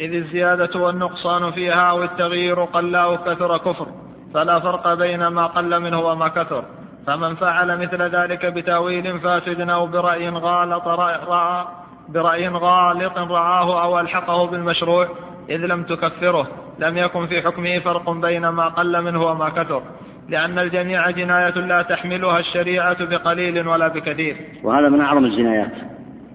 إذ 0.00 0.14
الزيادة 0.14 0.80
والنقصان 0.80 1.50
فيها 1.50 1.90
أو 1.90 2.02
التغيير 2.02 2.64
قل 2.64 2.94
أو 2.94 3.16
كثر 3.16 3.58
كفر 3.58 3.86
فلا 4.34 4.60
فرق 4.60 4.94
بين 4.94 5.26
ما 5.26 5.46
قل 5.46 5.80
منه 5.80 6.00
وما 6.00 6.28
كثر. 6.28 6.64
فمن 7.06 7.34
فعل 7.34 7.78
مثل 7.78 8.02
ذلك 8.02 8.46
بتأويل 8.46 9.20
فاسد 9.20 9.60
أو 9.60 9.86
برأي 9.86 10.28
غالط 10.28 10.88
رأى 10.88 11.64
برأي 12.08 12.48
غالط 12.48 13.18
رآه 13.18 13.82
أو 13.82 14.00
ألحقه 14.00 14.46
بالمشروع 14.46 15.08
إذ 15.50 15.66
لم 15.66 15.82
تكفره. 15.82 16.65
لم 16.78 16.98
يكن 16.98 17.26
في 17.26 17.42
حكمه 17.42 17.78
فرق 17.78 18.10
بين 18.10 18.48
ما 18.48 18.68
قل 18.68 19.02
منه 19.02 19.22
وما 19.22 19.48
كثر 19.48 19.82
لأن 20.28 20.58
الجميع 20.58 21.10
جناية 21.10 21.54
لا 21.54 21.82
تحملها 21.82 22.38
الشريعة 22.38 23.04
بقليل 23.04 23.68
ولا 23.68 23.88
بكثير. 23.88 24.36
وهذا 24.62 24.88
من 24.88 25.00
أعظم 25.00 25.24
الجنايات. 25.24 25.72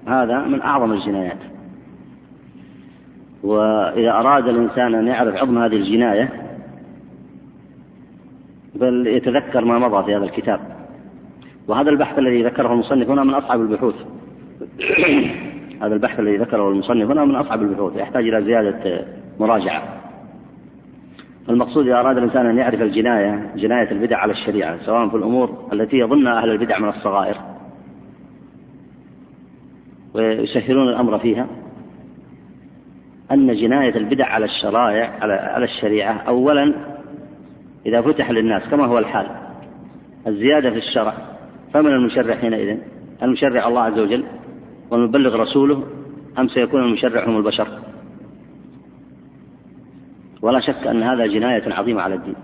هذا 0.08 0.40
من 0.40 0.62
أعظم 0.62 0.92
الجنايات. 0.92 1.38
وإذا 3.44 4.12
أراد 4.12 4.48
الإنسان 4.48 4.96
أن 4.96 5.08
يعرف 5.08 5.36
عظم 5.36 5.58
هذه 5.58 5.76
الجناية 5.76 6.30
بل 8.76 9.08
يتذكر 9.08 9.66
ما 9.66 9.80
مضى 9.80 10.06
في 10.06 10.16
هذا 10.16 10.24
الكتاب. 10.24 10.60
وهذا 11.68 11.90
البحث 11.90 12.20
الذي 12.20 12.44
ذكره 12.44 12.74
المصنف 12.74 13.10
هنا 13.10 13.24
من 13.24 13.34
أصعب 13.34 13.62
البحوث. 13.62 13.96
هذا 15.82 15.94
البحث 15.94 16.20
الذي 16.20 16.38
ذكره 16.38 16.70
المصنف 16.70 17.12
هنا 17.12 17.26
من 17.26 17.36
أصعب 17.36 17.62
البحوث 17.62 17.98
يحتاج 17.98 18.28
إلى 18.28 18.44
زيادة 18.44 19.06
مراجعة. 19.40 20.01
المقصود 21.52 21.88
إذا 21.88 22.00
أراد 22.00 22.18
الإنسان 22.18 22.46
أن 22.46 22.58
يعرف 22.58 22.82
الجناية 22.82 23.52
جناية 23.56 23.92
البدع 23.92 24.18
على 24.18 24.32
الشريعة 24.32 24.78
سواء 24.86 25.10
في 25.10 25.18
الأمور 25.18 25.68
التي 25.74 25.98
يظنها 25.98 26.38
أهل 26.38 26.50
البدع 26.50 26.80
من 26.80 26.90
الصغائر 26.90 27.38
ويسهلون 30.14 30.90
الأمر 30.90 31.20
فيها 31.20 31.48
أن 33.32 33.56
جناية 33.56 33.98
البدع 33.98 34.26
على 34.26 34.46
الشرائع 34.46 35.14
على 35.22 35.66
الشريعة 35.66 36.14
أولا 36.14 36.74
إذا 37.86 38.02
فتح 38.02 38.32
للناس 38.32 38.64
كما 38.72 38.86
هو 38.86 38.98
الحال 38.98 39.28
الزيادة 40.28 40.70
في 40.70 40.78
الشرع 40.78 41.14
فمن 41.74 41.92
المشرع 41.92 42.36
حينئذ؟ 42.36 42.78
المشرع 43.24 43.68
الله 43.68 43.82
عز 43.82 44.00
وجل 44.00 44.24
والمبلغ 44.92 45.36
رسوله 45.36 45.84
أم 46.40 46.48
سيكون 46.48 46.82
المشرع 46.84 47.28
هم 47.28 47.38
البشر؟ 47.38 47.68
ولا 50.42 50.60
شك 50.60 50.88
أن 50.88 51.04
هذا 51.04 51.26
جناية 51.26 51.74
عظيمة 51.74 52.02
على 52.02 52.16
الدين. 52.16 52.36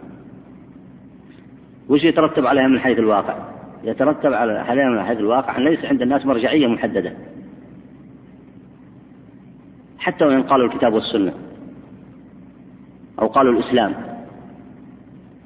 وش 1.89 2.03
يترتب 2.03 2.45
عليها 2.45 2.67
من 2.67 2.79
حيث 2.79 2.99
الواقع؟ 2.99 3.37
يترتب 3.83 4.33
عليها 4.33 4.89
من 4.89 5.03
حيث 5.03 5.19
الواقع 5.19 5.57
أن 5.57 5.63
ليس 5.63 5.85
عند 5.85 6.01
الناس 6.01 6.25
مرجعية 6.25 6.67
محددة. 6.67 7.13
حتى 9.99 10.25
وإن 10.25 10.43
قالوا 10.43 10.67
الكتاب 10.67 10.93
والسنة 10.93 11.33
أو 13.21 13.27
قالوا 13.27 13.53
الإسلام. 13.53 13.93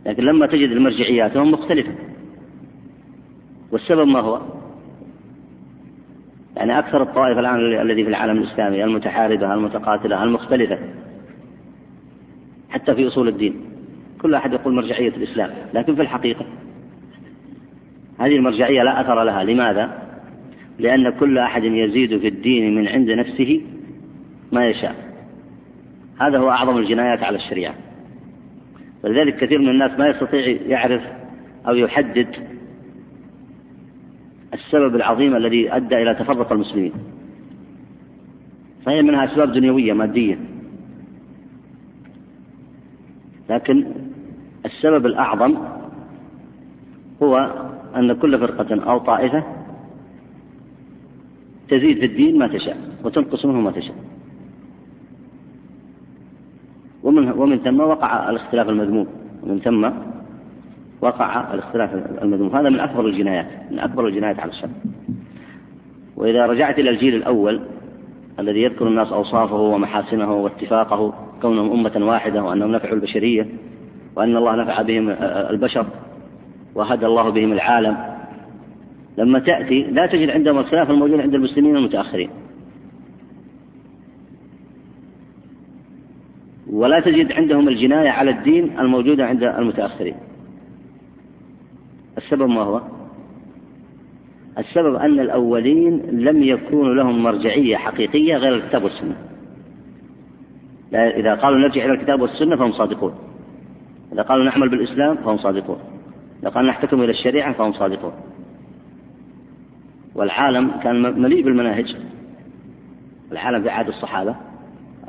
لكن 0.06 0.24
لما 0.24 0.48
تجد 0.48 0.70
المرجعياتهم 0.70 1.52
مختلفة. 1.52 1.92
والسبب 3.72 4.08
ما 4.08 4.20
هو؟ 4.20 4.42
يعني 6.58 6.80
أكثر 6.80 7.02
الطوائف 7.02 7.38
الآن 7.38 7.82
الذي 7.82 8.04
في 8.04 8.10
العالم 8.10 8.38
الإسلامي 8.38 8.84
المتحاربة 8.84 9.54
المتقاتلة 9.54 10.24
المختلفة. 10.24 10.80
حتى 12.82 12.96
في 12.96 13.08
أصول 13.08 13.28
الدين. 13.28 13.54
كل 14.22 14.36
أحد 14.36 14.54
يقول 14.54 14.74
مرجعية 14.74 15.10
الإسلام 15.10 15.50
لكن 15.74 15.96
في 15.96 16.02
الحقيقة 16.02 16.46
هذه 18.20 18.36
المرجعية 18.36 18.84
لا 18.84 19.02
أثر 19.02 19.24
لها. 19.24 19.44
لماذا؟ 19.44 20.12
لأن 20.80 21.10
كل 21.10 21.38
أحد 21.38 21.64
يزيد 21.64 22.18
في 22.18 22.28
الدين 22.28 22.76
من 22.76 22.88
عند 22.88 23.12
نفسه 23.12 23.62
ما 24.52 24.68
يشاء. 24.68 24.96
هذا 26.22 26.38
هو 26.38 26.50
أعظم 26.50 26.78
الجنايات 26.78 27.24
على 27.24 27.38
الشريعة. 27.38 27.74
ولذلك 29.04 29.36
كثير 29.36 29.60
من 29.60 29.70
الناس 29.70 30.00
ما 30.00 30.08
يستطيع 30.08 30.58
يعرف 30.68 31.02
أو 31.68 31.76
يحدد 31.76 32.28
السبب 34.54 34.96
العظيم 34.96 35.36
الذي 35.36 35.76
أدى 35.76 35.96
إلى 35.96 36.16
تفرق 36.16 36.52
المسلمين. 36.52 36.94
فهي 38.86 39.02
منها 39.02 39.26
أسباب 39.26 39.52
دنيوية 39.52 39.94
مادية. 39.94 40.51
لكن 43.52 43.86
السبب 44.66 45.06
الأعظم 45.06 45.58
هو 47.24 47.38
أن 47.96 48.14
كل 48.14 48.40
فرقة 48.40 48.84
أو 48.92 48.98
طائفة 48.98 49.44
تزيد 51.70 52.00
في 52.00 52.06
الدين 52.06 52.38
ما 52.38 52.48
تشاء 52.48 52.78
وتنقص 53.04 53.46
منه 53.46 53.62
ما 53.62 53.72
تشاء. 53.72 53.96
ومن 57.04 57.32
ومن 57.32 57.58
ثم 57.58 57.80
وقع 57.80 58.30
الاختلاف 58.30 58.70
المذموم. 58.70 59.08
ومن 59.44 59.60
ثم 59.60 59.90
وقع 61.02 61.54
الاختلاف 61.54 61.94
المذموم. 62.22 62.56
هذا 62.56 62.70
من 62.70 62.80
أكبر 62.80 63.06
الجنايات 63.08 63.72
من 63.72 63.80
أكبر 63.80 64.08
الجنايات 64.08 64.40
على 64.40 64.52
الشر 64.52 64.70
وإذا 66.16 66.46
رجعت 66.46 66.80
إلى 66.80 66.90
الجيل 66.90 67.16
الأول 67.16 67.62
الذي 68.40 68.62
يذكر 68.62 68.88
الناس 68.88 69.08
أوصافه 69.08 69.56
ومحاسنه 69.56 70.34
واتفاقه 70.34 71.31
كونهم 71.42 71.72
أمة 71.72 72.06
واحدة 72.08 72.44
وأنهم 72.44 72.72
نفعوا 72.72 72.96
البشرية 72.96 73.48
وأن 74.16 74.38
الله 74.38 74.56
نفع 74.56 74.82
بهم 74.82 75.10
البشر 75.50 75.86
وهدى 76.76 77.06
الله 77.06 77.30
بهم 77.30 77.52
العالم. 77.54 77.98
لما 79.18 79.40
تأتي 79.40 79.82
لا 79.84 80.06
تجد 80.06 80.30
عندهم 80.30 80.58
الخلاف 80.58 80.90
الموجود 80.90 81.20
عند 81.20 81.36
المسلمين 81.36 81.76
المتأخرين 81.76 82.30
ولا 86.72 87.00
تجد 87.00 87.32
عندهم 87.32 87.68
الجناية 87.68 88.10
على 88.10 88.32
الدين 88.32 88.80
الموجودة 88.80 89.26
عند 89.26 89.44
المتأخرين. 89.44 90.16
السبب 92.18 92.50
ما 92.50 92.62
هو؟ 92.62 92.82
السبب 94.58 94.96
أن 94.96 95.20
الأولين 95.20 96.02
لم 96.12 96.44
يكونوا 96.44 96.94
لهم 96.94 97.24
مرجعية 97.24 97.78
حقيقية 97.78 98.38
غير 98.38 98.56
الكتاب 98.56 98.84
والسنة. 98.84 99.16
إذا 100.94 101.36
قالوا 101.36 101.60
نرجع 101.60 101.86
إلى 101.86 101.94
الكتاب 101.94 102.22
والسنة 102.22 102.56
فهم 102.56 102.72
صادقون. 102.72 103.14
إذا 104.14 104.22
قالوا 104.22 104.46
نعمل 104.46 104.70
بالإسلام 104.70 105.16
فهم 105.16 105.38
صادقون. 105.38 105.78
إذا 106.42 106.50
قالوا 106.50 106.70
نحتكم 106.70 107.02
إلى 107.02 107.12
الشريعة 107.12 107.54
فهم 107.54 107.74
صادقون. 107.74 108.14
والعالم 110.16 110.72
كان 110.84 111.22
مليء 111.22 111.44
بالمناهج. 111.44 111.96
العالم 113.32 113.64
في 113.64 113.70
عهد 113.70 113.88
الصحابة. 113.88 114.36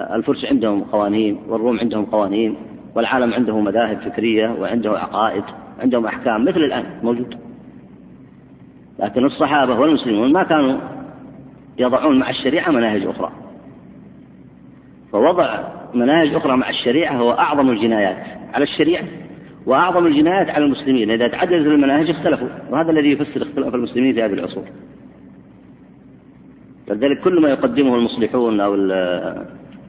الفرس 0.01 0.45
عندهم 0.45 0.81
قوانين 0.81 1.39
والروم 1.49 1.79
عندهم 1.79 2.05
قوانين 2.05 2.57
والعالم 2.95 3.35
عنده 3.35 3.61
مذاهب 3.61 3.99
فكرية 3.99 4.57
وعنده 4.61 4.99
عقائد 4.99 5.45
عندهم 5.81 6.07
أحكام 6.07 6.45
مثل 6.45 6.61
الآن 6.61 6.85
موجود. 7.03 7.39
لكن 8.99 9.25
الصحابة 9.25 9.81
والمسلمون 9.81 10.33
ما 10.33 10.43
كانوا 10.43 10.79
يضعون 11.79 12.19
مع 12.19 12.31
الشريعة 12.31 12.71
مناهج 12.71 13.07
أخرى. 13.07 13.33
فوضع 15.13 15.59
مناهج 15.95 16.35
أخرى 16.35 16.57
مع 16.57 16.71
الشريعة 16.71 17.17
هو 17.17 17.33
أعظم 17.33 17.71
الجنايات 17.71 18.17
على 18.55 18.65
الشريعة 18.65 19.05
وأعظم 19.67 20.07
الجنايات 20.07 20.51
على 20.51 20.65
المسلمين. 20.65 21.11
إذا 21.11 21.29
تعددت 21.29 21.67
المناهج 21.67 22.11
اختلفوا 22.11 22.49
وهذا 22.71 22.91
الذي 22.91 23.11
يفسر 23.11 23.43
اختلاف 23.43 23.75
المسلمين 23.75 24.15
في 24.15 24.23
هذه 24.23 24.33
العصور. 24.33 24.65
فلذلك 26.87 27.21
كل 27.21 27.41
ما 27.41 27.49
يقدمه 27.49 27.95
المصلحون 27.95 28.61
أو 28.61 28.75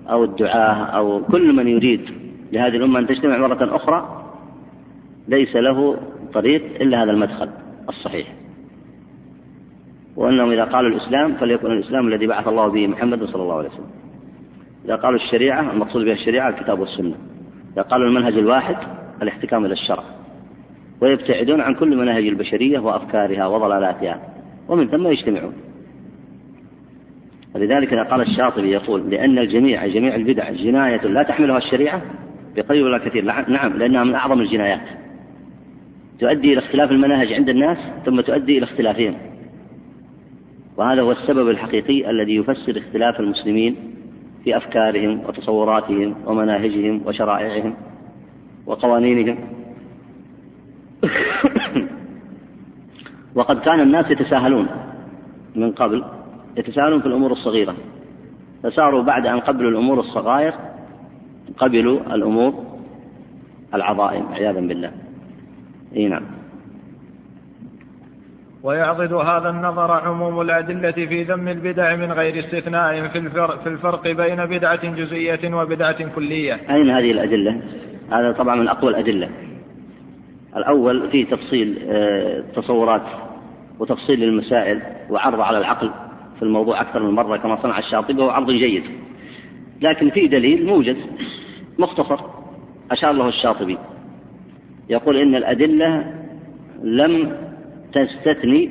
أو 0.09 0.23
الدعاة 0.23 0.73
أو 0.73 1.21
كل 1.31 1.53
من 1.53 1.67
يريد 1.67 2.01
لهذه 2.51 2.75
الأمة 2.75 2.99
أن 2.99 3.07
تجتمع 3.07 3.37
مرة 3.37 3.75
أخرى 3.75 4.25
ليس 5.27 5.55
له 5.55 5.97
طريق 6.33 6.63
إلا 6.81 7.03
هذا 7.03 7.11
المدخل 7.11 7.49
الصحيح. 7.89 8.27
وأنهم 10.15 10.51
إذا 10.51 10.63
قالوا 10.63 10.89
الإسلام 10.89 11.33
فليكن 11.33 11.71
الإسلام 11.71 12.07
الذي 12.07 12.27
بعث 12.27 12.47
الله 12.47 12.67
به 12.67 12.87
محمد 12.87 13.23
صلى 13.23 13.43
الله 13.43 13.57
عليه 13.57 13.69
وسلم. 13.69 13.91
إذا 14.85 14.95
قالوا 14.95 15.19
الشريعة 15.19 15.71
المقصود 15.71 16.05
بها 16.05 16.13
الشريعة 16.13 16.49
الكتاب 16.49 16.79
والسنة. 16.79 17.15
إذا 17.73 17.81
قالوا 17.81 18.07
المنهج 18.07 18.33
الواحد 18.33 18.75
الاحتكام 19.21 19.65
إلى 19.65 19.73
الشرع. 19.73 20.03
ويبتعدون 21.01 21.61
عن 21.61 21.73
كل 21.73 21.97
مناهج 21.97 22.27
البشرية 22.27 22.79
وأفكارها 22.79 23.47
وضلالاتها 23.47 24.21
ومن 24.67 24.87
ثم 24.87 25.07
يجتمعون. 25.07 25.53
ولذلك 27.55 27.93
إذا 27.93 28.03
قال 28.03 28.21
الشاطبي 28.21 28.71
يقول 28.71 29.09
لأن 29.09 29.37
الجميع 29.37 29.87
جميع 29.87 30.15
البدع 30.15 30.51
جناية 30.51 31.01
لا 31.01 31.23
تحملها 31.23 31.57
الشريعة 31.57 32.01
بقليل 32.55 32.83
ولا 32.83 32.97
كثير. 32.97 33.23
نعم 33.47 33.73
لأنها 33.73 34.03
من 34.03 34.15
أعظم 34.15 34.41
الجنايات. 34.41 34.81
تؤدي 36.19 36.53
إلى 36.53 36.59
اختلاف 36.59 36.91
المناهج 36.91 37.33
عند 37.33 37.49
الناس 37.49 37.77
ثم 38.05 38.21
تؤدي 38.21 38.57
إلى 38.57 38.63
اختلافهم. 38.63 39.15
وهذا 40.77 41.01
هو 41.01 41.11
السبب 41.11 41.49
الحقيقي 41.49 42.09
الذي 42.09 42.35
يفسر 42.35 42.77
اختلاف 42.77 43.19
المسلمين 43.19 43.92
في 44.43 44.57
أفكارهم 44.57 45.19
وتصوراتهم 45.27 46.15
ومناهجهم 46.25 47.01
وشرائعهم 47.05 47.75
وقوانينهم. 48.65 49.37
وقد 53.35 53.59
كان 53.59 53.79
الناس 53.79 54.11
يتساهلون 54.11 54.67
من 55.55 55.71
قبل 55.71 56.03
يتساهلون 56.57 57.01
في 57.01 57.05
الأمور 57.05 57.31
الصغيرة. 57.31 57.75
فصاروا 58.63 59.03
بعد 59.03 59.25
أن 59.25 59.39
قبلوا 59.39 59.71
الأمور 59.71 59.99
الصغائر 59.99 60.53
قبلوا 61.57 62.15
الأمور 62.15 62.63
العظائم 63.73 64.25
عياذا 64.33 64.59
بالله. 64.59 64.91
إي 65.95 66.07
نعم. 66.07 66.42
ويعضد 68.63 69.13
هذا 69.13 69.49
النظر 69.49 69.91
عموم 69.91 70.41
الأدلة 70.41 70.91
في 70.91 71.23
ذم 71.23 71.47
البدع 71.47 71.95
من 71.95 72.11
غير 72.11 72.45
استثناء 72.45 73.07
في 73.07 73.17
الفرق, 73.17 73.63
في 73.63 73.69
الفرق 73.69 74.07
بين 74.07 74.45
بدعة 74.45 74.95
جزئية 74.95 75.55
وبدعة 75.55 76.07
كلية. 76.15 76.59
أين 76.69 76.89
هذه 76.89 77.11
الأدلة؟ 77.11 77.61
هذا 78.11 78.31
طبعا 78.31 78.55
من 78.55 78.67
أقوى 78.67 78.89
الأدلة. 78.91 79.29
الأول 80.57 81.09
فيه 81.09 81.25
تفصيل 81.25 81.79
آه، 81.89 82.43
تصورات 82.55 83.01
وتفصيل 83.79 84.19
للمسائل 84.19 84.81
وعرض 85.09 85.39
على 85.39 85.57
العقل 85.57 85.91
في 86.37 86.43
الموضوع 86.43 86.81
أكثر 86.81 87.03
من 87.03 87.11
مرة 87.11 87.37
كما 87.37 87.61
صنع 87.61 87.79
الشاطبي 87.79 88.21
وهو 88.21 88.29
عرض 88.29 88.51
جيد. 88.51 88.83
لكن 89.81 90.09
في 90.09 90.27
دليل 90.27 90.65
موجز 90.65 90.97
مختصر 91.79 92.19
أشار 92.91 93.11
له 93.11 93.27
الشاطبي. 93.27 93.77
يقول 94.89 95.17
إن 95.17 95.35
الأدلة 95.35 96.13
لم 96.83 97.31
تستثني 97.93 98.69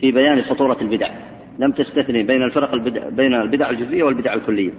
في 0.00 0.12
بيان 0.12 0.42
خطورة 0.42 0.76
البدع. 0.80 1.10
لم 1.58 1.72
تستثني 1.72 2.22
بين 2.22 2.42
الفرق 2.42 2.72
البدع 2.74 3.08
بين 3.08 3.34
البدع 3.34 3.70
الجزئية 3.70 4.02
والبدع 4.02 4.34
الكلية. 4.34 4.70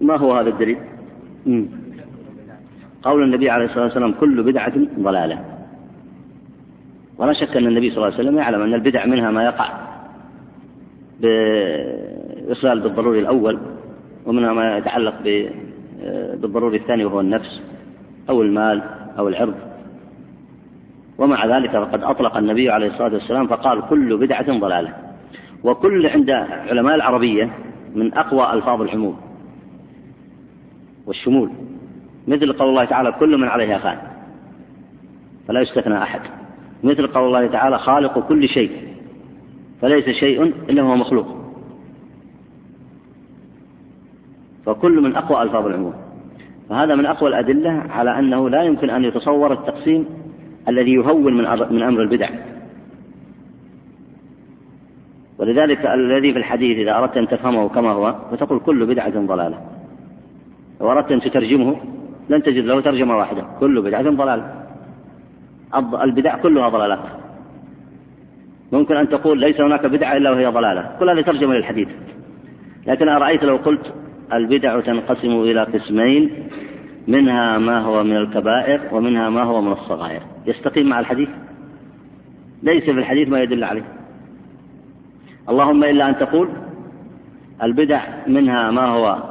ما 0.00 0.16
هو 0.16 0.32
هذا 0.32 0.48
الدليل؟ 0.48 0.78
قول 3.02 3.22
النبي 3.22 3.50
عليه 3.50 3.64
الصلاة 3.64 3.84
والسلام 3.84 4.12
كل 4.12 4.42
بدعة 4.42 4.72
ضلالة. 4.98 5.44
ولا 7.18 7.32
شك 7.32 7.56
أن 7.56 7.66
النبي 7.66 7.90
صلى 7.90 7.96
الله 7.96 8.06
عليه 8.06 8.24
وسلم 8.24 8.38
يعلم 8.38 8.62
أن 8.62 8.74
البدع 8.74 9.06
منها 9.06 9.30
ما 9.30 9.44
يقع 9.44 9.70
بإصلال 11.20 12.80
بالضروري 12.80 13.18
الأول 13.18 13.58
ومنها 14.26 14.52
ما 14.52 14.76
يتعلق 14.76 15.14
بالضروري 16.34 16.76
الثاني 16.76 17.04
وهو 17.04 17.20
النفس 17.20 17.62
أو 18.28 18.42
المال 18.42 18.82
أو 19.18 19.28
العرض. 19.28 19.54
ومع 21.20 21.46
ذلك 21.46 21.70
فقد 21.70 22.02
أطلق 22.02 22.36
النبي 22.36 22.70
عليه 22.70 22.86
الصلاة 22.86 23.12
والسلام 23.12 23.46
فقال 23.46 23.82
كل 23.88 24.16
بدعة 24.16 24.58
ضلالة. 24.58 24.94
وكل 25.64 26.06
عند 26.06 26.30
علماء 26.68 26.94
العربية 26.94 27.50
من 27.94 28.14
أقوى 28.14 28.52
ألفاظ 28.52 28.80
العموم 28.82 29.20
والشمول 31.06 31.50
مثل 32.28 32.52
قول 32.52 32.68
الله 32.68 32.84
تعالى 32.84 33.12
كل 33.12 33.36
من 33.36 33.48
عليها 33.48 33.78
فان 33.78 33.98
فلا 35.48 35.60
يستثنى 35.60 36.02
أحد. 36.02 36.20
مثل 36.84 37.06
قول 37.06 37.26
الله 37.26 37.46
تعالى 37.46 37.78
خالق 37.78 38.18
كل 38.18 38.48
شيء 38.48 38.70
فليس 39.82 40.08
شيء 40.08 40.42
إلا 40.42 40.82
هو 40.82 40.96
مخلوق. 40.96 41.40
فكل 44.66 45.00
من 45.00 45.16
أقوى 45.16 45.42
ألفاظ 45.42 45.66
العموم 45.66 45.94
فهذا 46.68 46.94
من 46.94 47.06
أقوى 47.06 47.28
الأدلة 47.28 47.70
على 47.90 48.18
أنه 48.18 48.50
لا 48.50 48.62
يمكن 48.62 48.90
أن 48.90 49.04
يتصور 49.04 49.52
التقسيم 49.52 50.06
الذي 50.68 50.92
يهون 50.92 51.34
من 51.34 51.44
من 51.70 51.82
أمر 51.82 52.02
البدع. 52.02 52.28
ولذلك 55.38 55.86
الذي 55.86 56.32
في 56.32 56.38
الحديث 56.38 56.78
إذا 56.78 56.98
أردت 56.98 57.16
أن 57.16 57.28
تفهمه 57.28 57.68
كما 57.68 57.90
هو 57.90 58.14
فتقول 58.30 58.60
كل 58.60 58.86
بدعة 58.86 59.26
ضلالة. 59.26 59.58
لو 60.80 60.90
أردت 60.92 61.12
أن 61.12 61.20
تترجمه 61.20 61.76
لن 62.28 62.42
تجد 62.42 62.64
له 62.64 62.80
ترجمة 62.80 63.16
واحدة. 63.16 63.44
كل 63.60 63.82
بدعة 63.82 64.02
ضلالة. 64.02 64.54
البدع 66.02 66.36
كلها 66.36 66.68
ضلالات 66.68 66.98
ممكن 68.72 68.96
أن 68.96 69.08
تقول 69.08 69.40
ليس 69.40 69.60
هناك 69.60 69.86
بدعة 69.86 70.16
إلا 70.16 70.30
وهي 70.30 70.46
ضلالة. 70.46 70.96
كل 70.98 71.10
هذه 71.10 71.20
ترجمة 71.20 71.54
للحديث. 71.54 71.88
لكن 72.86 73.08
أرأيت 73.08 73.42
لو 73.42 73.56
قلت 73.56 73.94
البدع 74.32 74.80
تنقسم 74.80 75.30
إلى 75.30 75.62
قسمين 75.62 76.30
منها 77.08 77.58
ما 77.58 77.80
هو 77.80 78.04
من 78.04 78.16
الكبائر 78.16 78.80
ومنها 78.92 79.30
ما 79.30 79.42
هو 79.42 79.62
من 79.62 79.72
الصغائر. 79.72 80.20
يستقيم 80.46 80.88
مع 80.88 81.00
الحديث؟ 81.00 81.28
ليس 82.62 82.84
في 82.84 82.90
الحديث 82.90 83.28
ما 83.28 83.42
يدل 83.42 83.64
عليه. 83.64 83.84
اللهم 85.48 85.84
إلا 85.84 86.08
أن 86.08 86.18
تقول 86.18 86.48
البدع 87.62 88.02
منها 88.26 88.70
ما 88.70 88.86
هو 88.86 89.22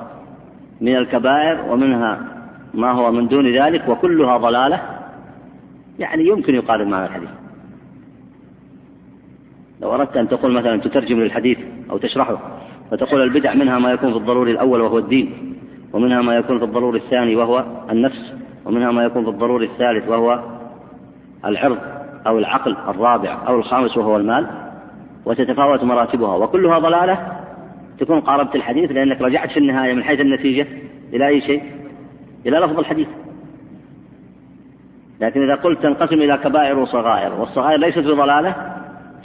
من 0.82 0.96
الكبائر 0.96 1.72
ومنها 1.72 2.28
ما 2.74 2.92
هو 2.92 3.12
من 3.12 3.28
دون 3.28 3.56
ذلك 3.62 3.90
وكلها 3.90 4.38
ضلالة. 4.38 4.82
يعني 6.00 6.28
يمكن 6.28 6.56
يقارن 6.56 6.90
مع 6.90 7.06
الحديث. 7.06 7.30
لو 9.82 9.96
أردت 9.96 10.18
أن 10.18 10.28
تقول 10.28 10.54
مثلا 10.54 10.78
تترجم 10.78 11.20
للحديث 11.20 11.58
أو 11.92 11.98
تشرحه 11.98 12.40
فتقول 12.92 13.22
البدع 13.22 13.54
منها 13.54 13.80
ما 13.80 13.92
يكون 13.92 14.12
في 14.12 14.18
الضروري 14.18 14.52
الأول 14.52 14.82
وهو 14.82 14.98
الدين 14.98 15.56
ومنها 15.94 16.22
ما 16.22 16.36
يكون 16.36 16.60
في 16.60 16.66
الضروري 16.66 17.00
الثاني 17.00 17.36
وهو 17.36 17.66
النفس 17.92 18.34
ومنها 18.66 18.92
ما 18.92 19.04
يكون 19.04 19.24
في 19.24 19.30
الضروري 19.30 19.66
الثالث 19.66 20.10
وهو 20.10 20.59
العرض 21.46 21.78
أو 22.28 22.40
العقل 22.40 22.78
الرابع 22.88 23.38
أو 23.48 23.56
الخامس 23.56 23.98
وهو 23.98 24.18
المال 24.18 24.48
وتتفاوت 25.26 25.84
مراتبها 25.84 26.36
وكلها 26.36 26.80
ضلالة 26.80 27.40
تكون 28.00 28.20
قاربت 28.22 28.56
الحديث 28.56 28.92
لأنك 28.92 29.22
رجعت 29.22 29.52
في 29.52 29.58
النهاية 29.58 29.94
من 29.94 30.04
حيث 30.04 30.20
النتيجة 30.20 30.68
إلى 31.14 31.28
أي 31.28 31.42
شيء؟ 31.42 31.64
إلى 32.46 32.58
لفظ 32.58 32.80
الحديث. 32.80 33.08
لكن 35.22 35.44
إذا 35.44 35.56
قلت 35.56 35.84
تنقسم 35.84 36.16
إلى 36.16 36.38
كبائر 36.38 36.80
وصغائر 36.80 37.34
والصغائر 37.34 37.80
ليست 37.80 38.00
بضلالة 38.00 38.56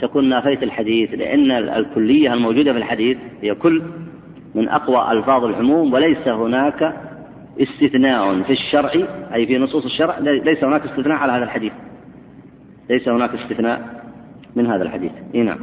تكون 0.01 0.29
نافيت 0.29 0.63
الحديث 0.63 1.13
لأن 1.13 1.51
الكلية 1.51 2.33
الموجودة 2.33 2.71
في 2.71 2.77
الحديث 2.77 3.17
هي 3.41 3.55
كل 3.55 3.83
من 4.55 4.69
أقوى 4.69 5.11
ألفاظ 5.11 5.43
العموم 5.43 5.93
وليس 5.93 6.27
هناك 6.27 6.93
استثناء 7.61 8.41
في 8.41 8.53
الشرع 8.53 8.91
أي 9.33 9.45
في 9.45 9.57
نصوص 9.57 9.85
الشرع 9.85 10.19
ليس 10.19 10.63
هناك 10.63 10.85
استثناء 10.85 11.17
على 11.17 11.31
هذا 11.31 11.43
الحديث. 11.43 11.73
ليس 12.89 13.07
هناك 13.07 13.35
استثناء 13.35 14.03
من 14.55 14.67
هذا 14.67 14.83
الحديث. 14.83 15.11
إيه 15.35 15.43
نعم. 15.43 15.59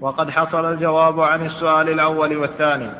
وقد 0.00 0.30
حصل 0.30 0.72
الجواب 0.72 1.20
عن 1.20 1.46
السؤال 1.46 1.88
الأول 1.88 2.36
والثاني. 2.36 2.90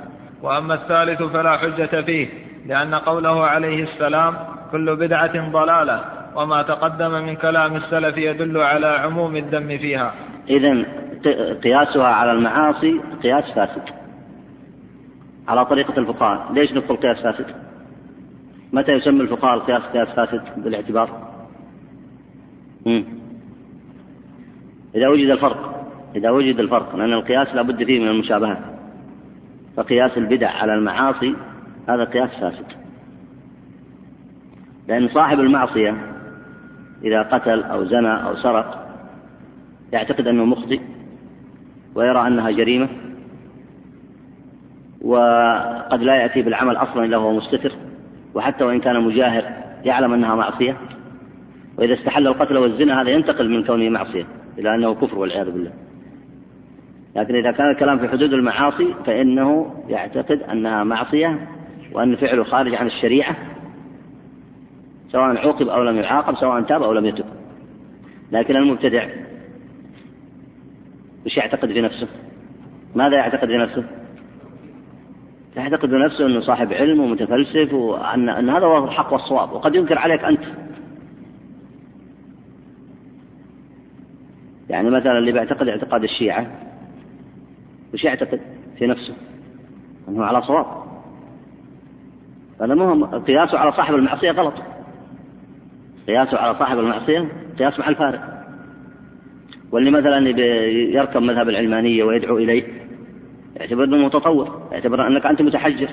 وأما 0.43 0.75
الثالث 0.75 1.23
فلا 1.23 1.57
حجة 1.57 2.03
فيه 2.03 2.29
لأن 2.67 2.95
قوله 2.95 3.45
عليه 3.45 3.83
السلام 3.83 4.35
كل 4.73 4.97
بدعة 4.97 5.51
ضلالة 5.51 6.05
وما 6.37 6.63
تقدم 6.63 7.11
من 7.11 7.37
كلام 7.37 7.77
السلف 7.77 8.17
يدل 8.17 8.57
على 8.57 8.87
عموم 8.87 9.37
الذم 9.37 9.79
فيها. 9.79 10.15
إذا 10.49 10.85
قياسها 11.65 12.07
على 12.07 12.33
المعاصي 12.33 13.01
قياس 13.23 13.45
فاسد. 13.55 13.83
على 15.49 15.65
طريقة 15.65 15.99
الفقهاء. 15.99 16.53
ليش 16.53 16.73
نقول 16.73 16.97
قياس 16.97 17.23
فاسد؟ 17.23 17.47
متى 18.73 18.93
يسمى 18.93 19.21
الفقهاء 19.21 19.55
القياس 19.55 19.83
قياس 19.83 20.09
فاسد 20.09 20.43
بالاعتبار؟ 20.57 21.32
مم. 22.87 23.05
إذا 24.95 25.09
وجد 25.09 25.30
الفرق 25.30 25.89
إذا 26.16 26.30
وجد 26.30 26.61
الفرق 26.61 26.97
لأن 26.97 27.12
القياس 27.12 27.55
لا 27.55 27.62
بد 27.62 27.85
فيه 27.85 28.01
من 28.01 28.09
المشابهة. 28.09 28.59
فقياس 29.76 30.18
البدع 30.18 30.51
على 30.51 30.74
المعاصي 30.74 31.35
هذا 31.89 32.05
قياس 32.05 32.30
فاسد. 32.30 32.66
لأن 34.89 35.09
صاحب 35.09 35.41
المعصية 35.41 35.97
إذا 37.05 37.22
قتل 37.22 37.62
أو 37.62 37.85
زنى 37.85 38.24
أو 38.24 38.37
سرق 38.37 38.89
يعتقد 39.93 40.26
أنه 40.26 40.45
مخطئ 40.45 40.80
ويرى 41.95 42.26
أنها 42.26 42.51
جريمة 42.51 42.89
وقد 45.03 46.03
لا 46.03 46.14
يأتي 46.16 46.43
بالعمل 46.43 46.76
أصلا 46.76 47.05
إلا 47.05 47.16
وهو 47.16 47.37
مستتر 47.37 47.72
وحتى 48.35 48.64
وإن 48.64 48.80
كان 48.80 49.01
مجاهر 49.01 49.45
يعلم 49.85 50.12
أنها 50.12 50.35
معصية. 50.35 50.76
وإذا 51.79 51.95
استحل 51.95 52.27
القتل 52.27 52.57
والزنا 52.57 53.03
هذا 53.03 53.11
ينتقل 53.11 53.51
من 53.51 53.64
كونه 53.64 53.89
معصية 53.89 54.27
إلى 54.59 54.75
أنه 54.75 54.95
كفر 54.95 55.18
والعياذ 55.18 55.51
بالله. 55.51 55.73
لكن 57.16 57.35
إذا 57.35 57.53
كان 57.53 57.70
الكلام 57.70 57.99
في 57.99 58.09
حدود 58.09 58.33
المعاصي 58.33 58.95
فإنه 59.07 59.75
يعتقد 59.89 60.43
أنها 60.43 60.85
معصية 60.85 61.49
وأن 61.93 62.16
فعله 62.16 62.45
خارج 62.45 62.75
عن 62.75 62.87
الشريعة 62.87 63.37
سواء 65.12 65.37
عوقب 65.37 65.68
أو 65.68 65.83
لم 65.83 65.97
يعاقب 65.97 66.37
سواء 66.37 66.62
تاب 66.62 66.83
أو 66.83 66.93
لم 66.93 67.07
يتب. 67.07 67.25
لكن 68.33 68.57
المبتدع 68.57 69.07
وش 71.27 71.37
يعتقد 71.37 71.73
في 71.73 71.81
نفسه؟ 71.81 72.09
ماذا 72.95 73.16
يعتقد 73.16 73.47
في 73.49 73.57
نفسه؟ 73.57 73.85
يعتقد 75.57 75.89
في 75.89 75.97
نفسه 75.97 76.27
أنه 76.27 76.41
صاحب 76.41 76.73
علم 76.73 77.01
ومتفلسف 77.01 77.73
وأن 77.75 78.29
أن 78.29 78.51
هذا 78.51 78.66
هو 78.66 78.85
الحق 78.85 79.12
والصواب 79.12 79.53
وقد 79.53 79.75
ينكر 79.75 79.99
عليك 79.99 80.25
أنت. 80.25 80.45
يعني 84.73 84.91
مثلا 84.91 85.18
اللي 85.18 85.33
بيعتقد 85.33 85.68
اعتقاد 85.68 86.03
الشيعة 86.03 86.47
وش 87.95 88.05
يعتقد 88.05 88.41
في 88.79 88.87
نفسه 88.87 89.14
أنه 90.09 90.25
على 90.25 90.43
صواب. 90.43 90.66
هذا 92.61 92.75
مهم 92.75 93.05
قياسه 93.05 93.59
على 93.59 93.73
صاحب 93.73 93.95
المعصية 93.95 94.31
غلط. 94.31 94.55
قياسه 96.07 96.39
على 96.39 96.59
صاحب 96.59 96.79
المعصية 96.79 97.29
قياس 97.59 97.79
مع 97.79 97.89
الفارق 97.89 98.20
واللي 99.73 99.91
مثلا 99.91 100.29
يركب 100.99 101.23
مذهب 101.23 101.49
العلمانية 101.49 102.05
ويدعو 102.05 102.39
إليه 102.39 102.64
يعتبر 103.57 103.85
أنه 103.85 103.97
متطور 103.97 104.68
يعتبر 104.73 105.07
أنك 105.07 105.27
أنت 105.27 105.43
متحجر. 105.43 105.89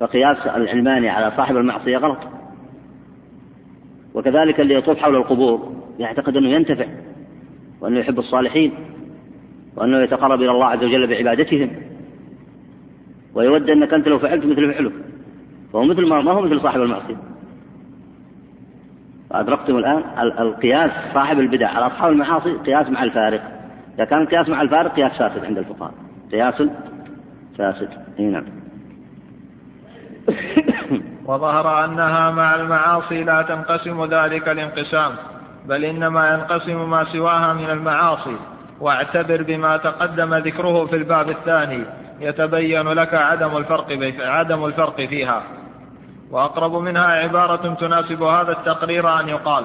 فقياس 0.00 0.46
العلماني 0.46 1.08
على 1.08 1.32
صاحب 1.36 1.56
المعصية 1.56 1.96
غلط. 1.96 2.18
وكذلك 4.14 4.60
اللي 4.60 4.74
يطوف 4.74 4.98
حول 4.98 5.16
القبور 5.16 5.72
يعتقد 5.98 6.36
أنه 6.36 6.48
ينتفع. 6.48 6.86
وأنه 7.82 8.00
يحب 8.00 8.18
الصالحين 8.18 8.72
وأنه 9.76 10.02
يتقرب 10.02 10.42
إلى 10.42 10.50
الله 10.50 10.66
عز 10.66 10.84
وجل 10.84 11.06
بعبادتهم 11.06 11.70
ويود 13.34 13.70
أنك 13.70 13.94
أنت 13.94 14.08
لو 14.08 14.18
فعلت 14.18 14.46
مثل 14.46 14.72
فعله 14.72 14.92
فهو 15.72 15.84
مثل 15.84 16.06
ما, 16.06 16.20
ما 16.20 16.32
هو 16.32 16.40
مثل 16.40 16.60
صاحب 16.60 16.80
المعصية. 16.80 17.16
فأدركتم 19.30 19.76
الآن 19.76 20.02
القياس 20.18 20.90
صاحب 21.14 21.40
البدع. 21.40 21.68
على 21.68 21.86
أصحاب 21.86 22.12
المعاصي 22.12 22.52
قياس 22.52 22.88
مع 22.88 23.02
الفارق. 23.02 23.42
إذا 23.94 24.04
كان 24.04 24.22
القياس 24.22 24.48
مع 24.48 24.62
الفارق 24.62 24.94
قياس 24.94 25.12
فاسد 25.12 25.44
عند 25.44 25.58
الفقهاء. 25.58 25.94
قياس 26.32 26.62
فاسد. 27.58 27.88
إي 28.18 28.24
نعم. 28.24 28.44
وظهر 31.26 31.84
أنها 31.84 32.30
مع 32.30 32.54
المعاصي 32.54 33.24
لا 33.24 33.42
تنقسم 33.42 34.04
ذلك 34.04 34.48
الانقسام. 34.48 35.12
بل 35.66 35.84
إنما 35.84 36.30
ينقسم 36.34 36.90
ما 36.90 37.04
سواها 37.04 37.52
من 37.52 37.70
المعاصي 37.70 38.36
واعتبر 38.80 39.42
بما 39.42 39.76
تقدم 39.76 40.34
ذكره 40.34 40.86
في 40.86 40.96
الباب 40.96 41.30
الثاني 41.30 41.84
يتبين 42.20 42.88
لك 42.88 43.14
عدم 43.14 43.56
الفرق 43.56 44.14
عدم 44.20 44.64
الفرق 44.64 44.96
فيها. 44.96 45.42
وأقرب 46.30 46.74
منها 46.74 47.06
عبارة 47.06 47.74
تناسب 47.74 48.22
هذا 48.22 48.52
التقرير 48.52 49.20
أن 49.20 49.28
يقال 49.28 49.64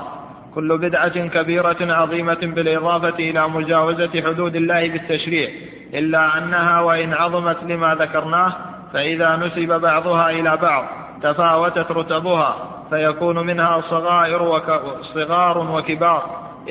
كل 0.55 0.77
بدعة 0.77 1.27
كبيرة 1.27 1.77
عظيمة 1.81 2.37
بالإضافة 2.41 3.19
إلى 3.19 3.47
مجاوزة 3.47 4.21
حدود 4.25 4.55
الله 4.55 4.89
بالتشريع 4.89 5.49
إلا 5.93 6.37
أنها 6.37 6.81
وإن 6.81 7.13
عظمت 7.13 7.57
لما 7.63 7.95
ذكرناه 7.95 8.53
فإذا 8.93 9.35
نسب 9.35 9.81
بعضها 9.81 10.29
إلى 10.29 10.57
بعض. 10.57 10.85
تفاوتت 11.21 11.91
رتبها 11.91 12.55
فيكون 12.89 13.45
منها 13.45 13.81
صغائر 13.81 14.43
وك... 14.43 14.81
صغار 15.13 15.57
وكبار. 15.57 16.23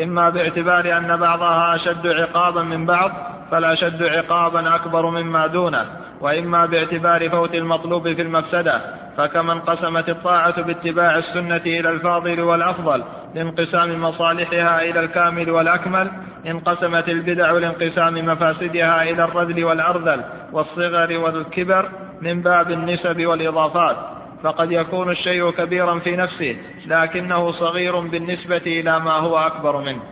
إما 0.03 0.31
باعتبار 0.31 0.97
أن 0.97 1.17
بعضها 1.17 1.77
أشد 1.77 2.07
عقابا 2.07 2.63
من 2.63 2.87
بعض 2.87 3.11
فالأشد 3.51 4.03
عقابا 4.03 4.75
أكبر 4.75 5.11
مما 5.11 5.47
دونه. 5.47 5.87
وإما 6.21 6.67
باعتبار 6.67 7.31
فوت 7.31 7.55
المطلوب 7.55 8.13
في 8.13 8.23
المفسدة 8.23 8.81
فكما 9.17 9.53
انقسمت 9.53 10.09
الطاعة 10.09 10.63
باتباع 10.63 11.19
السنة 11.19 11.57
إلى 11.57 11.91
الفاضل 11.91 12.41
والأفضل 12.41 13.03
لانقسام 13.35 14.03
مصالحها 14.03 14.83
إلى 14.83 15.01
الكامل 15.01 15.51
والأكمل. 15.51 16.11
انقسمت 16.47 17.09
البدع 17.09 17.51
لانقسام 17.51 18.15
مفاسدها 18.15 19.03
إلى 19.03 19.25
الرذل 19.25 19.65
والأرذل 19.65 20.21
والصغر 20.53 21.19
والكبر 21.19 21.89
من 22.21 22.43
باب 22.43 22.71
النسب 22.71 23.27
والإضافات. 23.27 24.16
فقد 24.47 24.73
يكون 24.73 25.11
الشيء 25.11 25.51
كبيرا 25.51 25.99
في 25.99 26.17
نفسه 26.17 26.57
لكنه 26.87 27.53
صغير 27.53 28.01
بالنسبة 28.01 28.57
إلى 28.57 29.01
ما 29.01 29.13
هو 29.13 29.39
أكبر 29.39 29.81
منه. 29.81 30.03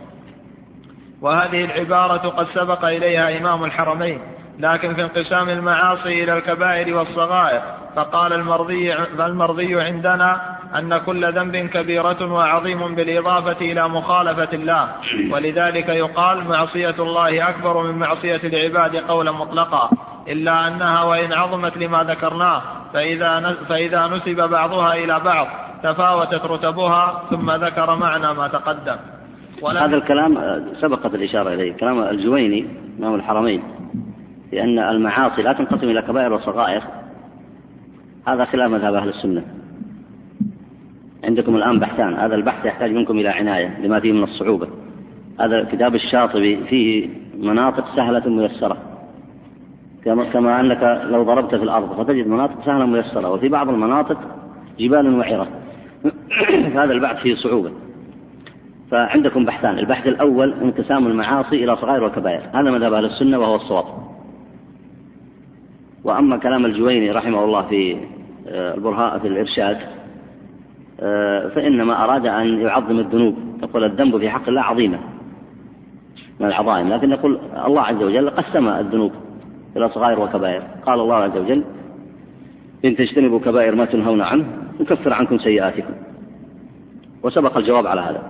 وهذه 1.21 1.65
العبارة 1.65 2.29
قد 2.29 2.47
سبق 2.53 2.85
إليها 2.85 3.37
إمام 3.37 3.63
الحرمين. 3.63 4.19
لكن 4.59 4.93
في 4.93 5.01
انقسام 5.01 5.49
المعاصي 5.49 6.23
إلى 6.23 6.37
الكبائر 6.37 6.97
والصغائر 6.97 7.61
فقال 7.95 8.33
المرضي, 8.33 8.93
المرضي 9.19 9.81
عندنا 9.81 10.41
أن 10.75 10.97
كل 10.97 11.33
ذنب 11.33 11.55
كبيرة 11.55 12.33
وعظيم 12.33 12.95
بالإضافة 12.95 13.61
إلى 13.61 13.89
مخالفة 13.89 14.49
الله. 14.53 14.87
ولذلك 15.31 15.89
يقال 15.89 16.47
معصية 16.47 16.95
الله 16.99 17.49
أكبر 17.49 17.83
من 17.83 17.99
معصية 17.99 18.41
العباد 18.43 18.95
قولا 18.95 19.31
مطلقا 19.31 19.89
إلا 20.27 20.67
أنها 20.67 21.03
وإن 21.03 21.33
عظمت 21.33 21.77
لما 21.77 22.03
ذكرناه 22.03 22.61
فإذا, 22.93 23.55
فإذا 23.69 24.07
نسب 24.07 24.49
بعضها 24.49 24.93
إلى 24.93 25.19
بعض 25.19 25.47
تفاوتت 25.83 26.45
رتبها 26.45 27.21
ثم 27.29 27.51
ذكر 27.51 27.95
معنى 27.95 28.33
ما 28.33 28.47
تقدم. 28.47 28.95
هذا 29.63 29.95
الكلام 29.95 30.37
سبقت 30.81 31.15
الإشارة 31.15 31.53
إليه 31.53 31.73
كلام 31.73 32.03
الجويني 32.03 32.67
إمام 32.99 33.15
الحرمين. 33.15 33.63
لأن 34.55 34.79
المعاصي 34.79 35.41
لا 35.41 35.53
تنقسم 35.53 35.89
إلى 35.89 36.01
كبائر 36.01 36.33
وصغائر. 36.33 36.83
هذا 38.27 38.45
خلاف 38.45 38.71
مذهب 38.71 38.93
أهل 38.93 39.09
السنة. 39.09 39.43
عندكم 41.23 41.55
الآن 41.55 41.79
بحثان. 41.79 42.13
هذا 42.13 42.35
البحث 42.35 42.65
يحتاج 42.65 42.91
منكم 42.91 43.19
إلى 43.19 43.29
عناية 43.29 43.79
لما 43.83 43.99
فيه 43.99 44.11
من 44.11 44.23
الصعوبة. 44.23 44.67
هذا 45.39 45.63
كتاب 45.71 45.95
الشاطبي 45.95 46.57
فيه 46.57 47.09
مناطق 47.39 47.95
سهلة 47.95 48.29
ميسرة. 48.29 48.77
كما, 50.05 50.59
أنك 50.59 51.01
لو 51.09 51.23
ضربت 51.23 51.55
في 51.55 51.63
الأرض 51.63 52.03
فتجد 52.03 52.27
مناطق 52.27 52.65
سهلة 52.65 52.85
ميسرة 52.85 53.31
وفي 53.31 53.49
بعض 53.49 53.69
المناطق 53.69 54.17
جبال 54.79 55.19
وعرة 55.19 55.47
هذا 56.79 56.93
البحث 56.93 57.17
فيه 57.17 57.35
صعوبة. 57.35 57.71
فعندكم 58.91 59.45
بحثان. 59.45 59.79
البحث 59.79 60.07
الأول 60.07 60.53
انقسام 60.61 61.07
المعاصي 61.07 61.63
إلى 61.63 61.75
صغائر 61.75 62.03
وكبائر. 62.03 62.41
هذا 62.53 62.71
مذهب 62.71 62.93
أهل 62.93 63.05
السنة 63.05 63.39
وهو 63.39 63.55
الصواب. 63.55 63.85
وأما 66.05 66.37
كلام 66.37 66.65
الجويني 66.65 67.11
رحمه 67.11 67.43
الله 67.43 67.61
في 67.61 67.97
آه، 68.47 68.73
البرهاء 68.73 69.19
في 69.19 69.27
الإرشاد 69.27 69.77
آه، 70.99 71.47
فإنما 71.47 72.03
أراد 72.03 72.25
أن 72.25 72.61
يعظم 72.61 72.99
الذنوب 72.99 73.35
يقول 73.63 73.83
الذنب 73.83 74.17
في 74.17 74.29
حق 74.29 74.47
الله 74.47 74.61
عظيمة 74.61 74.99
من 76.39 76.47
العظائم 76.47 76.93
لكن 76.93 77.11
يقول 77.11 77.39
الله 77.65 77.81
عز 77.81 78.03
وجل 78.03 78.29
قسم 78.29 78.67
الذنوب 78.67 79.11
إلى 79.77 79.89
صغائر 79.89 80.19
وكبائر. 80.19 80.61
قال 80.85 80.99
الله 80.99 81.15
عز 81.15 81.37
وجل 81.37 81.63
إن 82.85 82.95
تجتنبوا 82.95 83.39
كبائر 83.39 83.75
ما 83.75 83.85
تنهون 83.85 84.21
عنه 84.21 84.45
نكفر 84.79 85.13
عنكم 85.13 85.37
سيئاتكم. 85.37 85.93
وسبق 87.23 87.57
الجواب 87.57 87.87
على 87.87 88.01
هذا. 88.01 88.23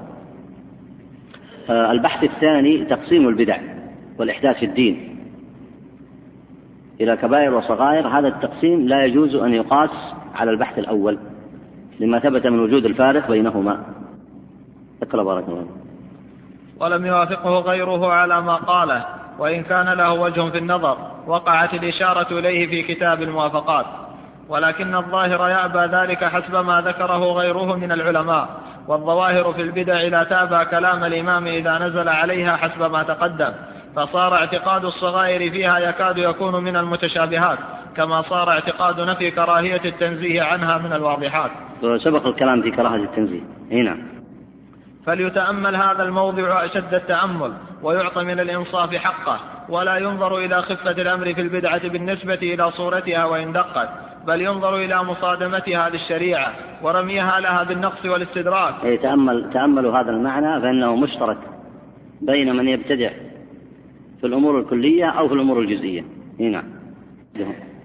آه، 1.69 1.91
البحث 1.91 2.23
الثاني 2.23 2.85
تقسيم 2.85 3.27
البدع 3.27 3.57
والإحداث 4.19 4.57
في 4.57 4.65
الدين. 4.65 5.14
إلى 7.01 7.17
كبائر 7.17 7.53
وصغائر 7.53 8.07
هذا 8.07 8.27
التقسيم 8.27 8.87
لا 8.87 9.05
يجوز 9.05 9.35
أن 9.35 9.53
يقاس 9.53 9.89
على 10.35 10.51
البحث 10.51 10.79
الأول 10.79 11.19
لما 11.99 12.19
ثبت 12.19 12.47
من 12.47 12.59
وجود 12.59 12.85
الفارق 12.85 13.27
بينهما. 13.27 13.83
اقرأ 15.03 15.23
بارك 15.23 15.43
الله 15.47 15.65
ولم 16.79 17.05
يوافقه 17.05 17.59
غيره 17.59 18.11
على 18.11 18.41
ما 18.41 18.55
قاله 18.55 19.05
وإن 19.39 19.63
كان 19.63 19.89
له 19.89 20.13
وجه 20.13 20.49
في 20.49 20.57
النظر 20.57 20.97
وقعت 21.27 21.73
الإشارة 21.73 22.39
إليه 22.39 22.67
في 22.67 22.95
كتاب 22.95 23.21
الموافقات. 23.21 23.85
ولكن 24.49 24.95
الظاهر 24.95 25.49
يأبى 25.49 25.95
ذلك 25.95 26.23
حسب 26.23 26.55
ما 26.55 26.81
ذكره 26.81 27.33
غيره 27.33 27.75
من 27.75 27.91
العلماء 27.91 28.49
والظواهر 28.87 29.53
في 29.53 29.61
البدع 29.61 30.01
لا 30.01 30.23
تأبى 30.23 30.65
كلام 30.65 31.03
الإمام 31.03 31.47
إذا 31.47 31.77
نزل 31.77 32.09
عليها 32.09 32.55
حسب 32.55 32.91
ما 32.91 33.03
تقدم. 33.03 33.51
فصار 33.95 34.35
اعتقاد 34.35 34.85
الصغائر 34.85 35.51
فيها 35.51 35.79
يكاد 35.79 36.17
يكون 36.17 36.63
من 36.63 36.75
المتشابهات 36.75 37.59
كما 37.95 38.21
صار 38.21 38.49
اعتقاد 38.49 38.99
نفي 38.99 39.31
كراهية 39.31 39.81
التنزيه 39.85 40.41
عنها 40.41 40.77
من 40.77 40.93
الواضحات. 40.93 41.51
سبق 41.97 42.27
الكلام 42.27 42.61
في 42.61 42.71
كراهية 42.71 43.03
التنزيه. 43.03 43.41
هنا 43.71 43.97
فليتأمل 45.05 45.75
هذا 45.75 46.03
الموضع 46.03 46.65
أشد 46.65 46.93
التأمل 46.93 47.53
ويعطى 47.83 48.23
من 48.23 48.39
الإنصاف 48.39 48.95
حقه 48.95 49.39
ولا 49.69 49.97
ينظر 49.97 50.37
إلى 50.37 50.61
خفة 50.61 50.91
الأمر 50.91 51.33
في 51.33 51.41
البدعة 51.41 51.89
بالنسبة 51.89 52.33
إلى 52.33 52.71
صورتها 52.71 53.25
وإن 53.25 53.51
دقت 53.51 53.89
بل 54.27 54.41
ينظر 54.41 54.75
إلى 54.75 55.03
مصادمتها 55.03 55.89
للشريعة 55.89 56.53
ورميها 56.81 57.39
لها 57.39 57.63
بالنقص 57.63 58.05
والاستدراك. 58.05 58.73
أي 58.83 58.97
تأمل 58.97 59.49
تأملوا 59.53 59.99
هذا 59.99 60.11
المعنى 60.11 60.61
فإنه 60.61 60.95
مشترك 60.95 61.37
بين 62.21 62.55
من 62.55 62.67
يبتدع 62.67 63.09
في 64.25 64.29
الأمور 64.29 64.59
الكلية 64.59 65.05
أو 65.05 65.27
في 65.27 65.33
الأمور 65.33 65.59
الجزئية. 65.59 66.03
نعم. 66.39 66.63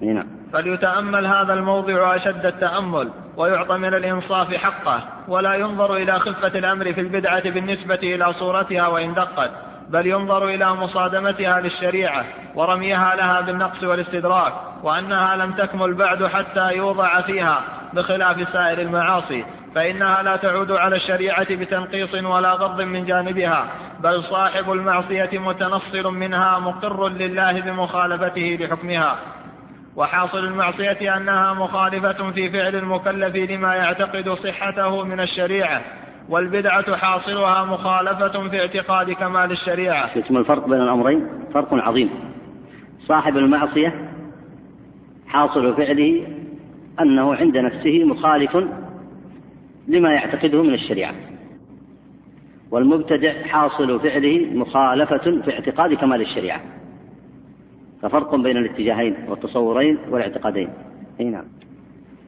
نعم. 0.00 0.26
فليتأمل 0.52 1.26
هذا 1.26 1.54
الموضع 1.54 2.16
أشد 2.16 2.46
التأمل 2.46 3.10
ويعطى 3.36 3.76
من 3.76 3.94
الإنصاف 3.94 4.54
حقه 4.54 5.02
ولا 5.28 5.54
ينظر 5.54 5.96
إلى 5.96 6.20
خفة 6.20 6.58
الأمر 6.58 6.92
في 6.92 7.00
البدعة 7.00 7.50
بالنسبة 7.50 7.98
إلى 8.02 8.32
صورتها 8.32 8.86
وإن 8.86 9.14
دقت. 9.14 9.50
بل 9.90 10.06
ينظر 10.06 10.48
إلى 10.48 10.74
مصادمتها 10.74 11.60
للشريعة 11.60 12.24
ورميها 12.54 13.16
لها 13.16 13.40
بالنقص 13.40 13.82
والاستدراك 13.82 14.52
وأنها 14.82 15.36
لم 15.36 15.52
تكمل 15.52 15.94
بعد 15.94 16.26
حتى 16.26 16.72
يوضع 16.72 17.20
فيها 17.20 17.60
بخلاف 17.92 18.48
سائر 18.52 18.80
المعاصي 18.80 19.44
فإنها 19.74 20.22
لا 20.22 20.36
تعود 20.36 20.72
على 20.72 20.96
الشريعة 20.96 21.54
بتنقيص 21.54 22.14
ولا 22.14 22.52
غض 22.52 22.80
من 22.80 23.04
جانبها 23.06 23.66
بل 24.00 24.24
صاحب 24.24 24.72
المعصية 24.72 25.38
متنصل 25.38 26.14
منها 26.14 26.58
مقر 26.58 27.08
لله 27.08 27.60
بمخالفته 27.60 28.58
لحكمها. 28.60 29.16
وحاصل 29.96 30.38
المعصية 30.38 31.16
أنها 31.16 31.54
مخالفة 31.54 32.30
في 32.30 32.50
فعل 32.50 32.76
المكلف 32.76 33.50
لما 33.50 33.74
يعتقد 33.74 34.38
صحته 34.44 35.04
من 35.04 35.20
الشريعة 35.20 35.82
والبدعة 36.30 36.96
حاصلها 36.96 37.64
مخالفة 37.64 38.48
في 38.48 38.60
اعتقاد 38.60 39.10
كمال 39.10 39.52
الشريعة. 39.52 40.10
اسم 40.16 40.36
الفرق 40.36 40.68
بين 40.68 40.82
الأمرين 40.82 41.28
فرق 41.54 41.74
عظيم. 41.74 42.10
صاحب 43.06 43.36
المعصية 43.36 44.10
حاصل 45.28 45.76
فعله 45.76 46.26
أنه 47.00 47.34
عند 47.34 47.56
نفسه 47.56 48.04
مخالف 48.04 48.56
لما 49.88 50.12
يعتقده 50.12 50.62
من 50.62 50.74
الشريعة. 50.74 51.14
والمبتدع 52.70 53.46
حاصل 53.46 54.00
فعله 54.00 54.46
مخالفة 54.52 55.42
في 55.44 55.52
اعتقاد 55.52 55.94
كمال 55.94 56.20
الشريعة. 56.20 56.60
ففرق 58.02 58.34
بين 58.34 58.56
الاتجاهين 58.56 59.16
والتصورين 59.28 59.98
والاعتقادين. 60.08 60.68
أي 61.20 61.24
نعم. 61.24 61.44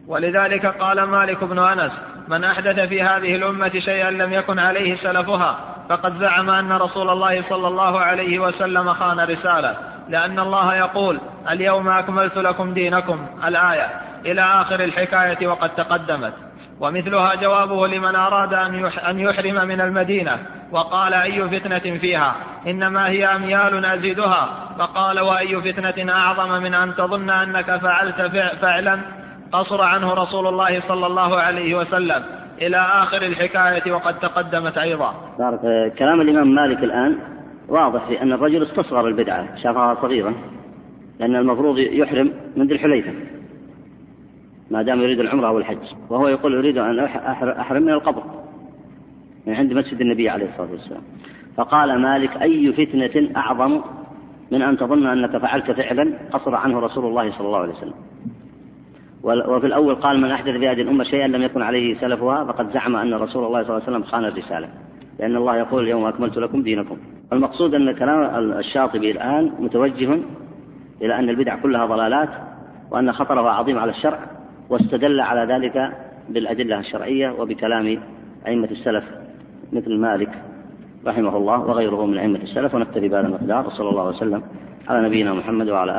ولذلك 0.08 0.66
قال 0.66 1.02
مالك 1.02 1.44
بن 1.44 1.58
أنس 1.58 1.92
من 2.32 2.44
أحدث 2.44 2.80
في 2.80 3.02
هذه 3.02 3.34
الأمة 3.36 3.68
شيئا 3.68 4.10
لم 4.10 4.32
يكن 4.32 4.58
عليه 4.58 4.96
سلفها 4.96 5.56
فقد 5.88 6.18
زعم 6.18 6.50
أن 6.50 6.72
رسول 6.72 7.10
الله 7.10 7.44
صلى 7.48 7.68
الله 7.68 8.00
عليه 8.00 8.38
وسلم 8.38 8.92
خان 8.92 9.20
رسالة 9.20 9.76
لأن 10.08 10.38
الله 10.38 10.74
يقول 10.74 11.20
اليوم 11.50 11.88
أكملت 11.88 12.36
لكم 12.36 12.74
دينكم 12.74 13.26
الآية 13.44 13.88
إلى 14.26 14.42
آخر 14.42 14.84
الحكاية 14.84 15.46
وقد 15.46 15.70
تقدمت 15.70 16.32
ومثلها 16.80 17.34
جوابه 17.34 17.86
لمن 17.86 18.16
أراد 18.16 18.54
أن 19.08 19.18
يحرم 19.18 19.68
من 19.68 19.80
المدينة 19.80 20.38
وقال 20.70 21.14
أي 21.14 21.60
فتنة 21.60 21.98
فيها؟ 21.98 22.34
إنما 22.66 23.08
هي 23.08 23.26
أميال 23.26 23.84
أزيدها 23.84 24.48
فقال 24.78 25.20
وأي 25.20 25.72
فتنة 25.72 26.12
أعظم 26.12 26.62
من 26.62 26.74
أن 26.74 26.94
تظن 26.94 27.30
أنك 27.30 27.76
فعلت 27.76 28.22
فعلا؟ 28.60 29.21
قصر 29.52 29.82
عنه 29.82 30.14
رسول 30.14 30.46
الله 30.46 30.80
صلى 30.88 31.06
الله 31.06 31.36
عليه 31.36 31.78
وسلم 31.78 32.22
إلى 32.62 32.76
آخر 32.76 33.22
الحكاية 33.22 33.92
وقد 33.92 34.18
تقدمت 34.18 34.78
أيضا. 34.78 35.14
بارك 35.38 35.92
كلام 35.98 36.20
الإمام 36.20 36.54
مالك 36.54 36.84
الآن 36.84 37.18
واضح 37.68 38.06
في 38.06 38.22
أن 38.22 38.32
الرجل 38.32 38.62
استصغر 38.62 39.08
البدعة 39.08 39.56
شافها 39.62 39.94
صغيرة 39.94 40.34
لأن 41.20 41.36
المفروض 41.36 41.78
يحرم 41.78 42.32
من 42.56 42.66
ذي 42.66 42.74
الحليفة 42.74 43.12
ما 44.70 44.82
دام 44.82 45.00
يريد 45.00 45.20
العمرة 45.20 45.48
أو 45.48 45.58
الحج 45.58 45.78
وهو 46.10 46.28
يقول 46.28 46.56
أريد 46.56 46.78
أن 46.78 46.98
أحرم 46.98 47.82
من 47.82 47.92
القبر 47.92 48.22
من 49.46 49.54
عند 49.54 49.72
مسجد 49.72 50.00
النبي 50.00 50.28
عليه 50.28 50.48
الصلاة 50.48 50.70
والسلام. 50.70 51.02
فقال 51.56 51.98
مالك 51.98 52.42
أي 52.42 52.72
فتنة 52.72 53.36
أعظم 53.36 53.80
من 54.50 54.62
أن 54.62 54.76
تظن 54.76 55.06
أنك 55.06 55.36
فعلت 55.36 55.70
فعلا؟ 55.70 56.18
قصر 56.32 56.54
عنه 56.54 56.80
رسول 56.80 57.04
الله 57.04 57.32
صلى 57.32 57.46
الله 57.46 57.58
عليه 57.58 57.72
وسلم. 57.72 57.94
وفي 59.22 59.66
الأول 59.66 59.94
قال 59.94 60.20
من 60.20 60.30
أحدث 60.30 60.56
في 60.56 60.68
هذه 60.68 60.82
الأمة 60.82 61.04
شيئا 61.04 61.26
لم 61.26 61.42
يكن 61.42 61.62
عليه 61.62 62.00
سلفها 62.00 62.44
فقد 62.44 62.72
زعم 62.72 62.96
أن 62.96 63.14
رسول 63.14 63.44
الله 63.44 63.62
صلى 63.62 63.70
الله 63.70 63.82
عليه 63.86 63.96
وسلم 63.96 64.02
خان 64.02 64.24
الرسالة 64.24 64.68
لأن 65.20 65.36
الله 65.36 65.56
يقول 65.56 65.82
اليوم 65.82 66.04
أكملت 66.04 66.38
لكم 66.38 66.62
دينكم 66.62 66.96
المقصود 67.32 67.74
أن 67.74 67.92
كلام 67.92 68.52
الشاطبي 68.52 69.10
الآن 69.10 69.52
متوجه 69.58 70.18
إلى 71.02 71.18
أن 71.18 71.28
البدع 71.28 71.56
كلها 71.56 71.86
ضلالات 71.86 72.28
وأن 72.90 73.12
خطرها 73.12 73.50
عظيم 73.50 73.78
على 73.78 73.90
الشرع 73.90 74.18
واستدل 74.70 75.20
على 75.20 75.54
ذلك 75.54 75.92
بالأدلة 76.28 76.78
الشرعية 76.78 77.34
وبكلام 77.38 77.98
أئمة 78.46 78.68
السلف 78.70 79.04
مثل 79.72 79.96
مالك 79.98 80.30
رحمه 81.06 81.36
الله 81.36 81.60
وغيره 81.60 82.06
من 82.06 82.18
أئمة 82.18 82.38
السلف 82.42 82.74
ونكتفي 82.74 83.08
بهذا 83.08 83.26
المقدار 83.26 83.66
وصلى 83.66 83.88
الله 83.88 84.08
وسلم 84.08 84.42
على 84.88 85.08
نبينا 85.08 85.34
محمد 85.34 85.68
وعلى 85.68 85.90